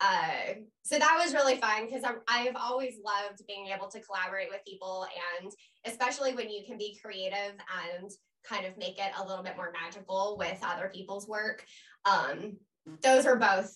[0.00, 4.64] Uh, so that was really fun because I've always loved being able to collaborate with
[4.66, 5.06] people,
[5.42, 5.52] and
[5.84, 7.52] especially when you can be creative
[7.92, 8.10] and
[8.44, 11.64] kind of make it a little bit more magical with other people's work.
[12.04, 12.56] Um,
[13.02, 13.72] those are both,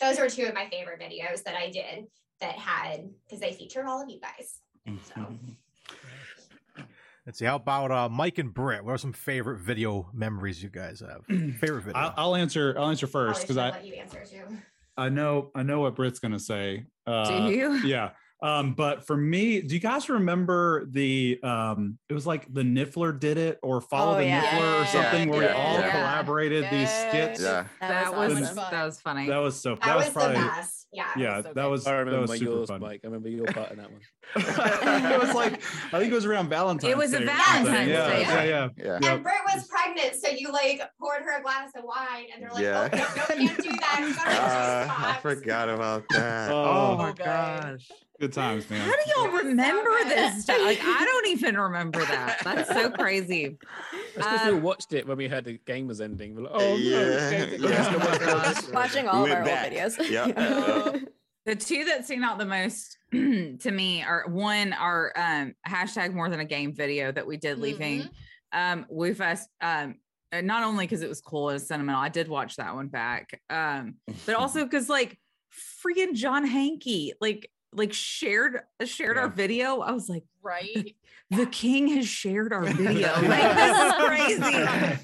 [0.00, 2.06] those are two of my favorite videos that I did
[2.40, 4.60] that had because they featured all of you guys.
[5.14, 5.36] So.
[7.26, 7.44] Let's see.
[7.44, 8.84] How about uh, Mike and Britt?
[8.84, 11.24] What are some favorite video memories you guys have?
[11.58, 11.94] favorite video.
[12.00, 12.76] I'll, I'll answer.
[12.78, 14.44] I'll answer first because I let you answer too.
[14.96, 16.84] I know I know what Britt's gonna say.
[17.04, 17.72] Uh, Do you?
[17.84, 18.10] Yeah.
[18.42, 23.18] Um, but for me, do you guys remember the um it was like the Niffler
[23.18, 24.42] did it or follow Oh, the yeah.
[24.42, 25.90] Niffler or Yeah, something where we all yeah.
[25.90, 27.40] collaborated these skits?
[27.42, 27.64] Yeah.
[27.80, 28.56] That, was was, awesome.
[28.70, 29.26] that was funny.
[29.28, 30.86] That was so That, that, was, was, probably the best.
[30.92, 31.06] Yeah.
[31.16, 31.70] it yeah, was so that good.
[31.70, 32.80] was I that remember was super yours, fun.
[32.80, 33.00] Mike.
[33.04, 34.00] I remember your part in that one.
[35.14, 35.54] it was like
[35.92, 36.90] I think it was around Valentine's.
[36.92, 37.88] It was a Day or Valentine's something.
[37.88, 38.20] yeah, Day.
[38.22, 38.98] Yeah, yeah, Yeah.
[39.02, 39.14] yeah.
[39.14, 42.50] And Britt was pregnant, so you like poured her a glass of wine, and they're
[42.50, 42.88] like, Yeah.
[42.92, 46.50] "Oh no, no, can't do that." It's Uh, I forgot about that.
[46.50, 47.90] Oh, Oh, my my gosh.
[48.20, 48.80] Good times, man.
[48.80, 50.60] How do y'all It was so remember this stuff?
[50.62, 52.38] Like I don't even remember that.
[52.44, 53.58] That's so crazy.
[54.14, 56.34] That's because we Um, watched it when we heard the game was ending.
[56.34, 56.96] We're like, oh Yeah.
[56.98, 57.68] no, it's game- Yeah.
[57.78, 58.68] it's Oh my the- gosh.
[58.72, 60.10] Watching all We of our went old videos.
[60.10, 60.26] Yeah.
[60.28, 61.02] Yep.
[61.44, 66.28] The two that stand out the most to me are one are um hashtag more
[66.28, 68.08] than a game video that we did leaving
[68.52, 69.96] um WooFest um
[70.32, 73.40] uh, not only because it was cool and sentimental, I did watch that one back.
[73.48, 73.94] Um,
[74.26, 75.16] but also because like
[75.84, 79.80] freaking John Hanke like like shared shared our video.
[79.80, 80.94] I was like, right?
[81.30, 83.08] the king has shared our video.
[83.22, 84.98] like this is crazy.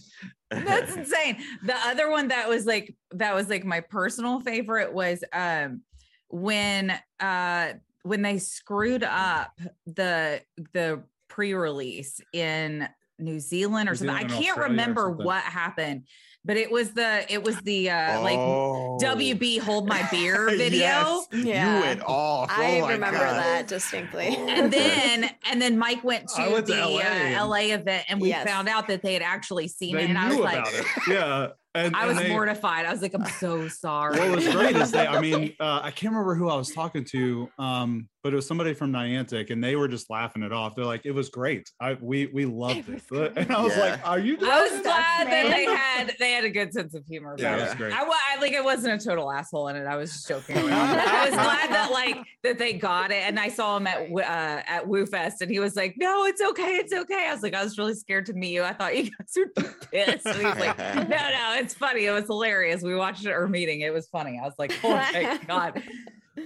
[0.50, 1.38] That's insane.
[1.64, 5.82] The other one that was like that was like my personal favorite was um
[6.28, 10.40] when uh when they screwed up the
[10.72, 12.88] the pre-release in
[13.18, 14.16] New Zealand or New something.
[14.16, 16.06] Zealand I can't Australia remember what happened,
[16.44, 18.98] but it was the it was the uh like Oh.
[19.02, 20.78] WB hold my beer video.
[20.78, 21.26] Yes.
[21.32, 21.76] Yeah.
[21.78, 22.50] You went off.
[22.50, 23.36] I oh my remember God.
[23.36, 24.26] that distinctly.
[24.36, 27.00] and then and then Mike went to I went to the LA
[27.40, 28.46] uh, LA event and we Yes.
[28.46, 30.74] found out that they had actually seen They it knew and I was like about
[30.74, 30.86] it.
[31.08, 31.48] Yeah.
[31.74, 32.84] And, I and was they- mortified.
[32.84, 34.18] I was like, I'm so sorry.
[34.18, 37.02] What was great is they, I mean, uh, I can't remember who I was talking
[37.12, 40.76] to, um, but it was somebody from Niantic and they were just laughing it off.
[40.76, 41.70] They're like, it was great.
[41.80, 43.02] I, we, we loved it.
[43.36, 43.80] And I was Yeah.
[43.92, 45.50] like, are you I was joking?" glad that man.
[45.50, 47.34] they had they had a good sense of humor.
[47.38, 47.92] Yeah, about it was great.
[47.94, 49.86] I, I like it wasn't a total asshole in it.
[49.86, 50.70] I was just joking around.
[50.72, 54.20] I was glad that like that they got it, and I saw him at Wo-
[54.22, 57.54] uh, at WooFest, and he was like, "No, it's okay, it's okay." I was like,
[57.54, 58.62] I was really scared to meet you.
[58.62, 59.62] I thought you guys would be
[59.92, 60.26] pissed.
[60.26, 62.04] And he was like, No, no, it's funny.
[62.06, 62.82] It was hilarious.
[62.82, 63.80] We watched it our meeting.
[63.80, 64.38] It was funny.
[64.42, 65.82] I was like, Oh my god.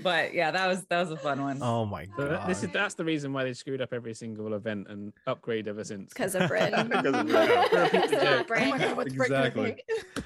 [0.02, 1.58] But yeah, that was that was a fun one.
[1.62, 2.48] Oh my So god.
[2.48, 5.84] this is that's the reason why they screwed up every single event and upgrade ever
[5.84, 6.12] since.
[6.12, 6.72] Because of Brit.
[6.74, 8.66] Because of Repeat.
[8.66, 9.76] Oh my god, what's Exactly.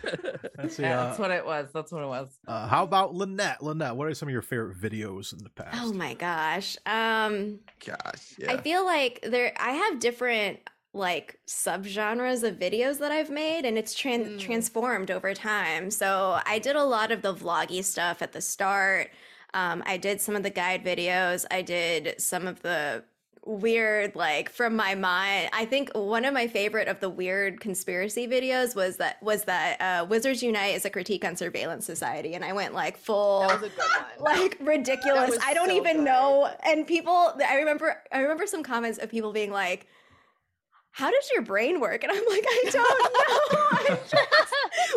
[0.03, 0.15] think?
[0.57, 1.69] Let's Yeah, uh, that's what it was.
[1.75, 2.29] That's what it was.
[2.49, 3.63] uh, how about Lynette?
[3.63, 5.77] Lynette, what are some of your favorite videos in the past?
[5.81, 6.77] Oh my gosh.
[6.87, 8.37] Um Gosh.
[8.49, 10.61] I feel like there I have different
[10.93, 14.41] like subgenres of videos that I've made and it's tran- Mm.
[14.41, 15.91] transformed over time.
[15.91, 19.11] So I did a lot of the vloggy stuff at the start.
[19.55, 21.45] Um, I did some of the guide videos.
[21.51, 23.05] I did some of the
[23.47, 28.29] weird like from my mind i think one of my favorite of the weird conspiracy
[28.29, 32.45] videos was that was that uh, wizards unite is a critique on surveillance society and
[32.45, 33.85] i went like full That was a good
[34.19, 34.35] one.
[34.37, 35.39] like ridiculous.
[35.43, 36.05] I don't so even good.
[36.05, 36.51] know.
[36.67, 39.87] And people, I remember, I remember some comments of people being like,
[41.01, 43.97] "How does your brain work?" And I'm like, I don't know.
[43.97, 44.15] Just,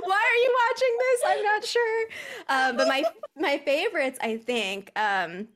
[0.04, 1.22] why are you watching this?
[1.26, 2.06] I'm not sure.
[2.50, 3.04] Um, but my
[3.38, 4.92] my favorites, I think.
[4.96, 5.48] Um,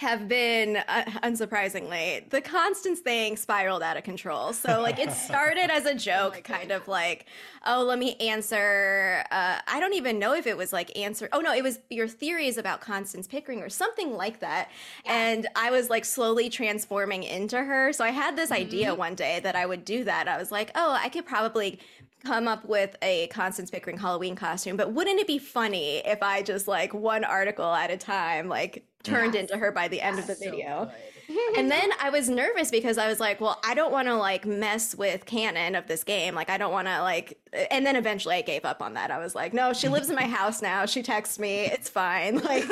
[0.00, 4.54] have been uh, unsurprisingly the constance thing spiraled out of control.
[4.54, 7.26] So like it started as a joke kind of like
[7.66, 11.40] oh let me answer uh, i don't even know if it was like answer oh
[11.40, 14.70] no it was your theories about constance pickering or something like that.
[15.04, 17.92] And i was like slowly transforming into her.
[17.92, 20.28] So i had this idea one day that i would do that.
[20.28, 21.78] I was like oh i could probably
[22.24, 26.42] come up with a Constance Pickering Halloween costume, but wouldn't it be funny if I
[26.42, 30.26] just like one article at a time, like turned into her by the end of
[30.26, 30.90] the video?
[31.56, 34.46] and then I was nervous because I was like, well, I don't want to like
[34.46, 36.34] mess with canon of this game.
[36.34, 37.38] Like, I don't want to like,
[37.70, 39.10] and then eventually I gave up on that.
[39.10, 40.86] I was like, no, she lives in my house now.
[40.86, 41.66] She texts me.
[41.66, 42.40] It's fine.
[42.50, 42.64] Like,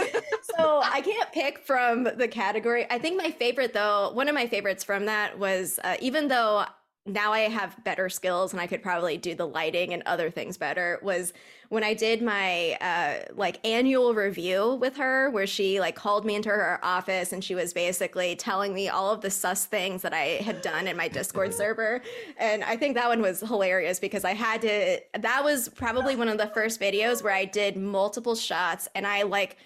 [0.57, 2.85] so I can't pick from the category.
[2.91, 6.65] I think my favorite though, one of my favorites from that was uh, even though
[7.09, 10.57] now I have better skills and I could probably do the lighting and other things
[10.57, 11.33] better was
[11.71, 16.35] when I did my uh, like annual review with her, where she like called me
[16.35, 20.15] into her office and she was basically telling me all of the sus things that
[20.15, 22.01] I had done in my Discord server.
[22.39, 26.29] And I think that one was hilarious because I had to, that was probably one
[26.29, 29.59] of the first videos where I did multiple shots and I like,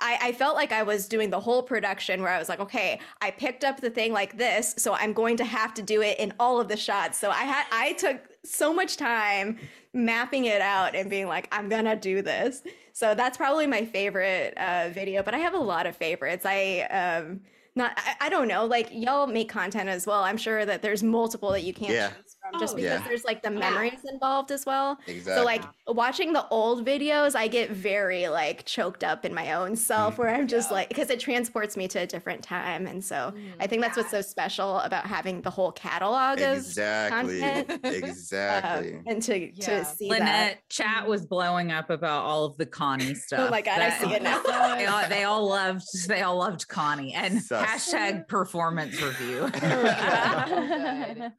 [0.00, 3.00] I, I felt like I was doing the whole production where I was like, okay,
[3.22, 6.18] I picked up the thing like this, so I'm going to have to do it
[6.18, 7.18] in all of the shots.
[7.18, 9.58] So I had I took so much time
[9.92, 12.62] mapping it out and being like, I'm gonna do this.
[12.92, 16.44] So that's probably my favorite uh, video, but I have a lot of favorites.
[16.46, 17.40] I um
[17.76, 20.22] not I, I don't know, like y'all make content as well.
[20.22, 22.08] I'm sure that there's multiple that you can't Yeah.
[22.10, 23.08] choose from oh, just Oh, because yeah.
[23.08, 24.98] there's like the memories involved as well.
[25.22, 29.76] So like watching the old videos, I get very like choked up in my own
[29.76, 32.86] self mm, where I'm just like because it transports me to a different time.
[32.86, 33.52] And so mm.
[33.60, 37.40] I think that's what's so special about having the whole catalog of Exactly.
[37.40, 37.64] content.
[37.84, 38.94] Um, exactly.
[38.94, 39.66] Uh, and to Yeah.
[39.66, 40.68] to see Lynette, that.
[40.68, 41.10] chat mm-hmm.
[41.10, 43.40] was blowing up about all of the Connie stuff.
[43.44, 44.42] Oh my God, I see it now.
[44.74, 47.64] They all, they all loved they all loved Connie and Sus.
[47.66, 49.50] hashtag performance review.
[49.62, 51.30] Oh,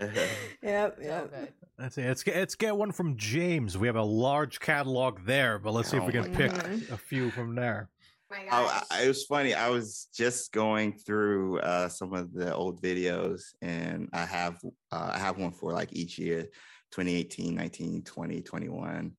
[0.64, 1.54] yep, So yep.
[1.78, 2.04] Let's see.
[2.06, 3.78] Let's get let's get one from James.
[3.78, 6.90] We have a large catalog there, but let's see if we can pick gosh.
[6.92, 7.90] a few from there.
[8.32, 8.84] my Oh, gosh.
[8.92, 9.54] I- it was funny.
[9.54, 14.58] I was just going through uh, some of the old videos, and I have
[14.92, 16.44] uh, I have one for like each year,
[16.92, 19.12] 2018, 19, 20, 21,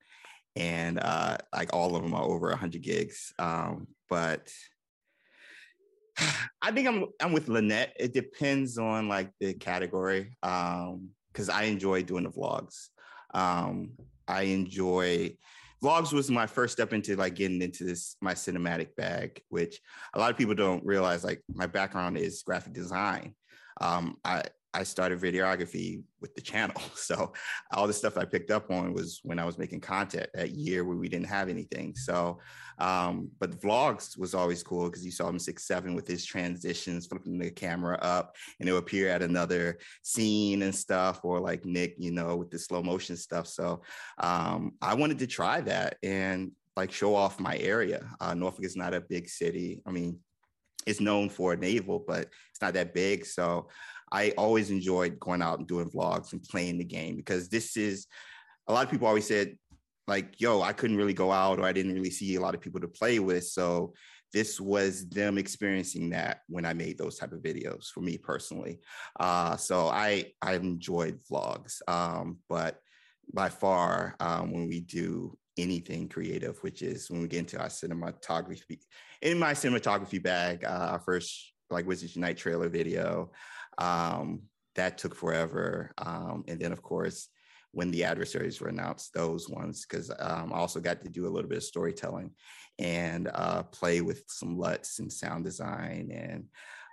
[0.56, 3.34] and uh, like all of them are over 100 gigs.
[3.38, 4.50] Um, but
[6.62, 7.92] I think I'm I'm with Lynette.
[8.00, 10.36] It depends on like the category,
[11.36, 12.88] because I enjoy doing the vlogs.
[13.34, 13.90] Um,
[14.26, 15.36] I enjoy
[15.84, 19.78] vlogs was my first step into like getting into this my cinematic bag which
[20.14, 23.34] a lot of people don't realize like my background is graphic design
[23.82, 24.42] um i
[24.76, 27.32] i started videography with the channel so
[27.72, 30.84] all the stuff i picked up on was when i was making content that year
[30.84, 32.38] where we didn't have anything so
[32.78, 37.06] um but vlogs was always cool because you saw him six seven with his transitions
[37.06, 41.64] flipping the camera up and it would appear at another scene and stuff or like
[41.64, 43.80] nick you know with the slow motion stuff so
[44.18, 48.06] um, I wanted to try that and like show off my area.
[48.20, 49.80] Uh, Norfolk is not a big city.
[49.86, 50.18] I mean,
[50.86, 53.26] it's known for naval, but it's not that big.
[53.26, 53.68] So
[54.12, 58.06] I always enjoyed going out and doing vlogs and playing the game because this is
[58.68, 59.56] a lot of people always said,
[60.06, 62.60] like, yo, I couldn't really go out or I didn't really see a lot of
[62.60, 63.44] people to play with.
[63.44, 63.92] So
[64.32, 68.80] this was them experiencing that when I made those type of videos for me personally.
[69.18, 72.78] Uh, so I I enjoyed vlogs, um, but
[73.32, 77.68] by far um, when we do anything creative, which is when we get into our
[77.68, 78.78] cinematography.
[79.22, 83.30] In my cinematography bag, uh, our first like Wizards Unite trailer video,
[83.78, 84.42] um,
[84.74, 85.92] that took forever.
[85.98, 87.28] Um, and then of course,
[87.72, 91.30] when the adversaries were announced, those ones, because um, I also got to do a
[91.30, 92.30] little bit of storytelling
[92.78, 96.44] and uh, play with some LUTs and sound design and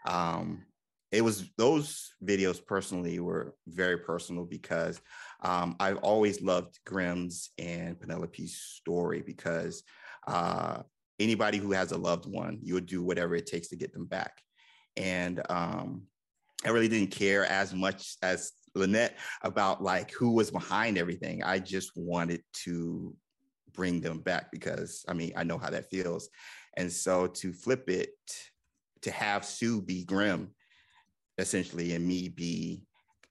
[0.05, 0.65] um,
[1.13, 4.99] it was those videos personally were very personal because
[5.43, 9.83] um, I've always loved Grimm's and Penelope's story because
[10.27, 10.81] uh,
[11.19, 14.05] anybody who has a loved one, you would do whatever it takes to get them
[14.05, 14.41] back.
[14.97, 16.07] And um,
[16.65, 21.43] I really didn't care as much as Lynette about like who was behind everything.
[21.43, 23.15] I just wanted to
[23.73, 26.29] bring them back because I mean, I know how that feels.
[26.77, 28.09] And so to flip it,
[29.01, 30.51] to have Sue be Grim
[31.37, 32.83] essentially and me be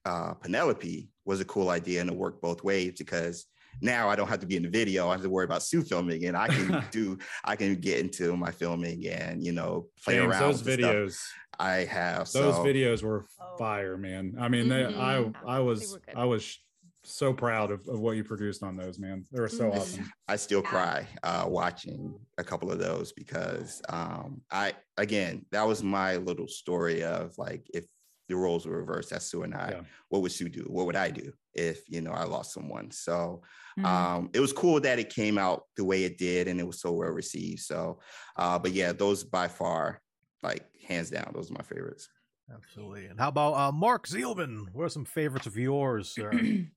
[0.05, 3.45] uh, Penelope was a cool idea and it worked both ways because
[3.81, 5.09] now I don't have to be in the video.
[5.09, 8.35] I have to worry about Sue filming and I can do, I can get into
[8.37, 11.19] my filming and, you know, play James, around those with the stuff videos.
[11.59, 12.31] I have.
[12.31, 13.25] Those so, videos were
[13.57, 14.35] fire, man.
[14.39, 15.31] I mean, they, I.
[15.45, 16.01] I was were.
[16.15, 16.59] I was
[17.03, 19.25] so proud of, of what you produced on those, man.
[19.31, 19.77] They were so Mhm.
[19.77, 20.11] awesome.
[20.27, 25.83] I still cry uh, watching a couple of those because um, I, again, that was
[25.83, 27.85] my little story of like, if
[28.29, 29.81] the roles were reversed, that's Sue and I, Yeah.
[30.09, 30.63] what would Sue do?
[30.69, 32.89] What would I do if, you know, I lost someone?
[32.91, 33.41] So
[33.79, 33.85] Mhm.
[33.85, 36.79] um, it was cool that it came out the way it did and it was
[36.79, 37.61] so well received.
[37.61, 37.99] So,
[38.37, 40.01] uh, but yeah, those by far,
[40.43, 42.07] like hands down, those are my favorites.
[42.53, 43.05] Absolutely.
[43.07, 44.65] And how about uh, Mark Zielman?
[44.73, 46.31] What are some favorites of yours, sir?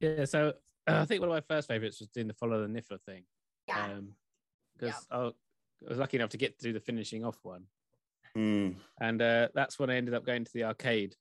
[0.00, 0.52] Yeah, so uh,
[1.02, 3.22] I think one of my first favorites was doing the follow the Niffler thing.
[3.68, 3.84] Yeah.
[3.84, 4.16] Um,
[4.76, 5.30] because I, I
[5.88, 7.64] was lucky enough to get to do the finishing off one,
[8.36, 8.76] Mm.
[9.00, 11.14] and uh, that's when I ended up going to the arcade.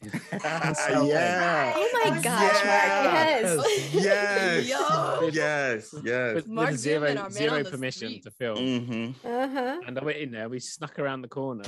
[0.32, 1.72] yeah.
[1.76, 3.02] Oh my gosh, Mark.
[3.04, 3.92] Yes.
[3.94, 4.68] Yes.
[4.68, 5.28] Yo.
[5.32, 5.94] yes.
[6.04, 6.34] Yes.
[6.36, 8.22] With, Mark with zero, Zimmerman, our man zero on the permission street.
[8.24, 8.56] to film.
[8.58, 9.80] hmm Uh-huh.
[9.86, 11.64] And I went in there, we snuck around the corner,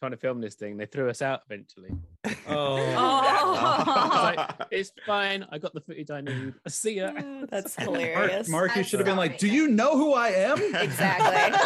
[0.00, 0.76] trying to film this thing.
[0.78, 1.90] They threw us out eventually.
[2.46, 2.76] Oh.
[2.76, 5.46] I was like, it's fine.
[5.50, 6.52] I got the footage I need.
[6.68, 7.12] See ya.
[7.50, 8.48] That's Mark, hilarious.
[8.48, 11.58] Mark, you should have been like, "Do you know who I am?" Exactly.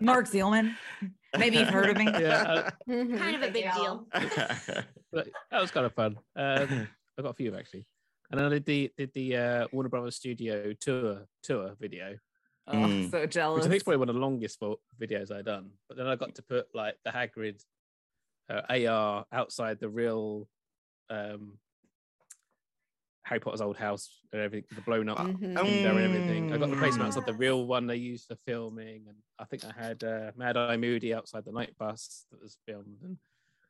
[0.00, 0.74] Mark Zielman.
[1.38, 2.04] Maybe you've heard of me.
[2.20, 3.18] Yeah, Mhm.
[3.18, 4.06] kind of a big deal.
[4.12, 6.18] but that was kind of fun.
[6.36, 6.88] Um,
[7.18, 7.86] I got a few actually,
[8.30, 12.16] and then I did the did the uh, Warner Brothers Studio tour tour video,
[12.66, 13.10] Oh, Mm.
[13.10, 13.64] so which jealous.
[13.64, 14.60] I think is probably one of the longest
[15.00, 15.70] videos I've done.
[15.88, 17.60] But then I got to put like the Hagrid
[18.48, 20.48] uh, AR outside the real
[21.10, 21.58] um,
[23.24, 25.40] Harry Potter's old house and everything, the blown up Mhm.
[25.40, 26.52] window and everything.
[26.52, 27.06] I got the placement Mm.
[27.16, 30.56] outside the real one they used for filming, and I think I had uh, Mad
[30.56, 33.18] Eye Moody outside the Knight Bus that was filmed, and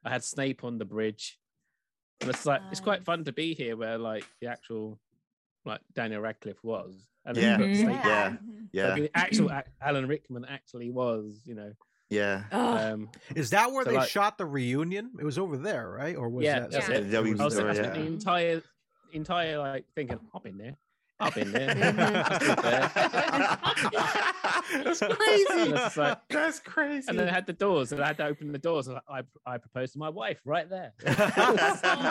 [0.04, 1.38] I had Snape on the bridge.
[2.20, 4.98] And it's like it's quite fun to be here, where like the actual
[5.64, 7.66] like Daniel Radcliffe was, and then Yeah.
[7.66, 7.92] you've got.
[7.92, 8.04] Snape.
[8.04, 8.28] Yeah.
[8.28, 8.38] Like,
[8.72, 8.94] Yeah.
[8.94, 9.50] the actual
[9.80, 11.72] Alan Rickman actually was, you know.
[12.10, 12.44] Yeah.
[12.52, 15.12] Um, Is that where So, they like- shot the reunion?
[15.18, 16.14] It was over there, right?
[16.16, 16.70] Or was yeah, that?
[16.70, 16.96] that's Yeah.
[16.96, 17.10] it.
[17.10, 18.02] W- I was story, I spent yeah.
[18.02, 18.62] the entire
[19.12, 20.76] entire like thinking, I've been there,
[21.20, 21.70] I've been there.
[21.98, 22.90] I stood there.
[24.84, 25.70] That's crazy.
[25.70, 27.06] it's like- That's crazy.
[27.08, 28.88] And then I had the doors, and I had to open the doors.
[28.88, 30.92] And I, I proposed to my wife right there.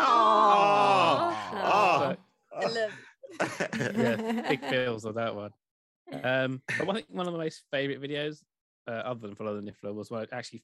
[0.03, 2.17] oh, So,
[2.57, 2.91] I love
[3.97, 5.51] yeah, big feels on that one.
[6.23, 8.41] Um, but I think one of the most favorite videos,
[8.87, 10.63] uh, other than Follow the Niffler, was when I actually,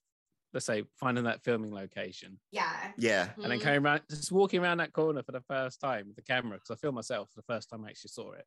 [0.57, 2.67] let's say, finding that filming location Yeah.
[2.97, 3.29] yeah.
[3.35, 3.61] and then mm-hmm.
[3.61, 6.71] coming around, just walking around that corner for the first time with the camera because
[6.71, 8.43] I filmed myself for the first time I actually saw it.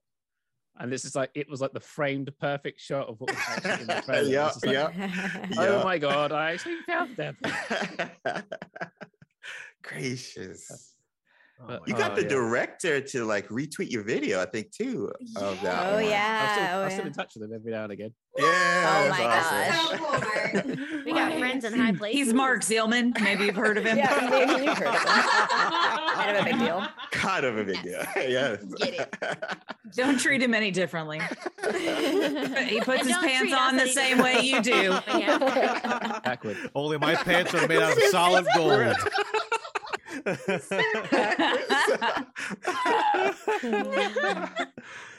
[0.81, 3.83] And this is like it was like the framed perfect shot of what was actually
[3.83, 4.29] in the trailer.
[4.29, 5.47] Yeah, like, yeah.
[5.57, 5.85] Oh Yeah.
[5.85, 6.33] my god!
[6.33, 7.37] I actually found them.
[9.83, 10.95] Gracious.
[11.63, 12.29] Oh uh, but- You got Oh, the yeah.
[12.29, 15.11] director to like retweet your video, I think, too.
[15.37, 16.05] Of that Oh one.
[16.05, 16.53] I'm yeah.
[16.55, 17.07] still, Oh, I'm still yeah.
[17.09, 18.15] in touch with him every now and again.
[18.39, 18.45] Yeah.
[18.47, 19.89] Oh my awesome.
[19.89, 21.05] So cool, Mark.
[21.05, 22.19] We got friends in high places.
[22.27, 23.21] He's Mark Zielman.
[23.21, 23.99] Maybe you've heard of him.
[24.01, 25.01] Yeah, maybe you've heard of him.
[26.15, 26.87] kind of a big deal.
[27.11, 28.03] Kind of a big deal.
[28.17, 28.65] yes.
[28.79, 29.15] Get
[29.97, 31.19] Don't treat him any differently.
[31.19, 34.91] he puts And his pants on the any same way you do.
[36.25, 36.57] Backward.
[36.75, 38.95] Only my pants are made out of solid gold.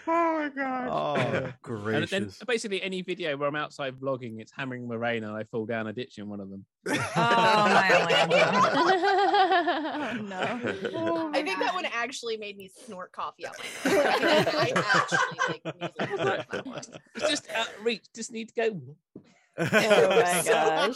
[0.07, 0.87] oh my god.
[0.91, 2.39] oh, And then gracious.
[2.47, 5.87] basically any video where I'm outside vlogging, it's hammering the rain and I fall down
[5.87, 6.65] a ditch in one of them.
[6.87, 8.37] Oh my Orlando.
[9.93, 11.31] Oh no.
[11.33, 13.55] I think that one actually made me snort coffee out
[13.85, 14.05] my nose.
[14.05, 16.99] I actually like music was that.
[17.15, 18.05] It's just outreach.
[18.15, 18.81] Just need to go.
[19.57, 20.95] Oh my gosh.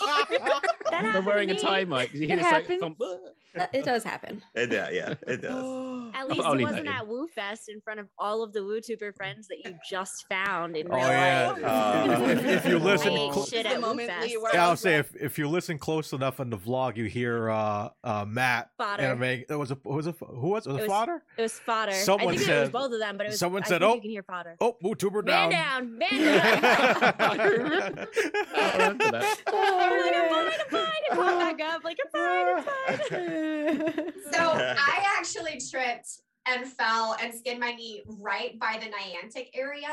[1.04, 1.60] That They're wearing a me.
[1.60, 2.14] tie mic.
[2.14, 2.80] You It hear this like happens.
[2.80, 3.02] thump.
[3.02, 4.42] Uh, It does happen.
[4.56, 6.12] It does, yeah, it does.
[6.16, 9.14] At least I'll it wasn't at Woo Fest in front of all of the WUtuber
[9.16, 11.52] friends that you just found in Oh, yeah.
[11.52, 11.64] life.
[11.66, 14.30] Uh, if, if you listen, cl- shit at Woo moment Fest.
[14.30, 17.50] Yeah, I I'll say if, if you listen close enough in the vlog, you hear
[17.50, 19.04] uh, uh, Matt Fodder.
[19.04, 19.46] animating.
[19.50, 20.72] It was a was a who was it?
[20.72, 21.24] Was It it was- fodder?
[21.38, 21.92] It was fodder.
[21.94, 23.40] Someone I think it said- was both of them, but it was.
[23.40, 25.52] someone I said, think "Oh, you can hear fodder." Oh, YouTuber Man down.
[25.52, 27.16] down, man down.
[27.20, 27.92] I remember
[29.12, 29.42] that.
[29.48, 31.50] I'm like, I'm fine, I'm fine.
[31.50, 34.14] And pop back up, like, I'm fine, I'm fine.
[34.32, 36.10] So I actually tripped
[36.48, 39.88] and fell and skinned my knee right by the Niantic area.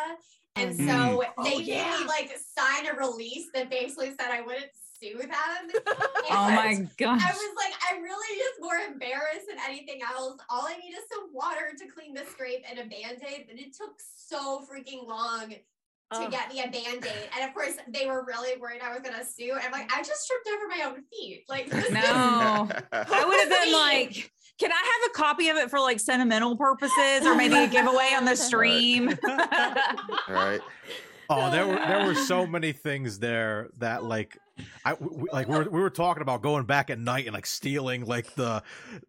[0.57, 1.21] And so Mm.
[1.45, 1.99] they Oh, made yeah.
[2.01, 4.71] me like a sign a release that basically said I wouldn't
[5.01, 5.83] sue them.
[6.31, 7.21] Oh my gosh.
[7.23, 10.41] I was like, I'm really just more embarrassed than anything else.
[10.49, 13.77] All I need is some water to clean the scrape and a band-aid, but it
[13.77, 15.53] took so freaking long
[16.13, 16.31] to Oh.
[16.31, 17.29] get me a band-aid.
[17.39, 19.53] And of course, they were really worried I was gonna sue.
[19.53, 21.45] And I'm like, I just tripped over my own feet.
[21.49, 22.01] Like this is- No.
[22.93, 26.57] I would have been like, can I have a copy of it for like sentimental
[26.57, 29.09] purposes or maybe a giveaway on the stream?
[29.29, 30.61] All right.
[31.31, 34.37] Oh, there were there were so many things there that like
[34.85, 37.47] I we, like we were, we were talking about going back at night and like
[37.47, 38.63] stealing like the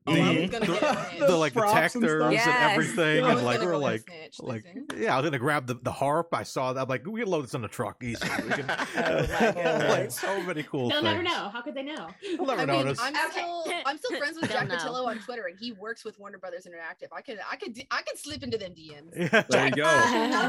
[0.08, 2.72] Oh, the, was gonna the, get the, like Props and detectors and, Yes.
[2.72, 4.66] everything and like we were like snitch, like
[4.98, 7.30] yeah I was gonna grab the, the harp I saw that I'm like we can
[7.30, 8.66] load this on the truck easy we can,
[8.96, 11.50] oh my like so many cool They'll things never know.
[11.50, 12.08] How could they know?
[12.22, 14.76] They'll never I mean, notice I'm still I'm still friends with Jack know.
[14.76, 17.08] Pattillo on Twitter, and he works with Warner Brothers Interactive.
[17.12, 19.12] I could I could I could slip into them DMs.
[19.16, 19.44] Yeah.
[19.50, 19.84] There you go.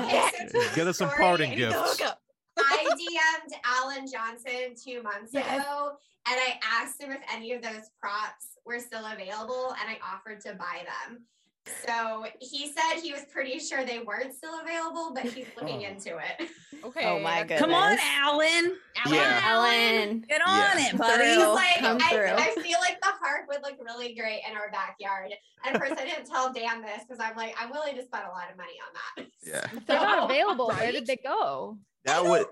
[0.04, 2.00] Okay, so true Get us some parting gifts.
[2.56, 2.92] Hookup.
[2.92, 5.60] I DM'd Alan Johnson two months Yes.
[5.60, 5.92] ago
[6.26, 10.40] and I asked him if any of those props were still available and I offered
[10.42, 11.22] to buy them.
[11.86, 15.88] So he said he was pretty sure they weren't still available, but he's looking Oh.
[15.88, 16.48] into it.
[16.84, 17.06] Okay.
[17.06, 17.60] Oh my that's- goodness.
[17.60, 18.76] Come on, Alan.
[19.06, 19.40] Yeah.
[19.46, 20.20] Ellen.
[20.28, 20.88] Get on Yeah.
[20.90, 21.16] it, Buddy.
[21.16, 21.28] buddy.
[21.30, 22.26] He's like, come I, through.
[22.26, 25.32] I feel like the harp would look really great in our backyard.
[25.64, 28.24] And of course, I didn't tell Dan this because I'm like, I'm willing to spend
[28.26, 29.26] a lot of money on that.
[29.42, 29.66] Yeah.
[29.78, 31.78] If they're not available, where did they go?
[32.04, 32.46] That would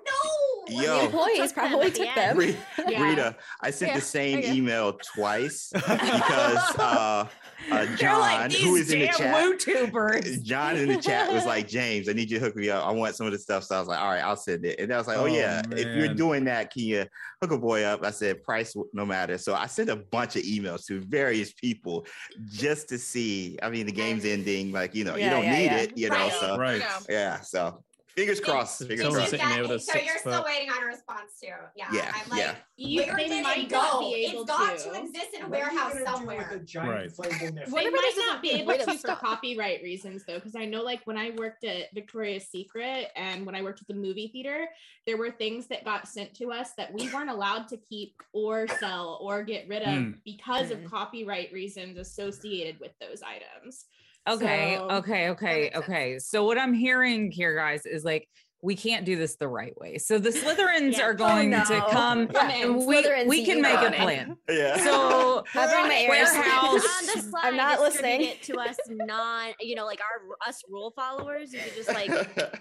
[0.68, 1.04] The yo.
[1.04, 2.16] employees took them probably took end.
[2.16, 2.36] them.
[2.38, 2.56] Re-
[2.88, 3.02] Yeah.
[3.02, 4.52] Rita, I sent Yeah, the same okay.
[4.54, 7.26] email twice because uh,
[7.70, 10.42] uh, John, like who these is in the chat, YouTubers.
[10.44, 12.86] John in the chat was like, James, I need you to hook me up.
[12.86, 13.64] I want some of the stuff.
[13.64, 14.78] So I was like, all right, I'll send it.
[14.80, 17.06] And I was like, oh, Oh, yeah, if you're doing that, can you
[17.40, 18.04] hook a boy up?
[18.04, 19.38] I said, price no matter.
[19.38, 22.06] So I sent a bunch of emails to various people
[22.50, 23.58] just to see.
[23.62, 25.76] I mean, the game's ending, like, you know, you don't yeah, need yeah.
[25.78, 26.30] it, you know.
[26.40, 26.80] So Right.
[26.80, 26.98] Yeah.
[27.08, 27.82] yeah, so
[28.14, 28.78] fingers crossed.
[28.80, 29.30] Did Fingers crossed.
[29.30, 31.48] sit- sitting there with a so six you're still waiting on a response too.
[31.76, 31.86] Yeah.
[31.92, 32.54] Yeah, I'm like, yeah.
[32.76, 34.00] You, where they did might it go?
[34.02, 34.84] It's got to.
[34.90, 36.50] to exist in a What warehouse gonna do with somewhere.
[36.54, 37.08] a giant Right.
[37.10, 37.76] inflatable nipple?
[37.76, 40.82] They might this not be able to to for copyright reasons though, because I know
[40.82, 44.68] like when I worked at Victoria's Secret and when I worked at the movie theater,
[45.06, 48.66] there were things that got sent to us that we weren't allowed to keep or
[48.78, 50.10] sell or get rid of Hmm.
[50.24, 50.84] because Hmm.
[50.84, 53.86] of copyright reasons associated with those items.
[54.28, 56.18] Okay, So- okay, okay, okay.
[56.18, 58.28] So what I'm hearing here, guys, is like
[58.64, 59.98] we can't do this the right way.
[59.98, 61.06] So the Slytherins Yeah.
[61.06, 61.86] are oh, going Oh, to no.
[61.90, 62.48] come Yeah.
[62.48, 64.00] and we, Slytherins, we can make a got it.
[64.00, 64.36] plan.
[64.48, 64.76] Yeah.
[64.84, 66.08] So I'll bring my ears.
[66.32, 66.62] warehouse.
[67.00, 68.20] on the slide, I'm not listening.
[68.22, 71.52] it to us non, you know, like our us rule followers.
[71.52, 72.08] You could just like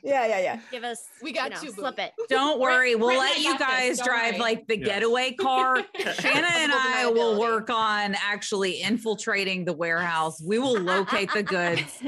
[0.03, 0.60] Yeah, yeah, yeah.
[0.72, 2.14] give us, We got you know, you, slip it.
[2.30, 4.40] Don't worry, we'll Brent, let you got this, guys don't drive worry.
[4.40, 4.86] like the Yeah.
[4.86, 5.78] getaway car.
[6.19, 10.41] Shanna and I will work on actually infiltrating the warehouse.
[10.41, 12.02] We will locate the goods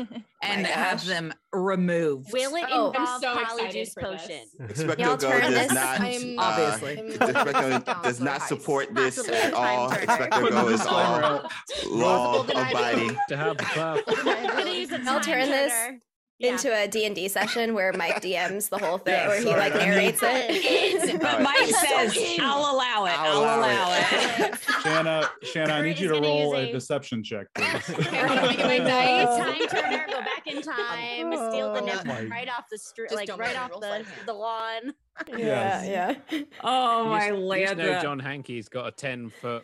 [0.43, 2.31] and My have them removed.
[2.33, 2.87] Will it Oh.
[2.91, 4.21] involve I'm so excited polyjuice for this.
[4.21, 4.47] potion?
[4.61, 6.99] Expecto Y'all Go does this- not I'm- uh, Obviously.
[6.99, 9.89] I'm Expecto does not support this Possibly at all.
[9.89, 10.27] time turner.
[10.29, 11.51] Expecto Go is all out.
[11.89, 13.17] law Possible abiding.
[13.29, 13.99] To have the class.
[14.05, 15.99] Gonna use a I'll time turn this turner.
[16.43, 16.51] Yeah.
[16.51, 19.75] Into a D&D session where Mike DMs the whole thing, Yeah, where he sorry, like
[19.75, 21.21] narrates It's- it.
[21.21, 22.17] But Mike says.
[22.41, 23.17] I'll allow it.
[23.17, 24.51] I'll I'll, allow allow it.
[24.53, 24.59] it.
[24.83, 27.87] Shanna, Shanna, I need you to roll a a- deception check, please.
[27.97, 32.77] Make time turner, go back in time, oh steal the Oh nipple right off the
[32.77, 34.93] street, like right off the, the lawn.
[35.37, 36.15] yeah, yeah.
[36.63, 37.79] Oh my land.
[37.79, 38.01] you know.
[38.01, 39.63] John Hanke's got a 10 foot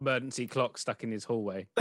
[0.00, 1.66] emergency clock stuck in his hallway.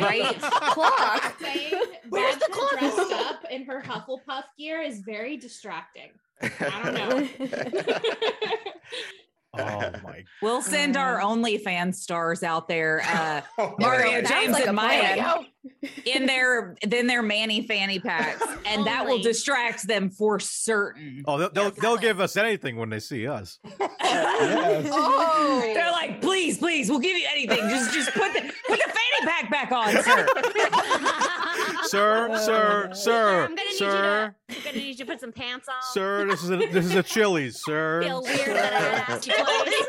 [0.00, 0.38] Right?
[0.40, 1.34] Clock.
[1.40, 1.72] Saying
[2.08, 2.78] Where's the clock?
[2.78, 6.10] dressed up in her Hufflepuff gear is very distracting.
[6.40, 7.28] I don't know.
[9.56, 10.24] Oh my!
[10.42, 13.02] We'll send our OnlyFans stars out there.
[13.06, 15.46] Uh, Oh, Mario, James, like and Maya plan.
[16.06, 21.22] in their then their manny fanny packs, and that will distract them for certain.
[21.26, 23.58] Oh, they'll they'll, they'll give us anything when they see us.
[24.00, 27.58] Oh, They're like, please, please, we'll give you anything.
[27.68, 28.92] Just just put the put the
[29.26, 30.26] fanny pack back on, sir.
[31.84, 34.34] Sir, sir, sir, I'm gonna need you to.
[34.50, 35.74] I'm gonna need you to put some pants on.
[35.92, 36.26] sir.
[36.26, 38.02] This is a this is a Chili's, sir.
[38.02, 38.78] Feel weird that I
[39.14, 39.86] asked you twice.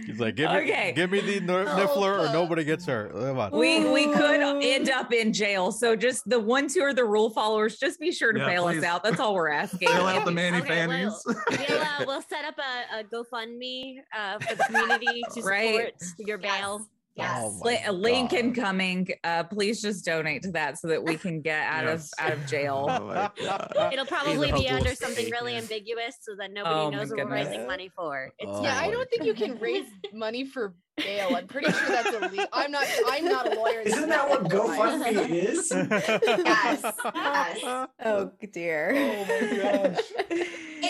[0.06, 0.92] He's like, give me, Okay.
[0.94, 3.12] give me the ner- niffler, or nobody gets hurt.
[3.12, 3.50] Come on.
[3.52, 5.72] We we could end up in jail.
[5.72, 8.64] So just the ones who are the rule followers, just be sure to Yeah, bail
[8.64, 8.78] please.
[8.78, 9.02] us out.
[9.02, 9.88] That's all we're asking.
[9.88, 11.12] Fill out the Manny Okay, Fannies.
[11.26, 15.50] We'll, we'll, uh, we'll set up a, a GoFundMe uh, for the community to support
[15.52, 15.92] Right.
[16.18, 16.86] your bail.
[17.14, 17.44] Yes.
[17.46, 18.40] Oh my Li- link God.
[18.40, 19.08] incoming.
[19.24, 22.12] Uh, please just donate to that so that we can get out Yes.
[22.18, 22.86] of out of jail.
[23.78, 23.90] Oh.
[23.90, 27.30] It'll probably be under help something really ambiguous so that nobody Oh knows what we're
[27.32, 28.30] raising money for.
[28.38, 31.34] It's Oh yeah, I don't think you can raise money for bail.
[31.36, 32.46] I'm pretty sure that's illegal.
[32.52, 32.86] I'm not.
[33.08, 33.80] I'm not a lawyer.
[33.80, 35.72] Isn't that what GoFundMe is?
[36.44, 36.82] Yes.
[37.14, 37.88] Yes.
[38.04, 38.92] Oh dear.
[38.94, 39.56] Oh my
[39.88, 40.00] gosh.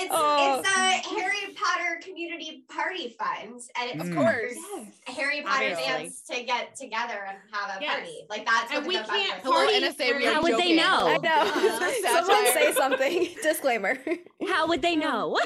[0.02, 0.59] It's Oh.
[0.60, 4.10] it's a Harry Potter community party fund, and it's mm.
[4.10, 4.56] Of course.
[5.06, 5.85] Harry Potter Obviously.
[5.85, 7.94] fans to get together and have a Yes.
[7.97, 8.27] party.
[8.28, 9.43] Like that's And what we can't is.
[9.43, 10.12] Hello, party NSA.
[10.12, 11.06] for- We are How would they know?
[11.09, 11.44] I know.
[12.02, 12.24] Satire.
[12.24, 13.28] Someone say something.
[13.43, 13.98] Disclaimer.
[14.48, 15.39] How would they um, know?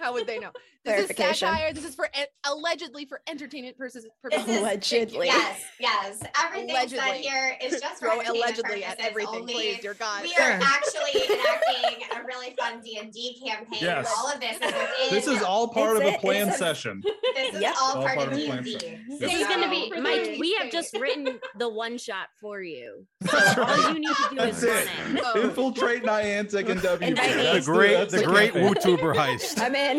[0.00, 0.50] How would they know?
[0.86, 1.48] This is Clarification.
[1.48, 1.72] satire.
[1.72, 4.04] This is for en- allegedly for entertainment purposes.
[4.04, 4.58] This purposes.
[4.58, 5.26] Allegedly.
[5.26, 6.22] Yes, yes.
[6.44, 9.52] Everything said here is just for Throw entertainment allegedly at everything, only.
[9.52, 9.78] please.
[9.80, 10.22] Dear God.
[10.22, 13.78] We are actually enacting a really fun D and D campaign.
[13.82, 14.12] Yes.
[14.16, 14.86] All of this is within.
[15.10, 17.02] This is all part of a it, planned it's a- session.
[17.36, 17.74] This is Yep.
[17.78, 18.76] all All part, part of of D and D.
[18.78, 19.04] plan.
[19.20, 22.62] This is going to be, So- Mike, we have just written the one shot for
[22.62, 23.06] you.
[23.20, 23.92] That's All right.
[23.94, 25.18] you need to do That's is run it.
[25.18, 25.22] it.
[25.24, 25.42] Oh.
[25.42, 27.08] Infiltrate Niantic and W.
[27.10, 27.42] Invite me.
[27.52, 28.74] the great, that's the great campaign.
[28.96, 29.60] YouTuber heist.
[29.60, 29.98] I'm in.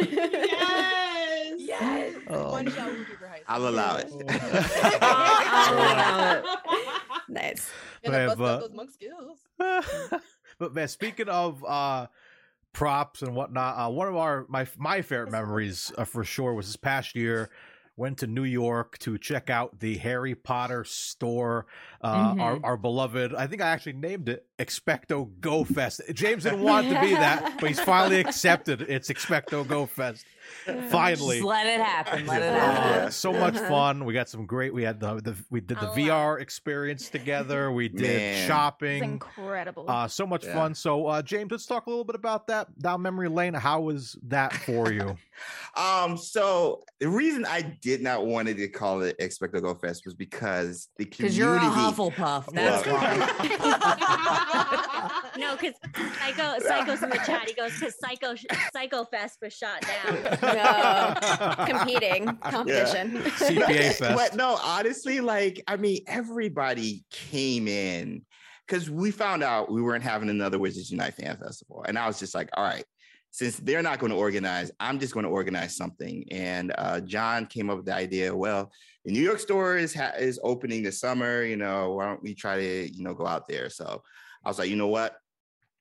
[0.78, 1.56] Yes.
[1.60, 2.14] Yes.
[2.30, 2.52] Oh.
[2.52, 3.42] One shot YouTuber heist.
[3.48, 4.12] I'll allow it.
[5.02, 6.46] I'll allow it.
[7.30, 7.70] nice.
[8.04, 9.40] Gonna I bust have, out those monk skills.
[10.60, 12.08] but man, speaking of uh
[12.74, 16.68] props and whatnot, uh, one of our my my favorite memories uh, for sure was
[16.68, 17.50] this past year.
[18.00, 21.66] Went to New York to check out the Harry Potter store.
[22.00, 22.64] Uh, our, Mhm.
[22.64, 26.02] our beloved, I think I actually named it Expecto Go Fest.
[26.14, 30.28] James didn't want it to be that, but he's finally accepted it's Expecto Go Fest.
[30.90, 31.38] Finally.
[31.38, 32.26] Just let it happen.
[32.26, 34.04] Let it Uh, so much fun.
[34.04, 34.74] We got some great.
[34.74, 37.72] We had the, the we did the Oh, VR experience together.
[37.72, 38.34] We did Man.
[38.38, 39.02] It's shopping.
[39.04, 39.86] incredible.
[39.88, 40.54] Uh, so much Yeah.
[40.54, 40.76] fun.
[40.76, 43.54] So, uh, James, let's talk a little bit about that down memory lane.
[43.54, 45.16] How was that for you?
[45.76, 50.16] Um, so the reason I did not want to call it Expecto Go Fest was
[50.16, 51.38] because the Because community.
[51.38, 52.52] you're a Hufflepuff.
[52.54, 53.22] That's Well- why.
[55.38, 55.74] No, because
[56.20, 57.48] Psycho Psycho's in the chat.
[57.48, 58.36] He goes because Psycho
[58.74, 60.38] Psycho Fest was shot down.
[60.58, 61.66] No.
[61.66, 63.12] Competing competition.
[63.22, 64.16] CPA fest.
[64.16, 68.26] But no, honestly, like I mean, everybody came in
[68.68, 72.20] because we found out we weren't having another Wizards Unite fan festival, and I was
[72.20, 72.86] just like, all right.
[73.30, 76.26] Since they're not going to organize, I'm just going to organize something.
[76.32, 78.36] And uh, John came up with the idea.
[78.36, 78.72] Well,
[79.06, 81.44] the New York store is ha- is opening this summer.
[81.44, 83.70] You know, why don't we try to you know go out there?
[83.70, 84.02] So
[84.44, 85.18] I was like, you know what?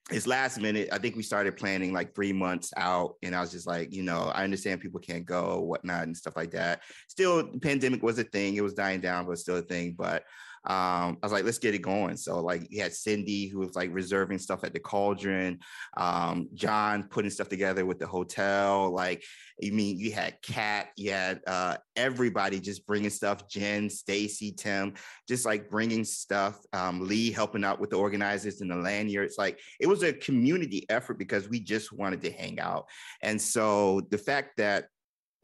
[0.09, 0.87] It's last minute.
[0.93, 4.03] I think we started planning like three months out, and I was just like, you
[4.03, 6.81] know, I understand people can't go, whatnot, and stuff like that.
[7.09, 8.55] Still, pandemic was a thing.
[8.55, 9.95] It was dying down, but still a thing.
[9.97, 10.23] But
[10.65, 12.17] um, I was like, let's get it going.
[12.17, 15.59] So like, you had Cindy who was like reserving stuff at the Cauldron,
[15.95, 18.89] um, John putting stuff together with the hotel.
[18.91, 19.23] Like,
[19.59, 23.47] you mean you had Kat, you had uh, everybody just bringing stuff.
[23.47, 24.93] Jen, Stacy, Tim,
[25.27, 26.59] just like bringing stuff.
[26.73, 29.35] Um, Lee helping out with the organizers and the lanyards.
[29.37, 32.85] Like it was a community effort because we just wanted to hang out.
[33.21, 34.89] And so the fact that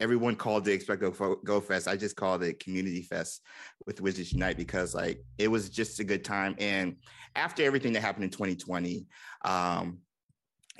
[0.00, 3.42] everyone called it Expect Go, Go Fest, I just called it Community Fest
[3.86, 6.54] with Wizards Unite because like it was just a good time.
[6.58, 6.96] And
[7.36, 9.06] after everything that happened in 2020,
[9.44, 9.98] um,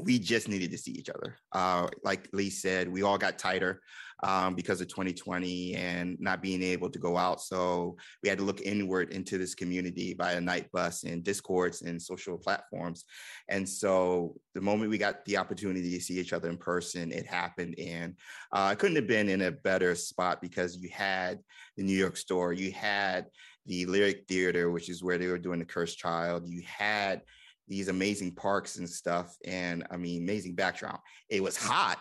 [0.01, 1.37] we just needed to see each other.
[1.53, 3.81] Uh, like Lee said, we all got tighter
[4.25, 7.41] um, because of 2020 and not being able to go out.
[7.41, 12.01] So we had to look inward into this community via Knight Bus and Discords and
[12.01, 13.05] social platforms.
[13.49, 17.27] And so the moment we got the opportunity to see each other in person, it
[17.27, 17.75] happened.
[17.79, 18.15] And
[18.53, 21.39] uh, I couldn't have been in a better spot because you had
[21.77, 23.27] the New York store, you had
[23.67, 27.23] the Lyric Theater, which is where they were doing the Cursed Child, you had
[27.69, 30.99] these amazing parks and stuff and i mean amazing background
[31.31, 31.99] it was hot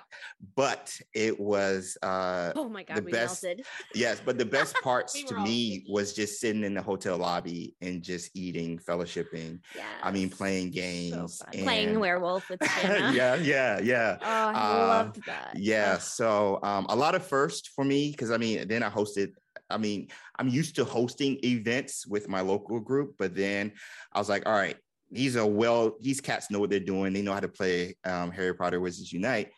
[0.56, 3.66] but it was uh Oh my god, the we best melted.
[3.96, 7.76] yes but the best parts We to me was just sitting in the hotel lobby
[7.82, 9.60] and just eating fellowshipping
[10.02, 11.64] i mean playing games fun.
[11.64, 15.54] playing werewolf with yeah yeah yeah oh, I uh, loved that.
[15.56, 19.30] yeah so um a lot of first for me because i mean then i hosted
[19.70, 20.08] i mean
[20.40, 23.72] i'm used to hosting events with my local group but then
[24.12, 24.76] i was like all right
[25.14, 27.14] these are well these cats know what they're doing.
[27.14, 29.52] They know how to play um, harry potter wizards unite.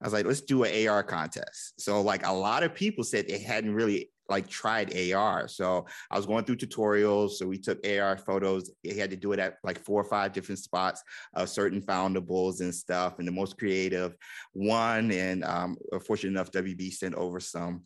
[0.00, 1.80] I was like let's do an ar contest.
[1.80, 6.16] So like a lot of people said they hadn't really like tried ar so i
[6.16, 7.32] was going through tutorials.
[7.32, 8.70] So we took ar photos.
[8.84, 11.02] They had to do it at like four or five different spots
[11.34, 13.18] of certain foundables and stuff.
[13.18, 14.14] And the most creative
[14.52, 17.82] one and um, fortunate enough wb sent over some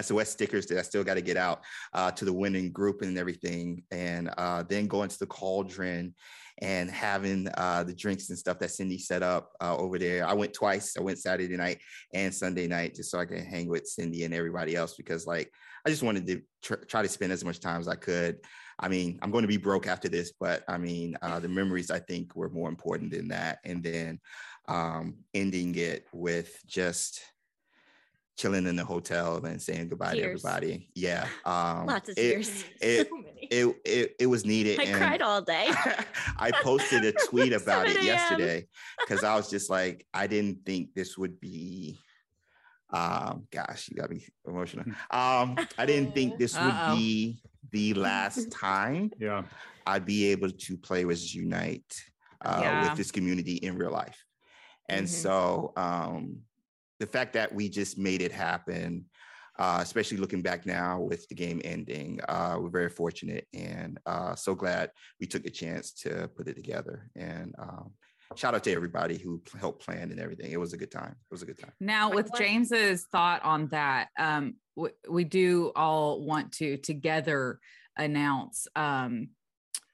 [0.00, 1.62] SOS stickers that I still got to get out
[1.92, 6.14] uh, to the winning group and everything, and uh, then going to the cauldron
[6.60, 10.26] and having uh, the drinks and stuff that Cindy set up uh, over there.
[10.26, 10.96] I went twice.
[10.96, 11.78] I went Saturday night
[12.12, 15.50] and Sunday night just so I could hang with Cindy and everybody else because, like,
[15.84, 18.38] I just wanted to tr- try to spend as much time as I could.
[18.78, 21.90] I mean, I'm going to be broke after this, but I mean, uh, the memories
[21.90, 23.58] I think were more important than that.
[23.64, 24.20] And then
[24.68, 27.20] um, ending it with just
[28.42, 30.88] chilling in the hotel and saying goodbye to everybody.
[30.94, 31.26] Yeah.
[31.46, 32.64] Um, Lots of it- tears.
[32.80, 33.46] It, So many.
[33.50, 34.80] it, it, it was needed.
[34.80, 35.66] I and cried all day.
[36.38, 38.66] I posted a tweet about it yesterday
[39.00, 41.98] because I was just like, I didn't think this would be.
[42.90, 44.84] Um, gosh, you got me emotional.
[45.10, 46.96] Um, I didn't think this would Uh-oh.
[46.96, 47.40] be
[47.70, 49.44] the last time Yeah.
[49.86, 51.90] I'd be able to play with Unite
[52.44, 52.82] uh, Yeah.
[52.88, 54.18] with this community in real life.
[54.90, 55.10] And Mhm.
[55.24, 56.42] so um,
[57.02, 59.04] the fact that we just made it happen,
[59.58, 64.36] uh, especially looking back now with the game ending, uh, we're very fortunate and uh,
[64.36, 67.10] so glad we took a chance to put it together.
[67.16, 67.90] And um,
[68.36, 70.52] shout out to everybody who helped plan and everything.
[70.52, 71.10] It was a good time.
[71.10, 71.72] It was a good time.
[71.80, 72.30] Now, with?
[72.38, 77.58] James's thought on that, um, w- we do all want to together
[77.96, 79.30] announce um,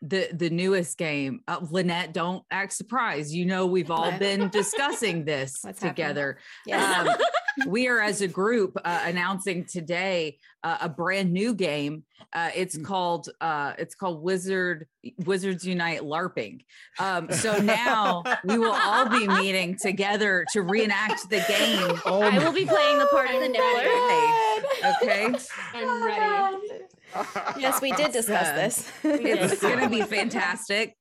[0.03, 1.41] the the newest game.
[1.49, 3.33] Uh, Lynette, don't act surprised.
[3.33, 6.39] You know we've all been discussing this What's together.
[6.67, 7.07] Yeah.
[7.09, 7.17] Um,
[7.67, 12.05] we are as a group uh, announcing today uh, a brand new game.
[12.33, 14.87] Uh, it's called uh, it's called Wizard
[15.25, 16.61] Wizards Unite LARPing.
[17.01, 22.01] Um, so now we will all be meeting together to reenact the game.
[22.07, 25.03] Oh, I will be playing the part of the I'm Niffler.
[25.03, 25.35] Okay,
[25.75, 26.68] I'm ready.
[27.59, 28.93] yes, we did discuss this.
[29.05, 30.95] it's going to be fantastic.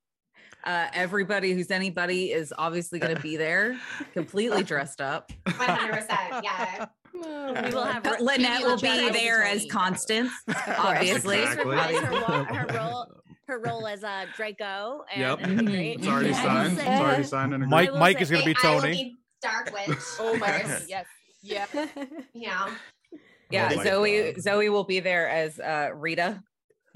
[0.64, 3.78] Uh, everybody who's anybody is obviously going to be there,
[4.14, 5.32] completely dressed up.
[5.46, 6.44] 100%.
[6.44, 6.86] Yeah.
[7.14, 10.32] We will have But Lynette will be there as Constance,
[10.78, 11.42] obviously.
[11.42, 11.78] Exactly.
[11.78, 13.08] her, her role
[13.48, 15.06] her role as uh, Draco.
[15.12, 15.40] And Yep.
[15.42, 15.98] it'll be great.
[16.00, 16.78] It's already signed.
[16.78, 18.92] say- It's already signed and Mike Mike say- is gonna be I will Tony.
[18.94, 19.98] be Dark Witch.
[20.20, 20.66] Oh my of god.
[20.70, 20.86] course.
[20.90, 21.06] Yes.
[21.42, 21.66] Yeah.
[22.34, 22.70] Yeah.
[23.50, 24.42] Yeah, Oh Zoe God.
[24.42, 26.44] Zoe will be there as uh, Rita.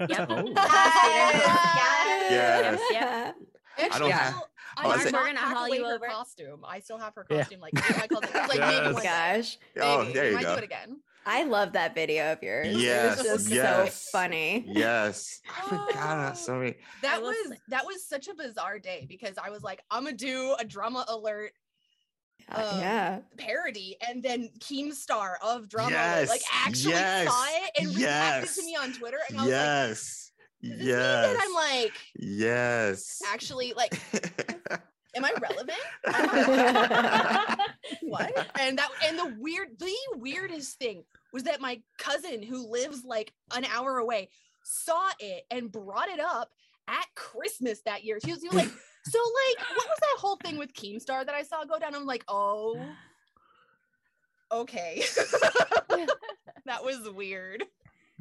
[0.00, 0.26] Yep.
[0.30, 0.52] Oh.
[0.54, 2.30] Yes.
[2.30, 2.80] Yes.
[2.90, 3.36] Yep,
[3.78, 3.92] yep.
[3.92, 4.18] I don't Yeah.
[4.18, 4.34] have.
[4.76, 6.06] I Oh, I did said- not We're gonna pack haul away you her over.
[6.06, 6.64] costume.
[6.66, 7.38] I still have her Yeah.
[7.40, 7.60] costume.
[7.60, 8.30] Like, in my closet.
[8.34, 8.94] It was like maybe Yes.
[8.94, 9.08] one day.
[9.08, 9.58] Gosh.
[9.80, 10.52] Oh, there you Might go.
[10.54, 11.00] do it again.
[11.24, 12.68] I love that video of yours.
[12.68, 13.94] Yes, It was just yes.
[14.02, 14.64] so funny.
[14.66, 15.40] Yes.
[15.48, 16.32] I forgot.
[16.32, 16.34] Oh.
[16.34, 16.78] Sorry.
[17.02, 17.36] That was
[17.68, 21.04] that was such a bizarre day because I was like, I'm gonna do a drama
[21.08, 21.52] alert
[22.48, 23.20] Um, yeah.
[23.38, 28.64] parody, and then Keemstar of drama Yes, like actually yes, saw it and reacted to
[28.64, 30.32] me on Twitter, and I was like, Yes.
[30.62, 31.22] does this mean Yes.
[31.22, 33.22] that I'm like Yes.
[33.32, 33.94] actually like,
[35.14, 35.78] am I relevant?
[38.02, 38.32] what?
[38.58, 43.32] And that and the weird, the weirdest thing was that my cousin who lives like
[43.54, 44.28] an hour away
[44.62, 46.50] saw it and brought it up
[46.88, 48.18] at Christmas that year.
[48.24, 48.70] She was, she was like,
[49.04, 51.94] so like, what was that whole thing with Keemstar that I saw go down?
[51.94, 52.88] I'm like, oh,
[54.50, 55.02] okay.
[56.66, 57.64] that was weird.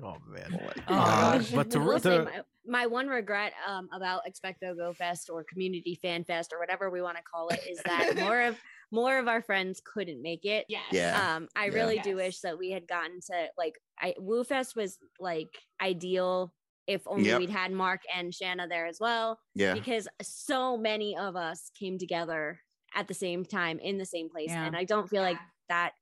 [0.03, 0.57] Oh man.
[0.87, 4.75] Oh, Uh, but to, I will say to my, my one regret um, about Expecto
[4.75, 8.15] Go Fest or Community Fan Fest or whatever we want to call it is that
[8.17, 8.57] more of
[8.91, 10.65] more of our friends couldn't make it.
[10.69, 10.83] Yes.
[10.91, 11.35] Yeah.
[11.35, 11.73] Um, I Yeah.
[11.73, 15.49] really do wish that we had gotten to like I Woo Fest was like
[15.79, 16.51] ideal
[16.93, 17.39] if only Yep.
[17.39, 19.73] we'd had Mark and Shanna there as well Yeah.
[19.73, 22.59] because so many of us came together
[22.95, 24.65] at the same time in the same place Yeah.
[24.65, 25.38] and I don't feel like
[25.69, 25.93] that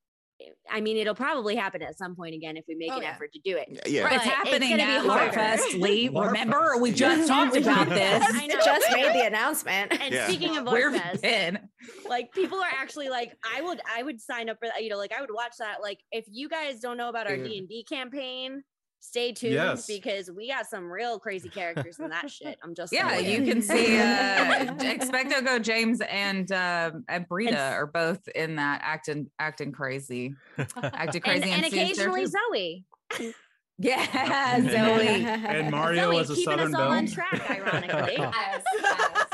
[0.69, 3.09] I mean it'll probably happen at some point again if we make Oh, an yeah.
[3.09, 3.67] effort to do it.
[3.85, 4.03] Yeah.
[4.03, 5.33] But it's happening gonna be at.
[5.33, 6.07] Warfest, Lee.
[6.07, 6.27] Warfest.
[6.27, 8.23] Remember, we just talked about this.
[8.25, 8.55] I know.
[8.63, 9.99] Just made the announcement.
[10.01, 10.27] And Yeah.
[10.27, 11.69] speaking of Where have you Warfest, been?
[12.07, 14.81] like people are actually like I would I would sign up for that.
[14.81, 15.81] You know, like I would watch that.
[15.81, 18.63] Like if you guys don't know about our D and D campaign,
[18.99, 19.87] stay tuned Yes.
[19.87, 22.57] because we got some real crazy characters in that shit.
[22.63, 23.45] I'm just Yeah, saying.
[23.45, 28.57] you can see uh Expecto Go James and um and Brita And- are both in
[28.57, 30.35] that acting acting crazy.
[30.83, 32.25] Acting crazy and, and Sue's there occasionally.
[32.27, 32.85] Zoe.
[33.81, 35.07] Yeah, Zoe.
[35.07, 38.15] And Mario Zoe as a keeping Southern us all on track, ironically.
[38.17, 39.25] Yes, yes.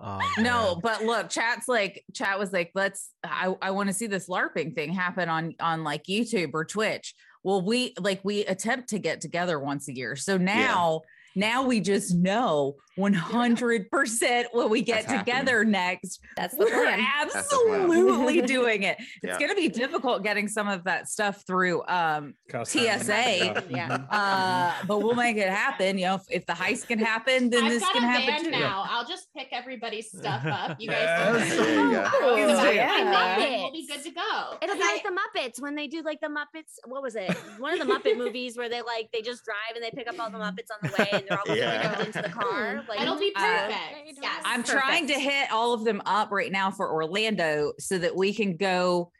[0.00, 4.08] oh, No, but look, chat's like chat was like, let's I, I want to see
[4.08, 7.14] this LARPing thing happen on on like YouTube or Twitch.
[7.46, 10.16] Well, we like we attempt to get together once a year.
[10.16, 11.02] So now
[11.36, 15.24] now we just know 100% when we get That's happening.
[15.36, 16.20] together next.
[16.36, 16.98] That's the We're plan.
[16.98, 17.44] the plan.
[17.44, 18.96] absolutely doing it.
[18.98, 19.38] It's Yeah.
[19.38, 22.34] going to be difficult getting some of that stuff through um
[22.64, 23.64] TSA.
[23.70, 23.98] Yeah.
[24.10, 27.64] uh but we'll make it happen you know if, if the heist can happen then
[27.64, 28.84] I've this got can a happen band too now.
[28.88, 30.76] I'll just pick everybody's stuff up.
[30.80, 31.56] You guys Yes.
[31.56, 32.10] There you go.
[32.14, 33.36] Oh, I yeah.
[33.36, 34.56] think we'll be good to go.
[34.62, 36.78] It'll be like the Muppets when they do like the Muppets.
[36.86, 37.30] What was it?
[37.58, 40.18] One of the Muppet movies where they like they just drive and they pick up
[40.18, 41.94] all the Muppets on the way and they're all Yeah.
[41.94, 42.84] going into the car.
[42.88, 44.18] Like It'll be Uh, perfect.
[44.22, 44.42] Yes.
[44.46, 48.32] i'm trying to hit all of them up right now for orlando so that we
[48.32, 49.10] can go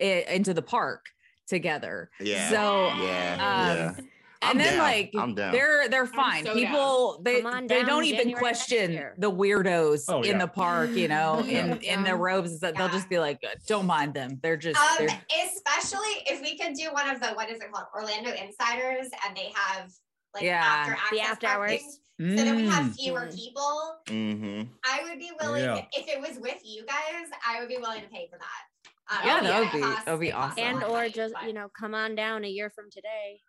[0.00, 1.04] i- into the park
[1.46, 2.48] together Yeah.
[2.50, 2.94] so Yeah.
[2.94, 3.94] um, yeah.
[3.96, 4.08] and
[4.42, 4.78] I'm then down.
[4.78, 5.52] like I'm down.
[5.52, 10.04] they're they're fine so people they Come on they don't even January question the weirdos
[10.08, 11.66] Oh, in the park you know Yeah.
[11.66, 12.74] in in their robes and stuff.
[12.76, 16.74] they'll just be like don't mind them they're just Um, they're especially if we could
[16.74, 19.90] do one of the what is it called, Orlando Insiders, and they have
[20.34, 20.62] like Yeah.
[20.64, 21.70] after The access after hours.
[21.70, 21.90] parking,
[22.36, 22.96] so that we have Mm.
[22.96, 23.36] fewer Mm.
[23.36, 24.00] people.
[24.06, 24.72] Mm-hmm.
[24.84, 25.84] I would be willing Yeah.
[25.92, 27.26] if it was with you guys.
[27.46, 28.64] I would be willing to pay for that.
[29.10, 30.76] Um, Yeah, that would be- that would be it costs a awesome.
[30.76, 33.40] and or money, just but- you know come on down a year from today.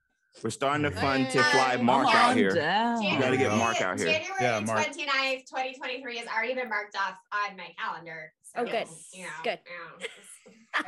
[0.44, 1.52] We're starting to fund to Hey.
[1.52, 2.52] fly Mark out here.
[2.54, 3.02] down.
[3.02, 4.08] You gotta get January- Mark out here.
[4.08, 4.86] January Yeah, Mark.
[4.86, 8.32] 29th, 2023 has already been marked off on my calendar.
[8.44, 8.88] So, Oh, good.
[9.12, 9.60] You know, Good.
[9.66, 10.08] you know.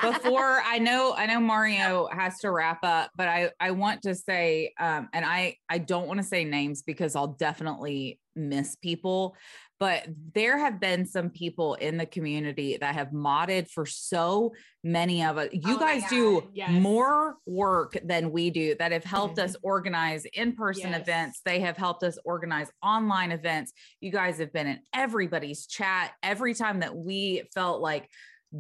[0.01, 4.15] Before I know I know Mario has to wrap up, but I I want to
[4.15, 9.35] say um and I I don't want to say names because I'll definitely miss people,
[9.79, 14.53] but there have been some people in the community that have modded for so
[14.83, 15.49] many of us.
[15.51, 16.71] You Oh guys do yes.
[16.71, 21.01] more work than we do that have helped us organize in-person Yes.
[21.01, 21.41] events.
[21.43, 23.73] They have helped us organize online events.
[23.99, 28.09] You guys have been in everybody's chat every time that we felt like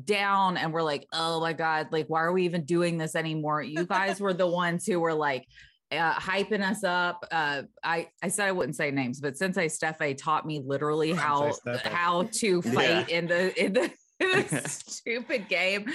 [0.05, 3.61] down and we're like, oh my God, like, why are we even doing this anymore?
[3.61, 5.45] You guys were the ones who were like,
[5.91, 7.25] uh, hyping us up.
[7.31, 11.51] Uh, I I said I wouldn't say names, but Sensei Steffe taught me literally how
[11.83, 13.91] how to fight in the in the,
[14.21, 15.85] in the stupid game.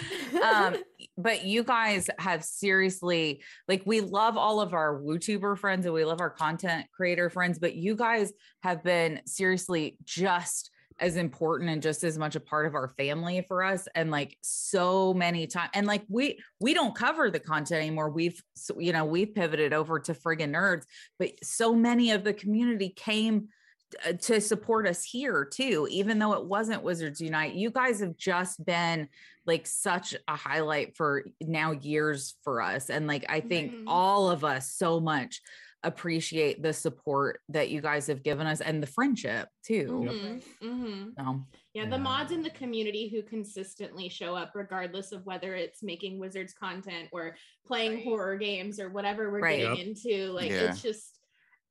[0.43, 0.77] Um,
[1.16, 6.05] but you guys have seriously like we love all of our WUtuber friends and we
[6.05, 8.32] love our content creator friends, but you guys
[8.62, 13.44] have been seriously just as important and just as much a part of our family
[13.47, 17.81] for us and like so many times and like we we don't cover the content
[17.82, 18.43] anymore we've
[18.78, 20.85] you know we've pivoted over to friggin nerds
[21.18, 23.48] but so many of the community came
[24.06, 28.16] uh, to support us here too even though it wasn't wizards unite you guys have
[28.16, 29.06] just been
[29.44, 33.85] like such a highlight for now years for us and like i think Mhm.
[33.86, 35.40] all of us so much
[35.82, 41.12] appreciate the support that you guys have given us and the friendship too Mhm, mhm.
[41.18, 45.82] so Yeah, the mods in the community who consistently show up, regardless of whether it's
[45.82, 47.36] making Wizards content or
[47.66, 49.58] playing horror games or whatever we're Right.
[49.60, 50.32] getting into.
[50.32, 50.70] Like Yeah.
[50.70, 51.20] it's just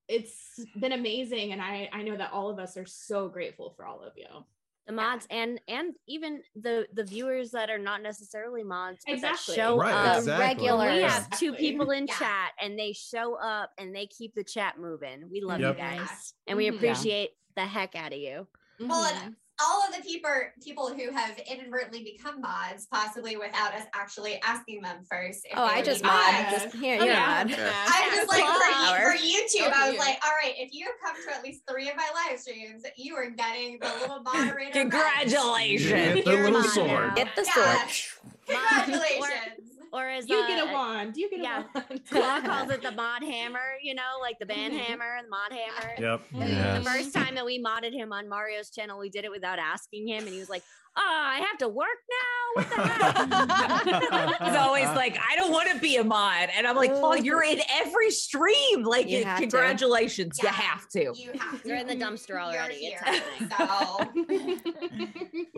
[0.08, 1.52] it's been amazing.
[1.52, 4.46] And I I know that all of us are so grateful for all of you.
[4.88, 9.56] The mods and and even the the viewers that are not necessarily mods but Exactly.
[9.56, 10.46] that show Right, up exactly.
[10.68, 12.14] regular we have two people in Yeah.
[12.20, 15.76] chat and they show up and they keep the chat moving we love Yep.
[15.76, 16.76] you guys and we Mhm.
[16.76, 18.48] appreciate the heck out of you
[18.80, 19.36] Well, Mhm.
[19.58, 20.30] And all of the people
[20.64, 25.46] people who have inadvertently become mods, possibly without us actually asking them first.
[25.46, 26.34] if Oh, I just be mod.
[26.34, 26.64] mods.
[26.64, 27.44] Just here, Oh, you're yeah.
[27.44, 27.50] mod.
[27.58, 27.86] Yeah.
[27.88, 29.12] I'm just like for, Flower.
[29.12, 30.00] for YouTube, Go I was you.
[30.00, 32.84] like, all right, if you have come to at least three of my live streams,
[32.98, 34.72] you are getting the little moderator.
[34.72, 34.74] badge.
[34.74, 37.16] congratulations Get the You're little sword.
[37.16, 38.28] Get the sword.
[38.48, 39.65] Congratulations.
[39.96, 41.16] Or as you uh, get a wand.
[41.16, 41.64] You get yeah.
[41.74, 42.02] a wand.
[42.10, 44.80] Claw calls it the mod hammer, you know, like the band Mhm.
[44.80, 45.94] hammer and the mod hammer.
[45.98, 46.22] Yep.
[46.50, 46.80] Yeah.
[46.80, 50.08] The first time that we modded him on Mario's channel, we did it without asking
[50.08, 50.64] him, and he was like,
[50.98, 52.62] "Oh, I have to work now.
[52.62, 56.50] What the heck?" He's always like, I don't want to be a mod.
[56.56, 58.84] And I'm like, Paul, you're in every stream.
[58.84, 59.44] Like, You you- have to.
[59.44, 60.40] congratulations.
[60.42, 61.14] You have to.
[61.16, 61.68] You have to.
[61.68, 62.76] You're in the dumpster already.
[62.76, 63.50] It's happening.
[63.58, 64.66] So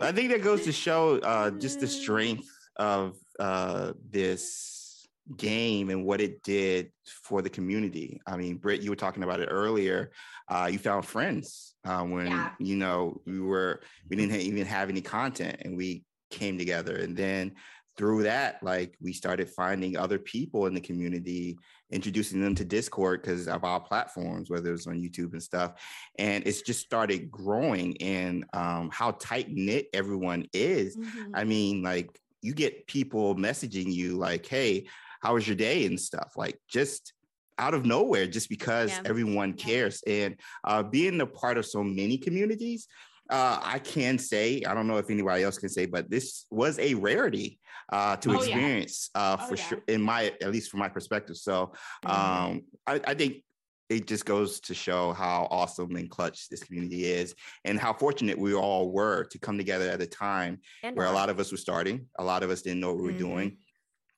[0.00, 5.06] I think that goes to show uh, just the strength of uh, this
[5.36, 6.90] game and what it did
[7.22, 8.20] for the community.
[8.26, 10.10] I mean, Britt, you were talking about it earlier.
[10.48, 12.50] Uh, you found friends uh, when Yeah.
[12.58, 17.16] you know we were we didn't even have any content, and we came together, and
[17.16, 17.54] then
[17.98, 21.58] through that, like we started finding other people in the community,
[21.90, 25.72] introducing them to Discord because of our platforms, whether it's on YouTube and stuff.
[26.16, 30.96] And it's just started growing and um, how tight knit everyone is.
[30.96, 31.30] Mhm.
[31.34, 32.08] I mean, like
[32.42, 34.88] you get people messaging you like, "Hey,
[35.20, 37.12] how was your day?" and stuff like just
[37.58, 39.02] out of nowhere, just because Yeah.
[39.06, 40.02] everyone cares.
[40.06, 42.86] And uh, being a part of so many communities,
[43.30, 46.78] uh, I can say, I don't know if anybody else can say, but this was
[46.78, 47.58] a rarity
[47.92, 48.36] uh, to Oh, yeah.
[48.36, 49.62] experience uh, Oh, for yeah.
[49.64, 51.36] sure, in my at least from my perspective.
[51.36, 51.72] So
[52.04, 52.10] Mhm.
[52.10, 53.42] um, I, I think
[53.88, 57.34] it just goes to show how awesome and clutch this community is
[57.64, 61.12] and how fortunate we all were to come together at a time And where a
[61.12, 63.18] lot of us were starting a lot of us didn't know what we were Mhm.
[63.18, 63.58] doing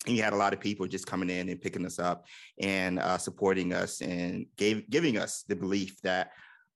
[0.06, 2.26] and you had a lot of people just coming in and picking us up
[2.60, 6.30] and uh, supporting us and gave, giving us the belief that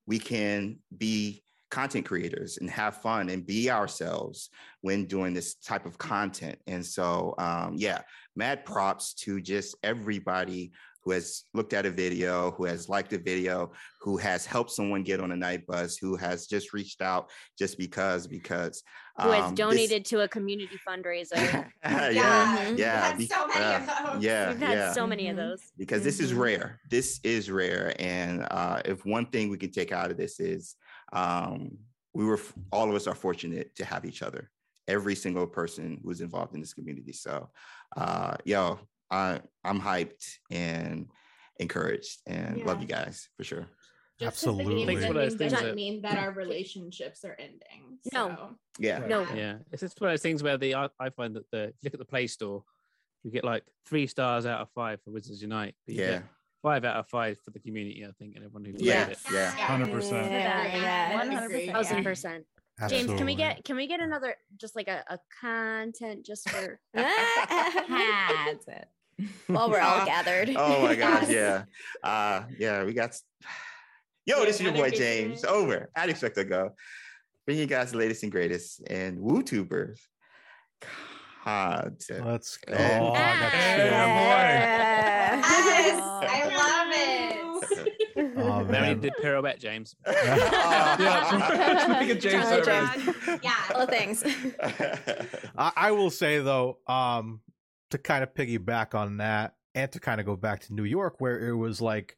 [0.06, 4.50] we can be content creators and have fun and be ourselves
[4.82, 8.02] when doing this type of content and so um, yeah
[8.36, 10.70] mad props to just everybody
[11.04, 15.02] who has looked at a video, who has liked a video, who has helped someone
[15.02, 18.82] get on a Knight Bus, who has just reached out just because, because
[19.20, 21.36] Who has um, this- donated to a community fundraiser.
[21.84, 22.68] yeah, Yeah.
[22.70, 24.24] yeah, we had be- so many uh, of those.
[24.24, 24.92] yeah, We've had yeah.
[24.92, 25.40] so many of Mhm.
[25.50, 25.60] those.
[25.76, 26.38] because this is Mhm.
[26.38, 26.80] rare.
[26.90, 30.76] This is rare, and uh, if one thing we can take out of this is
[31.12, 31.76] um,
[32.14, 32.40] we were
[32.72, 34.50] all of us are fortunate to have each other.
[34.88, 37.12] Every single person who's involved in this community.
[37.12, 37.50] So,
[37.96, 38.78] uh, yo,
[39.10, 41.08] I I'm hyped and
[41.58, 43.66] encouraged, and love you guys for sure.
[44.18, 44.94] Just 'cause the game Absolutely.
[44.94, 47.98] is It's one of those things doesn't that- mean that our relationships are ending.
[48.12, 48.28] No.
[48.28, 48.58] so.
[48.78, 49.08] Yeah, Right.
[49.08, 49.22] No.
[49.34, 51.94] Yeah, it's just one of those things where the I, I find that the look
[51.94, 52.64] at the Play Store,
[53.24, 55.74] you get like three stars out of five for Wizards Unite.
[55.86, 56.22] But yeah,
[56.62, 58.04] five out of five for the community.
[58.06, 59.18] I think, and everyone who played yeah, it.
[59.32, 59.50] yeah.
[59.50, 60.30] Hundred percent.
[60.30, 61.14] Yeah, yeah.
[61.16, 61.66] One hundred Agree.
[61.68, 62.46] Thousand percent.
[62.76, 62.92] Percent.
[62.92, 63.06] Absolutely.
[63.08, 66.80] James, can we get can we get another just like a, a content just for
[66.94, 68.88] That's it.
[69.46, 70.50] While we're all gathered.
[70.56, 71.64] Oh my gosh, Yes.
[72.02, 72.08] yeah.
[72.08, 73.16] Uh yeah, we got
[74.26, 75.42] Yo, Yeah, this is your boy James.
[75.42, 75.44] Experience.
[75.44, 75.90] Over.
[75.94, 76.70] I'd expect to go.
[77.46, 79.98] Bring you guys the latest and greatest and WUtubers.
[81.44, 82.26] Content.
[82.26, 82.72] Let's go.
[82.72, 82.98] Yeah.
[83.02, 85.36] Oh, that Yeah.
[85.36, 86.53] Yes, I love it.
[88.74, 88.82] Shit.
[88.82, 89.00] Now you man.
[89.00, 89.94] did pirouette, James.
[90.06, 91.96] Yeah.
[91.96, 93.38] Speaking of James Sorry.
[93.42, 93.54] Yeah.
[93.74, 94.24] All things.
[95.56, 97.40] I, I will say though, um,
[97.90, 101.16] to kind of piggyback on that, and to kind of go back to New York,
[101.20, 102.16] where it was like,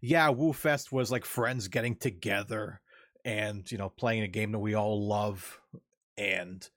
[0.00, 2.80] yeah, Woo Fest was like friends getting together
[3.24, 5.60] and you know playing a game that we all love.
[6.16, 6.68] And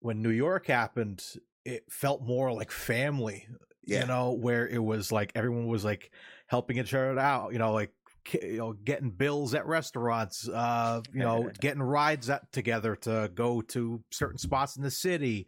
[0.00, 1.22] when New York happened,
[1.64, 3.46] it felt more like family.
[3.86, 4.00] Yeah.
[4.02, 6.10] You know, where it was like everyone was like
[6.46, 7.52] helping each other out.
[7.52, 7.94] You know, like ki-
[8.32, 13.60] you know, getting bills at restaurants, uh, you know, getting rides at, together to go
[13.60, 15.46] to certain spots in the city.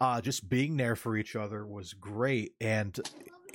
[0.00, 3.00] Uh, just being there for each other was great, and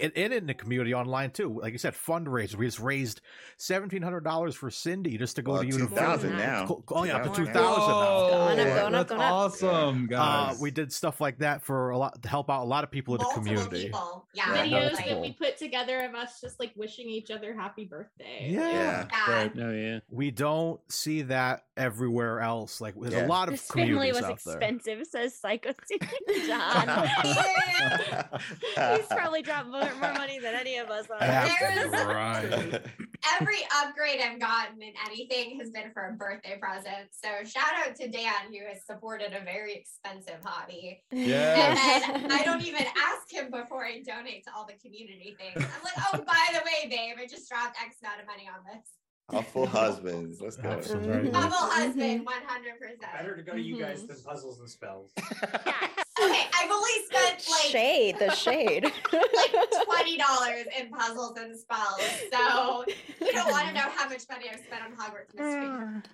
[0.02, 1.60] and, and in the community online too.
[1.62, 2.56] Like you said, fundraisers.
[2.56, 3.22] We just raised
[3.58, 5.90] seventeen hundred dollars for Cindy just to go Well, to 2,000
[6.32, 6.36] university.
[6.38, 6.66] now.
[6.68, 8.02] Co- Oh yeah, up to two 2,000 thousand now.
[8.02, 9.32] Whoa, Going up, going up, that's going up.
[9.32, 10.08] awesome, Uh,
[10.48, 10.60] guys.
[10.60, 13.16] we did stuff like that for a lot to help out a lot of people
[13.16, 13.84] in the community.
[13.86, 14.28] people.
[14.34, 14.54] Yeah.
[14.54, 15.22] Yeah, Videos that's that cool.
[15.22, 18.48] we put together of us just like wishing each other happy birthday.
[18.50, 19.08] Yeah.
[19.28, 19.50] Yeah.
[19.58, 20.00] Oh yeah.
[20.10, 22.80] We don't see that everywhere else.
[22.80, 23.26] Like there's Yeah.
[23.26, 24.56] a lot of This family was out there.
[24.58, 25.72] expensive, says Psycho
[26.48, 27.08] John.
[27.26, 32.82] He's probably dropped more, more money than any of us on That's There's- right.
[33.40, 37.10] Every upgrade I've gotten in anything has been for a birthday present.
[37.12, 41.04] So shout out to Dan who has supported a very expensive hobby.
[41.12, 42.04] Yes.
[42.12, 45.54] And I don't even ask him before I donate to all the community things.
[45.56, 48.64] I'm like, oh, by the way, babe, I just dropped X amount of money on
[48.66, 48.88] this.
[49.34, 50.42] Awful husbands.
[50.42, 50.70] Let's go.
[50.70, 51.30] Absolutely.
[51.32, 51.82] Double Mm-hmm.
[51.82, 52.30] husband, 100%.
[52.30, 53.18] Mm-hmm.
[53.18, 54.08] Better to go to you guys mm-hmm.
[54.08, 55.12] than puzzles and spells.
[55.18, 58.84] Okay, I've only spent like shade, the shade.
[58.84, 62.00] like twenty dollars in puzzles and spells.
[62.32, 62.84] So
[63.22, 65.68] you don't want to know how much money I've spent on Hogwarts Mystery.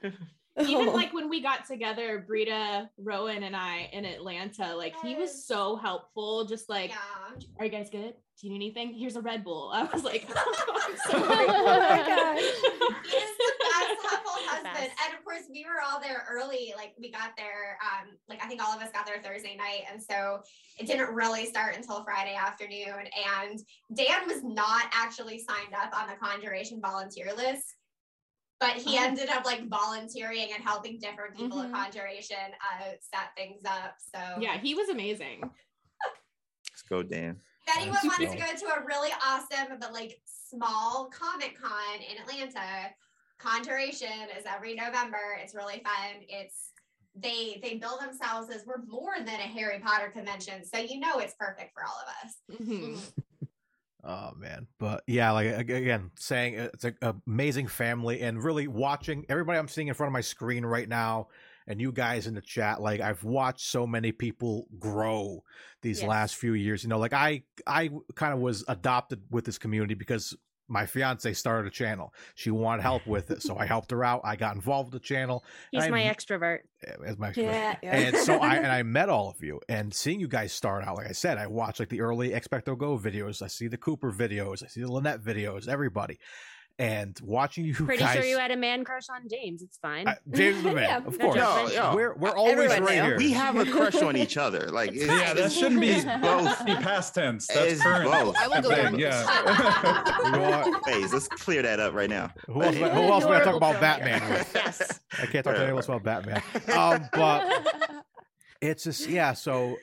[0.04, 0.10] Ah.
[0.60, 5.46] Even like when we got together, Brita, Rowan, and I in Atlanta, like he was
[5.46, 6.46] so helpful.
[6.46, 7.46] Just like, Yeah.
[7.60, 8.14] are you guys good?
[8.40, 8.94] Do you need anything?
[8.94, 9.72] Here's a Red Bull.
[9.74, 10.36] I was like, I'm
[11.10, 12.40] so Oh my gosh.
[12.40, 14.74] He is the best helpful husband.
[14.76, 14.92] Best.
[15.06, 16.74] And of course, we were all there early.
[16.76, 19.84] Like we got there, um, like I think all of us got there Thursday night.
[19.92, 20.42] And so
[20.78, 23.08] it didn't really start until Friday afternoon.
[23.42, 23.60] And
[23.96, 27.77] Dan was not actually signed up on the conjuration volunteer list.
[28.60, 29.04] But he Oh.
[29.04, 31.66] ended up like volunteering and helping different people Mhm.
[31.66, 33.96] at conjuration uh, set things up.
[34.00, 35.42] So yeah, he was amazing.
[36.72, 37.42] Let's go, Dan.
[37.68, 38.46] if anyone Let's wants to go.
[38.46, 42.94] go to a really awesome but like small Comic Con in Atlanta,
[43.40, 45.38] Conjuration is every November.
[45.42, 46.24] It's really fun.
[46.28, 46.72] It's
[47.14, 51.20] they they bill themselves as we're more than a Harry Potter convention, so you know
[51.20, 52.42] it's perfect for all of us.
[52.60, 53.14] Mhm.
[54.10, 59.26] Oh man, but yeah, like again, saying uh, it's an amazing family, and really watching
[59.28, 61.28] everybody I'm seeing in front of my screen right now,
[61.68, 62.82] and you guys in the chat.
[62.82, 65.44] Like I've watched so many people grow
[65.82, 66.08] these Yes.
[66.08, 66.84] last few years.
[66.84, 70.34] You know, like I I kind of was adopted with this community because
[70.68, 72.14] my fiance started a channel.
[72.36, 74.22] She wanted help with it, so I helped her out.
[74.24, 75.44] I got involved with the channel.
[75.72, 76.60] He's and my extrovert.
[77.06, 77.96] as my Yeah, yeah.
[77.96, 80.98] and so I and I met all of you and seeing you guys start out,
[80.98, 84.12] like I said, I watch like the early Expecto Go videos, I see the Cooper
[84.12, 86.20] videos, I see the Lynette videos, everybody,
[86.80, 88.16] and watching you Pretty guys.
[88.16, 89.64] sure you had a man crush on James.
[89.64, 90.08] It's fine.
[90.08, 91.36] I- James the man, Yeah, of course.
[91.36, 91.74] judgment.
[91.76, 91.96] Yo, yo.
[91.96, 93.04] We're we're always Everyone right knew.
[93.10, 93.18] here.
[93.18, 94.70] We have a crush on each other.
[94.72, 96.66] Like it's, yeah, that shouldn't be both.
[96.66, 97.48] be past tense.
[97.48, 98.12] That's current.
[98.12, 98.36] both.
[98.38, 100.66] I will go thing, down with yeah.
[100.66, 101.14] You Phase.
[101.14, 102.32] Let's clear that up right now.
[102.48, 102.76] who else?
[102.76, 103.82] Who else am I talk about girl.
[103.82, 104.52] Batman with?
[104.54, 105.00] yes.
[105.22, 106.42] I can't talk to anyone else about Batman.
[106.76, 107.94] Um, but
[108.62, 109.78] it's just yeah so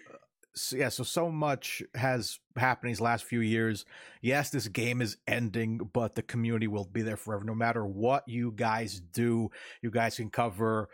[0.55, 3.85] so, yeah so so much has happened these last few years.
[4.23, 8.25] Yes this game is ending but the community will be there forever no matter what
[8.27, 9.51] you guys do.
[9.83, 10.89] You guys can cover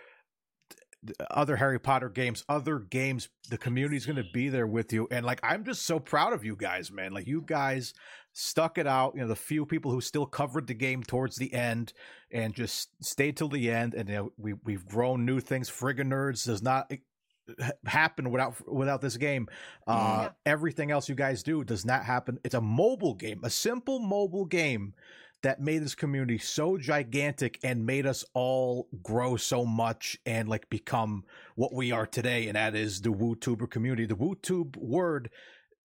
[1.31, 5.09] other harry potter games other games the community is going to be there with you
[5.11, 7.13] and like i'm just so proud of you guys man.
[7.13, 7.95] Like you guys
[8.35, 11.53] stuck it out you know the few people who still covered the game towards the
[11.55, 11.95] end
[12.33, 15.69] and just stayed till the end and you know, we, we've grown new things.
[15.69, 16.99] Friggin nerds does not ha-
[17.87, 19.49] happen without without this game
[19.87, 22.39] uh everything else you guys do does not happen.
[22.45, 24.95] It's a mobile game a simple mobile game
[25.43, 30.69] that made this community so gigantic and made us all grow so much and like
[30.69, 31.25] become
[31.55, 34.05] what we are today and that is the WUtuber community.
[34.05, 35.31] The wootube word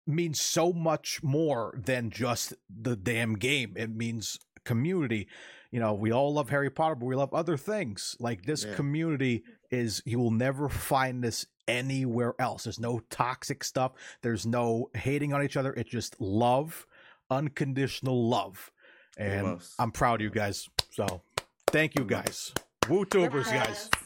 [0.06, 3.74] means so much more than just the damn game.
[3.76, 5.26] It means community.
[5.72, 8.16] You know we all love harry potter but we love other things.
[8.20, 8.74] Like this Yeah.
[8.74, 12.64] community is you will never find this anywhere else.
[12.64, 13.92] There's no toxic stuff.
[14.22, 15.72] There's no hating on each other.
[15.72, 16.86] It's just love
[17.30, 18.70] unconditional love.
[19.16, 19.74] And Almost.
[19.78, 20.68] i'm proud of you guys.
[20.90, 21.22] So
[21.68, 22.52] thank you guys.
[22.82, 23.88] WUtubers guys.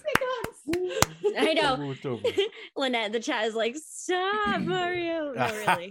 [1.37, 1.95] I know.
[2.77, 5.33] Lynette, the chat is like, stop, Mario.
[5.33, 5.91] No, really.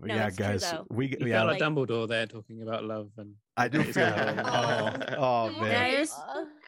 [0.00, 0.86] But No, yeah, it's true, guys, though.
[0.90, 4.10] we You yeah, felt like like- Dumbledore there talking about love and I do feel
[4.10, 4.40] good.
[4.44, 4.92] Oh.
[5.16, 6.04] Oh, man.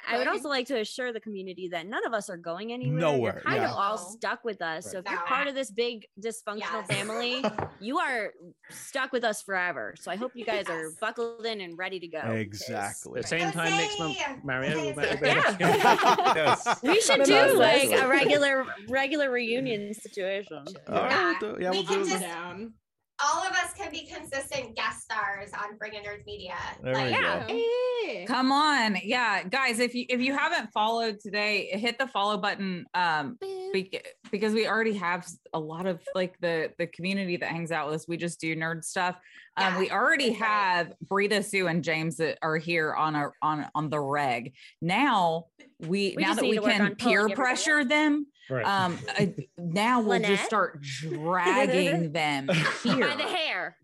[0.09, 2.73] I, I would also like to assure the community that none of us are going
[2.73, 3.01] anywhere.
[3.01, 3.71] Nowhere, You're kind yeah.
[3.73, 4.89] of all stuck with us.
[4.93, 5.11] So if Right.
[5.15, 6.87] you're part of this big dysfunctional Yes.
[6.87, 7.45] family,
[7.81, 8.33] you are
[8.71, 9.95] stuck with us forever.
[9.99, 12.21] So I hope you guys are buckled in and ready to go.
[12.21, 13.21] Exactly.
[13.21, 14.77] the same time next month, Mario.
[14.77, 15.15] We'll Jose!
[15.17, 15.59] be back.
[15.61, 16.83] yes.
[16.85, 20.65] We should do like a regular regular reunion situation.
[20.89, 21.35] All right, Yeah.
[21.43, 22.11] we'll do- yeah, We we'll can do.
[22.11, 22.75] just- down.
[23.19, 26.55] All of us can be consistent guest stars on Friggin' Nerds Media.
[26.83, 28.25] There we like, go.
[28.27, 28.99] Come on.
[29.03, 33.39] Yeah, guys, if you if you haven't followed today, hit the follow button um
[33.73, 37.87] bec- because we already have a lot of like the the community that hangs out
[37.87, 38.09] with us.
[38.09, 39.17] We just do nerd stuff.
[39.57, 43.89] Um we already have Brita Sue and James that are here on our on on
[43.89, 44.53] the reg.
[44.83, 45.47] Now
[45.81, 48.65] we, We now that we can on pulling peer everybody pressure them Right.
[48.65, 49.27] um uh,
[49.59, 50.31] now we'll Lynette?
[50.31, 52.49] just start dragging them
[52.83, 53.77] here By the hair.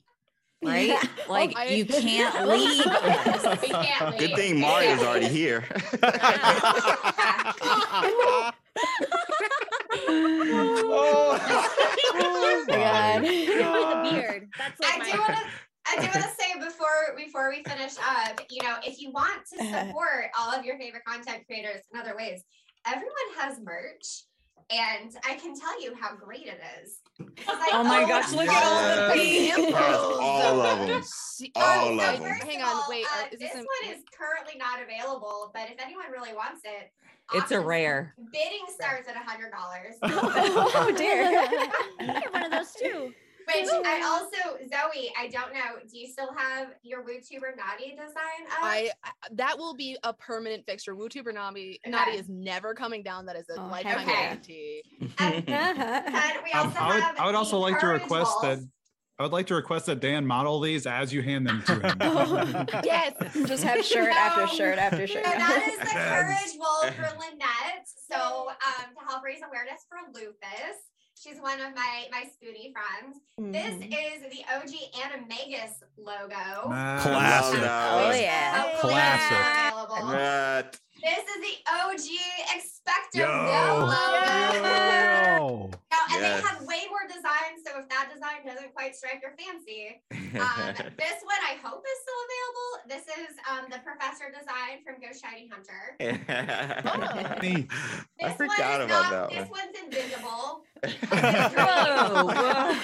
[0.62, 0.96] right
[1.28, 5.64] like I- you can't leave can't Good thing Mario's already here.
[12.14, 13.22] Oh, my God.
[13.22, 14.48] With the beard.
[14.58, 15.42] That's like I my do want to.
[15.84, 19.44] I do want to say before before we finish up, you know, if you want
[19.52, 22.44] to support all of your favorite content creators in other ways,
[22.86, 24.22] everyone has merch,
[24.70, 26.98] and I can tell you how great it is.
[27.48, 29.56] I Oh my own gosh, look at all the Yes.
[29.56, 29.76] people.
[29.76, 31.02] All of them.
[31.56, 32.24] All oh, of I- them.
[32.48, 33.04] Hang on, wait.
[33.06, 36.62] uh, is this this a- one is currently not available, but if anyone really wants
[36.64, 36.90] it,
[37.34, 38.14] It's a rare.
[38.32, 39.94] Bidding starts at a hundred dollars.
[40.02, 41.24] oh dear.
[42.00, 43.12] I Get one of those too.
[43.46, 45.80] Which I also, Zoe, I don't know.
[45.90, 48.58] Do you still have your WUtuber Naughty design up?
[48.62, 50.94] I, I that will be a permanent fixture.
[50.94, 51.90] WUtuber Naughty Okay.
[51.90, 53.26] Naughty is never coming down.
[53.26, 54.22] That is a Oh, lifetime heck yeah.
[54.22, 54.82] guarantee.
[55.18, 58.02] and, and we Um, also I would have I would the also like to Courage
[58.02, 58.58] request that
[59.18, 62.66] I would like to request that Dan model these as you hand them to him.
[62.84, 63.12] Yes.
[63.46, 65.24] Just have shirt after shirt after shirt.
[65.24, 66.52] So that is the Yes.
[66.52, 67.86] Courage Bowl for Lynette.
[68.10, 70.78] So um, to help raise awareness for lupus.
[71.22, 73.18] She's one of my my Spoonie friends.
[73.38, 73.92] This Mhm.
[73.92, 76.68] is the OG Animagus logo.
[76.68, 77.02] Nice.
[77.02, 77.54] Classic.
[77.54, 78.20] Love that Oh one.
[78.20, 78.62] yeah.
[78.62, 79.38] Hopefully Classic.
[79.38, 80.06] it's available.
[80.10, 82.06] That- This is the OG
[82.54, 83.86] Expecto Yo.
[83.86, 84.62] logo.
[85.42, 85.70] Oh.
[86.12, 86.42] Now, and Yes.
[86.42, 90.74] they have way more designs, so if that design doesn't quite strike your fancy, um,
[91.00, 92.70] this one I hope is still available.
[92.88, 95.96] This is um, the Professor design from Ghost Shiny Hunter.
[97.42, 97.68] Neat.
[98.22, 99.60] I This forgot one about not, that This one.
[99.64, 100.64] one's invisible.
[100.82, 102.74] Whoa, whoa.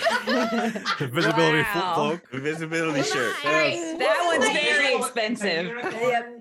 [1.04, 1.94] Invisibility Wow.
[1.94, 2.20] cloak.
[2.32, 3.34] Visibility shirt.
[3.44, 3.74] Right.
[3.74, 3.98] Yes.
[3.98, 5.66] That one's very A expensive.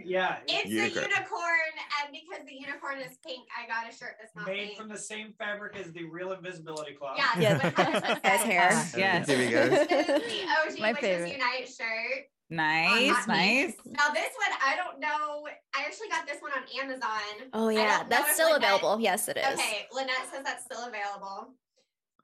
[0.05, 0.37] Yeah.
[0.47, 1.05] It's Unicorn.
[1.05, 1.66] a unicorn,
[2.07, 4.77] and because the unicorn is pink, I got a shirt that's not Made pink.
[4.77, 7.17] from the same fabric as the real invisibility cloth.
[7.17, 7.53] Yeah, Yeah.
[7.63, 8.69] with 100% As hair.
[8.97, 9.27] Yes.
[9.27, 9.67] Here we go.
[9.69, 11.31] This is the OG My Witches favorite.
[11.33, 12.23] Unite shirt.
[12.49, 13.65] Nice, Not me.
[13.65, 13.73] nice.
[13.85, 15.45] Now this one, I don't know.
[15.75, 17.49] I actually got this one on Amazon.
[17.53, 19.01] Oh yeah, that's still Lynette- available.
[19.01, 19.45] Yes, it is.
[19.59, 21.53] Okay, Lynette says that's still available.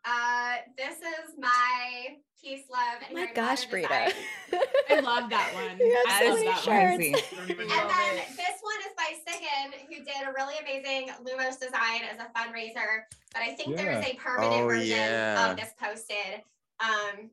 [0.06, 4.14] Uh, this is my peace, love, and Oh my gosh, Potter Brita.
[4.90, 5.78] I love that one.
[5.80, 6.66] You got I so love many that one.
[6.66, 7.32] shirts.
[7.34, 7.58] Crazy.
[7.62, 7.88] And know.
[7.88, 12.28] then this one is by Sigan, who did a really amazing Lumos design as a
[12.38, 13.04] fundraiser.
[13.34, 15.50] But I think there is a permanent Oh, version yeah.
[15.52, 16.42] of this posted.
[16.82, 17.30] Um,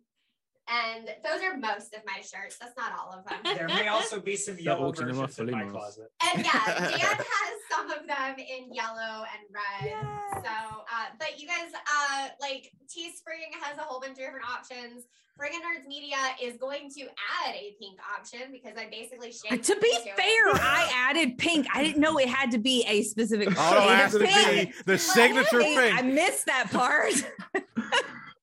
[0.71, 2.57] and those are most of my shirts.
[2.61, 3.39] That's not all of them.
[3.57, 6.11] There may also be some yellow auction versions in my closet.
[6.35, 9.95] And yeah, Dan has some of them in yellow and red.
[10.45, 15.05] So, uh, but you guys, uh, like Teespring has a whole bunch of different options.
[15.41, 19.77] Friggin' Nerds Media is going to add a pink option because I basically shaped To
[19.81, 20.17] be it it.
[20.17, 21.67] fair, I added pink.
[21.73, 24.23] I didn't know it had to be a specific Oh, shade no, it has of
[24.23, 24.75] pink.
[24.85, 25.95] the signature pink.
[25.99, 27.15] I missed that part.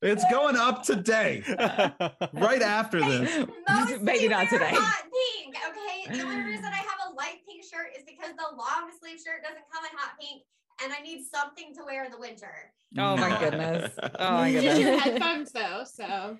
[0.02, 1.42] It's going up today,
[2.34, 3.48] right after this.
[3.68, 4.70] Mostly Maybe not today.
[4.72, 6.18] Hot pink, okay.
[6.18, 9.42] The only reason I have a light pink shirt is because the long sleeve shirt
[9.42, 10.44] doesn't come in hot pink,
[10.84, 12.72] and I need something to wear in the winter.
[12.98, 13.92] Oh my goodness.
[14.20, 14.80] Oh my Just goodness.
[14.80, 16.38] your headphones though, so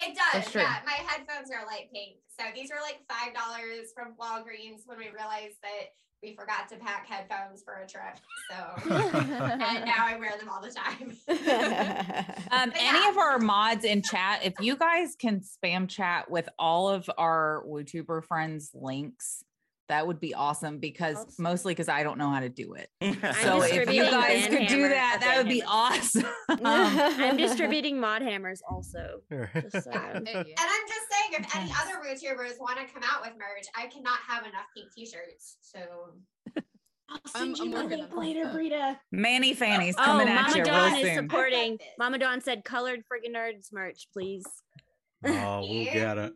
[0.00, 0.78] It does, yeah.
[0.86, 5.10] My headphones are light pink, so these were like five dollars from Walgreens when we
[5.12, 5.92] realized that
[6.24, 8.16] we forgot to pack headphones for a trip.
[8.50, 11.16] So, and now I wear them all the time.
[12.50, 16.48] Um, But any of our mods in chat, if you guys can spam chat with
[16.58, 19.42] all of our YouTuber friends' links,
[19.88, 21.42] that would be awesome because Awesome.
[21.42, 22.88] mostly because I don't know how to do it.
[23.42, 26.24] So if you guys could do that, that would be Banhammers.
[26.54, 26.64] awesome.
[26.64, 29.20] I'm distributing mod hammers also.
[29.30, 30.26] Just saying.
[30.26, 33.86] And I'm just saying, if any other YouTubers want to come out with merch, I
[33.86, 35.56] cannot have enough pink T-shirts.
[35.62, 35.78] So
[37.08, 38.52] I'll I'm- send I'm you the link later, that.
[38.54, 39.00] Brita.
[39.12, 41.16] Manny Fanny's Oh, coming at Mama you Dawn real is soon.
[41.28, 41.78] supporting.
[41.98, 44.44] Mama Dawn said colored friggin' nerds merch, please.
[45.26, 46.34] Oh, we'll get it.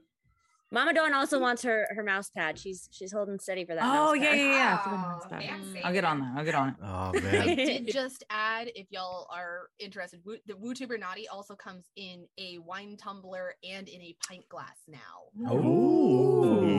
[0.70, 2.59] Mama Dawn also wants her her mouse pad.
[2.59, 3.82] She's she's holding steady for that.
[3.85, 4.39] Oh mouse yeah, pad.
[4.39, 4.78] yeah, yeah.
[4.78, 5.43] I forgot Oh, about that.
[5.43, 5.78] fancy.
[5.78, 5.81] Mm.
[5.85, 6.35] I'll get on that.
[6.36, 6.74] I'll get on it.
[6.82, 7.49] Oh man.
[7.49, 12.27] I did just add, if y'all are interested, Woo- the WUtuber Naughty also comes in
[12.39, 15.51] a wine tumbler and in a pint glass now.
[15.55, 16.78] Ooh.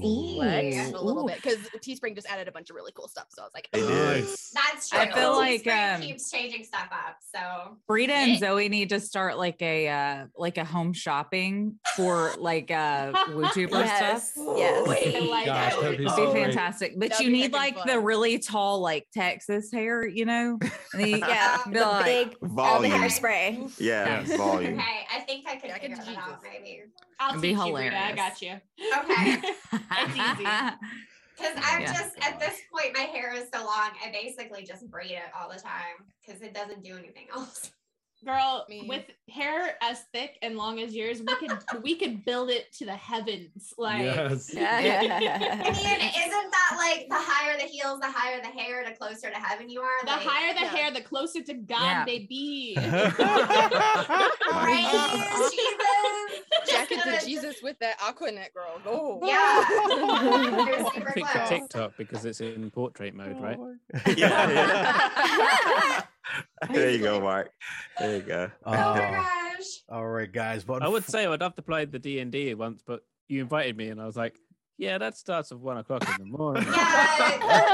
[0.00, 0.46] What?
[0.48, 3.26] Expand a little bit because Teespring just added a bunch of really cool stuff.
[3.30, 4.24] So I was like, They did.
[4.24, 4.98] that's That's true.
[5.00, 7.16] I feel like, Spring um, keeps changing stuff up.
[7.34, 12.32] So Brita and Zoe need to start like a uh like a home shopping for
[12.38, 14.56] like uh YouTuber Yes, stuff.
[14.56, 14.88] yes.
[14.88, 16.44] I like Gosh, that'd be so be great.
[16.46, 16.92] fantastic.
[16.98, 17.86] But That'd you need like fun.
[17.88, 20.58] the really tall, like Texas hair, you know?
[20.94, 22.92] The- Yeah, be the like- big the Volume.
[22.92, 23.72] hairspray.
[23.78, 24.36] Yeah, Yes.
[24.36, 24.74] volume.
[24.78, 26.82] okay, I think I could Yeah, I figure could that do out maybe.
[27.18, 28.60] I'll be teach you, I got you.
[28.98, 29.42] Okay.
[29.92, 30.46] It's easy.
[31.38, 31.92] Because I'm Yeah.
[31.92, 35.50] just at this point, my hair is so long, I basically just braid it all
[35.52, 37.72] the time because it doesn't do anything else.
[38.24, 38.86] Girl, Me.
[38.88, 41.50] with hair as thick and long as yours, we could
[41.82, 43.74] we could build it to the heavens.
[43.76, 44.50] Like Yes.
[44.56, 44.80] I
[45.60, 49.36] mean, isn't that like the higher the heels, the higher the hair, the closer to
[49.36, 50.06] heaven you are?
[50.06, 50.68] the Like, higher the Yeah.
[50.68, 52.04] hair, the closer to God Yeah.
[52.06, 52.76] they be.
[54.48, 54.88] praise
[55.52, 56.35] Jesus.
[56.68, 58.80] Jack Just it gonna- to Jesus with that Aquanet girl.
[58.84, 59.20] Go.
[59.22, 59.34] Yeah.
[60.64, 61.48] They're I super picked close.
[61.48, 63.58] TikTok because it's in portrait mode, right?
[64.16, 66.02] Yeah, yeah.
[66.72, 67.50] there you go, Mark.
[67.98, 68.50] There you go.
[68.64, 69.64] Oh my Uh, gosh.
[69.88, 70.64] all right, guys.
[70.64, 73.40] But I would say I'd have to play the D and D once, but you
[73.40, 74.36] invited me, and I was like,
[74.78, 77.65] "Yeah, that starts at one o'clock in the morning." I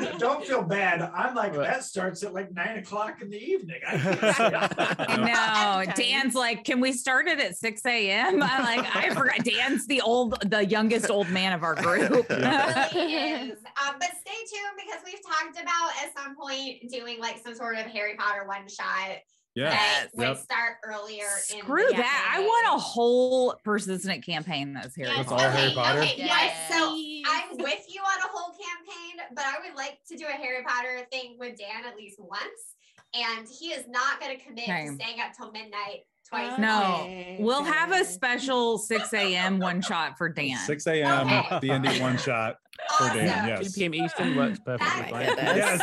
[0.00, 1.02] mean, don't feel bad.
[1.02, 1.68] I'm like Right.
[1.70, 3.80] that starts at like nine o'clock in the evening.
[3.86, 5.92] I can't stay up that I know.
[5.92, 8.42] Dan's like, can we start it at 6 a.m.?
[8.42, 9.44] I'm like, I forgot.
[9.44, 12.28] Dan's the old, the youngest old man of our group.
[12.30, 13.58] really is.
[13.86, 17.76] Um, but stay tuned because we've talked about at some point doing like some sort
[17.76, 19.18] of Harry Potter one shot
[19.60, 19.70] Yeah.
[19.70, 20.36] that would Yep.
[20.38, 21.26] start earlier.
[21.54, 22.32] in Screw the that.
[22.36, 25.50] I want a whole persistent campaign that's Harry Yes, That's all Potter.
[25.50, 25.98] Harry Potter?
[26.00, 26.56] Okay, yes.
[26.72, 30.30] So I'm with you on a whole campaign, but I would like to do a
[30.32, 32.74] Harry Potter thing with Dan at least once.
[33.14, 34.86] And he is not going to commit Okay.
[34.88, 36.56] to staying up till midnight twice.
[36.58, 39.58] No, Okay, we'll have a special 6 a.m.
[39.58, 40.56] one shot for Dan.
[40.66, 41.26] 6 a.m.
[41.28, 41.58] Okay.
[41.60, 42.56] D and D one shot
[42.98, 43.16] for Awesome.
[43.18, 43.44] Dan.
[43.58, 43.74] 2 Yes.
[43.74, 43.94] p.m.
[43.94, 45.26] Eastern works perfectly fine.
[45.38, 45.80] Yes.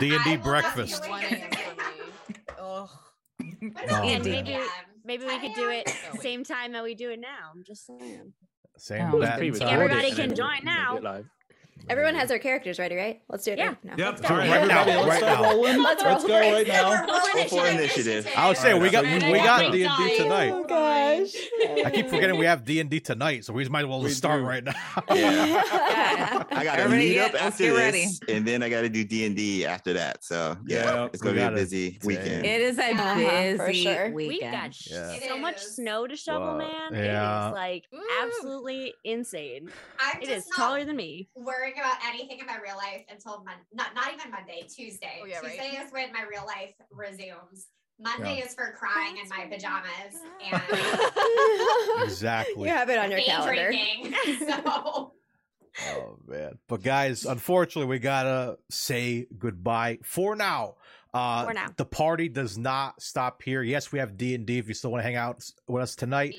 [0.00, 1.02] D&D I will not be breakfast.
[1.04, 1.46] doing 1 this a.m.
[1.52, 1.58] again.
[1.66, 1.74] for
[2.32, 2.36] me.
[2.58, 2.58] Ugh.
[2.58, 2.88] What is Oh, it?
[3.40, 4.22] And man.
[4.22, 4.58] maybe
[5.04, 5.88] maybe we could do it
[6.20, 7.50] same time that we do it now.
[7.54, 8.32] I'm just saying.
[8.76, 9.68] Same Oh, bat Pre- and time.
[9.68, 11.22] Everybody can join we do now.
[11.88, 11.98] It live.
[11.98, 13.20] Everyone has their characters ready, right?
[13.28, 13.66] Let's do it Yeah.
[13.68, 13.94] right now.
[13.96, 14.08] Yep.
[14.08, 14.36] Let's go.
[14.36, 15.50] Right, Right now, everybody, let's right start now.
[15.50, 15.82] rolling.
[15.82, 17.04] Let's Let's go right now.
[17.06, 18.28] Roll for initiative.
[18.36, 20.50] I would say we got And we got D and D tonight.
[20.52, 21.84] Oh gosh.
[21.84, 24.08] I keep forgetting we have D and D tonight, so we might as well We
[24.08, 24.46] just start do.
[24.46, 24.72] right now.
[25.14, 26.44] Yeah.
[26.50, 28.06] I got to meet up let's after this, ready.
[28.36, 30.24] and then I got to do D and D after that.
[30.24, 32.44] So yeah, Yeah, it's gonna be a gotta- busy weekend.
[32.46, 34.10] It is a Uh-huh, busy sure.
[34.10, 34.52] We've weekend.
[34.52, 35.14] got Yeah.
[35.28, 36.92] So much snow to shovel, man.
[36.92, 37.46] Yeah.
[37.46, 37.84] It is like
[38.22, 39.70] absolutely insane.
[40.00, 41.28] I'm just taller than me.
[41.78, 45.18] Worrying about anything in my real life until mon- not not even Monday, Tuesday.
[45.22, 45.50] Oh, yeah, right.
[45.50, 47.68] Tuesday is when my real life resumes.
[48.00, 50.14] Monday is for crying in my pajamas
[50.52, 52.68] and exactly.
[52.68, 53.72] You have it on your calendar.
[53.72, 54.14] drinking.
[54.48, 55.12] So
[55.86, 56.58] Oh man.
[56.66, 60.74] But guys, unfortunately, we gotta say goodbye for now.
[61.14, 61.66] Uh, For now.
[61.76, 63.62] the party does not stop here.
[63.62, 65.96] Yes, we have D and D if you still want to hang out with us
[65.96, 66.36] tonight,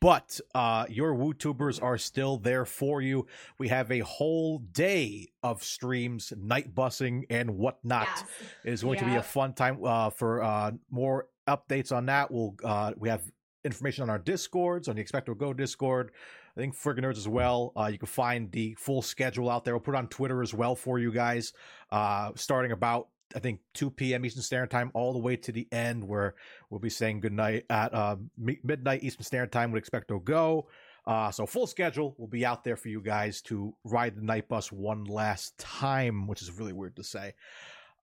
[0.00, 3.26] but uh, your WUtubers are still there for you.
[3.58, 8.06] We have a whole day of streams, night busing, and whatnot.
[8.10, 8.24] yes.
[8.64, 9.78] It is going to be a fun time.
[9.84, 13.22] Uh, for uh, more updates on that, we'll uh, we have
[13.64, 16.12] information on our discords on the Expecto Go Discord.
[16.56, 17.72] I think Friggin' Nerds as well.
[17.76, 19.74] Uh, you can find the full schedule out there.
[19.74, 21.54] We'll put it on Twitter as well for you guys.
[21.90, 24.24] Uh, starting about I think 2 p.m.
[24.24, 26.34] Eastern Standard Time, all the way to the end, where
[26.70, 30.68] we'll be saying goodnight at uh, mi- midnight Eastern Standard Time with Expecto Go.
[31.06, 34.48] Uh, so full schedule will be out there for you guys to ride the Knight
[34.48, 37.34] Bus one last time, which is really weird to say.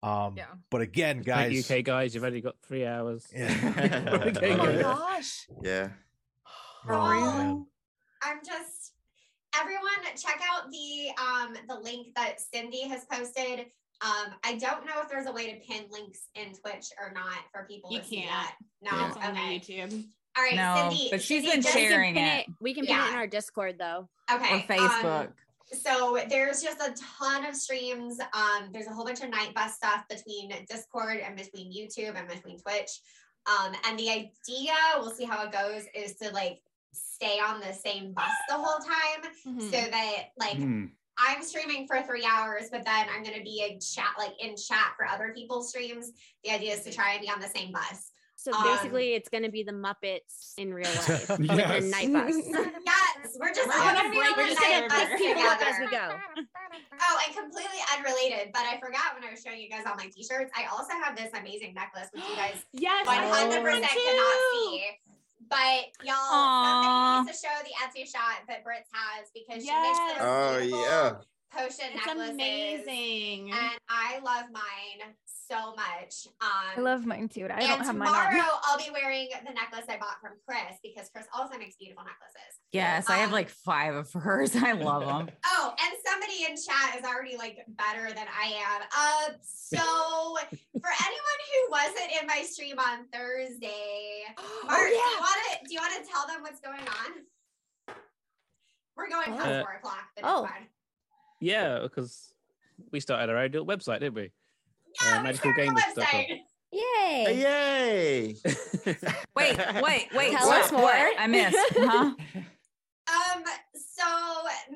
[0.03, 0.45] Um, Yeah.
[0.69, 3.25] But again, Thank guys, UK guys, you've only got three hours.
[3.33, 4.09] Yeah.
[4.27, 4.81] Okay, Oh my good.
[4.81, 5.47] gosh.
[5.63, 5.89] Yeah.
[6.89, 7.65] Oh,
[8.21, 8.93] I'm just
[9.59, 9.83] everyone
[10.15, 13.65] check out the um the link that Cindy has posted.
[14.01, 17.37] Um, I don't know if there's a way to pin links in Twitch or not
[17.51, 18.29] for people You to see can't.
[18.29, 18.55] that.
[18.81, 19.07] No, Yeah.
[19.07, 19.59] It's on the okay.
[19.59, 20.05] YouTube.
[20.37, 21.07] All right, No, Cindy.
[21.11, 22.45] but she's Cindy, been just- sharing pin it.
[22.61, 24.07] We can pin it in our Discord though.
[24.31, 24.51] Okay.
[24.51, 25.33] Or um, Facebook.
[25.73, 28.19] so there's just a ton of streams.
[28.33, 32.27] Um, there's a whole bunch of Knight Bus stuff between Discord and between YouTube and
[32.29, 33.01] between Twitch.
[33.47, 36.61] Um, and the idea, we'll see how it goes, is to like
[36.93, 39.61] stay on the same bus the whole time Mhm.
[39.63, 40.85] so that like Hmm.
[41.27, 44.93] I'm streaming for three hours, but then I'm gonna be in chat like in chat
[44.97, 46.11] for other people's streams.
[46.43, 48.11] The idea is to try and be on the same bus.
[48.35, 51.83] So Um, basically, it's going to be the Muppets in real life with Yes.
[51.83, 52.35] a Knight Bus.
[52.47, 54.87] yes, we're just We're gonna gonna be break on the the night server.
[54.87, 56.15] bus Pick people up as we go.
[57.01, 60.07] Oh, and completely unrelated, but I forgot when I was showing you guys all my
[60.13, 60.51] t-shirts.
[60.55, 64.37] I also have this amazing necklace, which you guys Yes, 100% I have one cannot
[64.53, 64.83] see.
[65.49, 66.63] But y'all, Aw.
[66.63, 70.17] somebody needs to show the Etsy shot that Brits has because she makes Yes.
[70.19, 71.11] those Oh beautiful yeah.
[71.51, 72.33] Potion It's necklaces.
[72.35, 73.51] amazing.
[73.51, 73.59] And
[73.89, 76.27] I I love mine so much.
[76.41, 77.45] Um, I love mine too.
[77.45, 78.59] I don't and have mine tomorrow on.
[78.65, 82.59] I'll be wearing the necklace I bought from Chris because Chris also makes beautiful necklaces.
[82.71, 84.55] Yes, I have Um, like five of hers.
[84.55, 85.29] I love them.
[85.45, 88.81] Oh, and somebody in chat is already like better than I am.
[88.95, 89.77] Uh, so
[90.81, 94.23] for anyone who wasn't in my stream on Thursday,
[94.67, 97.95] Mark, do you want to do you want to tell them what's going on?
[98.95, 100.47] We're going past Uh, four o'clock, but oh.
[101.41, 101.61] It's fine.
[101.73, 102.33] Yeah, because
[102.91, 104.31] we started our own little website, didn't we?
[105.03, 106.03] Yeah, Uh, we magicalgamers.com.
[106.03, 106.39] website.
[106.71, 107.25] Yay.
[107.41, 108.35] Yay!
[109.35, 110.31] Wait, wait, wait.
[110.33, 110.65] Tell what?
[110.65, 110.81] us more.
[110.83, 111.19] What?
[111.19, 111.57] I missed.
[111.77, 112.11] Huh?
[113.09, 113.43] Um,
[113.73, 114.03] so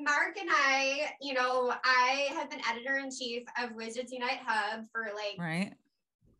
[0.02, 4.84] Mark and I, you know, I have been editor in chief of Wizards Unite Hub
[4.90, 5.72] for like Right.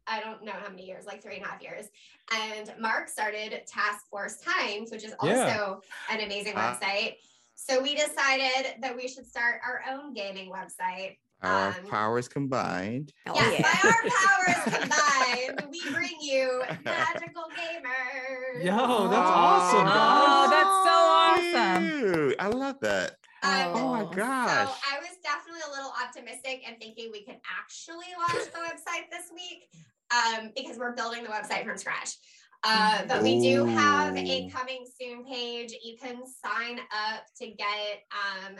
[0.08, 1.86] I don't know how many years, like three and a half years.
[2.32, 5.80] And Mark started Task Force Times, which is also
[6.10, 6.14] Yeah.
[6.16, 6.76] an amazing Ah.
[6.82, 7.18] website.
[7.54, 11.16] So we decided that we should start our own gaming website.
[11.42, 13.12] Our Um, powers combined.
[13.26, 13.62] Oh, yes, yeah.
[13.62, 18.64] by our powers combined, we bring you magical gamers.
[18.64, 22.00] Yo, that's awesome, Oh, that's so awesome.
[22.00, 23.16] Dude, I love that.
[23.42, 24.06] Um, Oh my Oh.
[24.06, 24.68] gosh.
[24.68, 29.10] So I was definitely a little optimistic and thinking we could actually launch the website
[29.10, 29.68] this week
[30.14, 32.16] um, because we're building the website from scratch.
[32.64, 35.74] Uh, but we do have a coming soon page.
[35.82, 38.56] You can sign up to get um,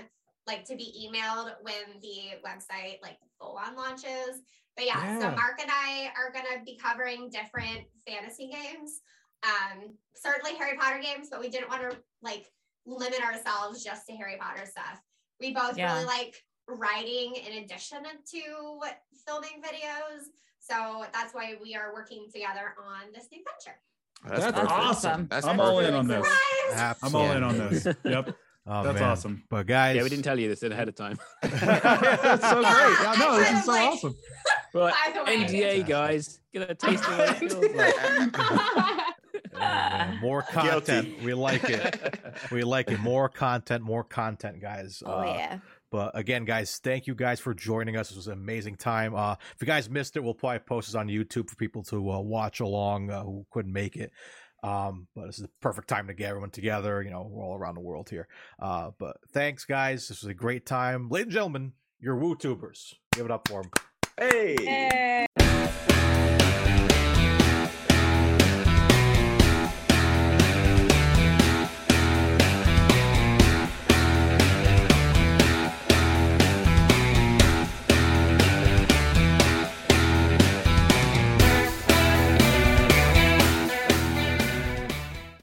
[0.47, 4.43] like to be emailed when the website like full on launches.
[4.77, 9.01] But yeah, so Mark and I are gonna be covering different fantasy games.
[9.43, 12.47] Um, certainly Harry Potter games, but we didn't want to like
[12.87, 15.01] limit ourselves just to Harry Potter stuff.
[15.41, 15.95] We both Yeah.
[15.95, 16.35] really like
[16.67, 18.81] writing in addition to
[19.27, 20.25] filming videos.
[20.59, 23.79] So that's why we are working together on this new venture.
[24.27, 24.71] That's perfect.
[24.71, 25.27] awesome.
[25.31, 26.27] That's I'm all in on this.
[26.27, 26.97] Surprise!
[27.03, 27.87] I'm all in on this.
[28.05, 28.37] Yep.
[28.67, 29.11] Oh, That's man.
[29.11, 29.43] awesome.
[29.51, 31.19] But guys, Yeah, we didn't tell you this ahead of time.
[31.43, 32.65] That's so great.
[32.65, 34.15] Yeah, no, this is so Like- awesome.
[34.75, 39.15] Right, By the way, NDA guys, get a taste of what it feels like.
[39.55, 41.23] uh, more content.
[41.23, 42.19] We like it.
[42.51, 42.99] We like it.
[43.01, 45.01] More content, more content, guys.
[45.07, 45.59] Oh, Uh, yeah.
[45.95, 48.09] But again, guys, thank you guys for joining us.
[48.09, 49.15] This was an amazing time.
[49.15, 52.11] Uh, if you guys missed it, we'll probably post this on YouTube for people to
[52.11, 54.11] uh, watch along uh, who couldn't make it.
[54.65, 57.01] Um, but this is the perfect time to get everyone together.
[57.01, 58.27] You know, we're all around the world here.
[58.59, 60.09] Uh, but thanks, guys.
[60.09, 61.09] This was a great time.
[61.11, 62.95] Ladies and gentlemen, your WUtubers.
[63.13, 63.71] Give it up for them.
[64.19, 65.29] Hey.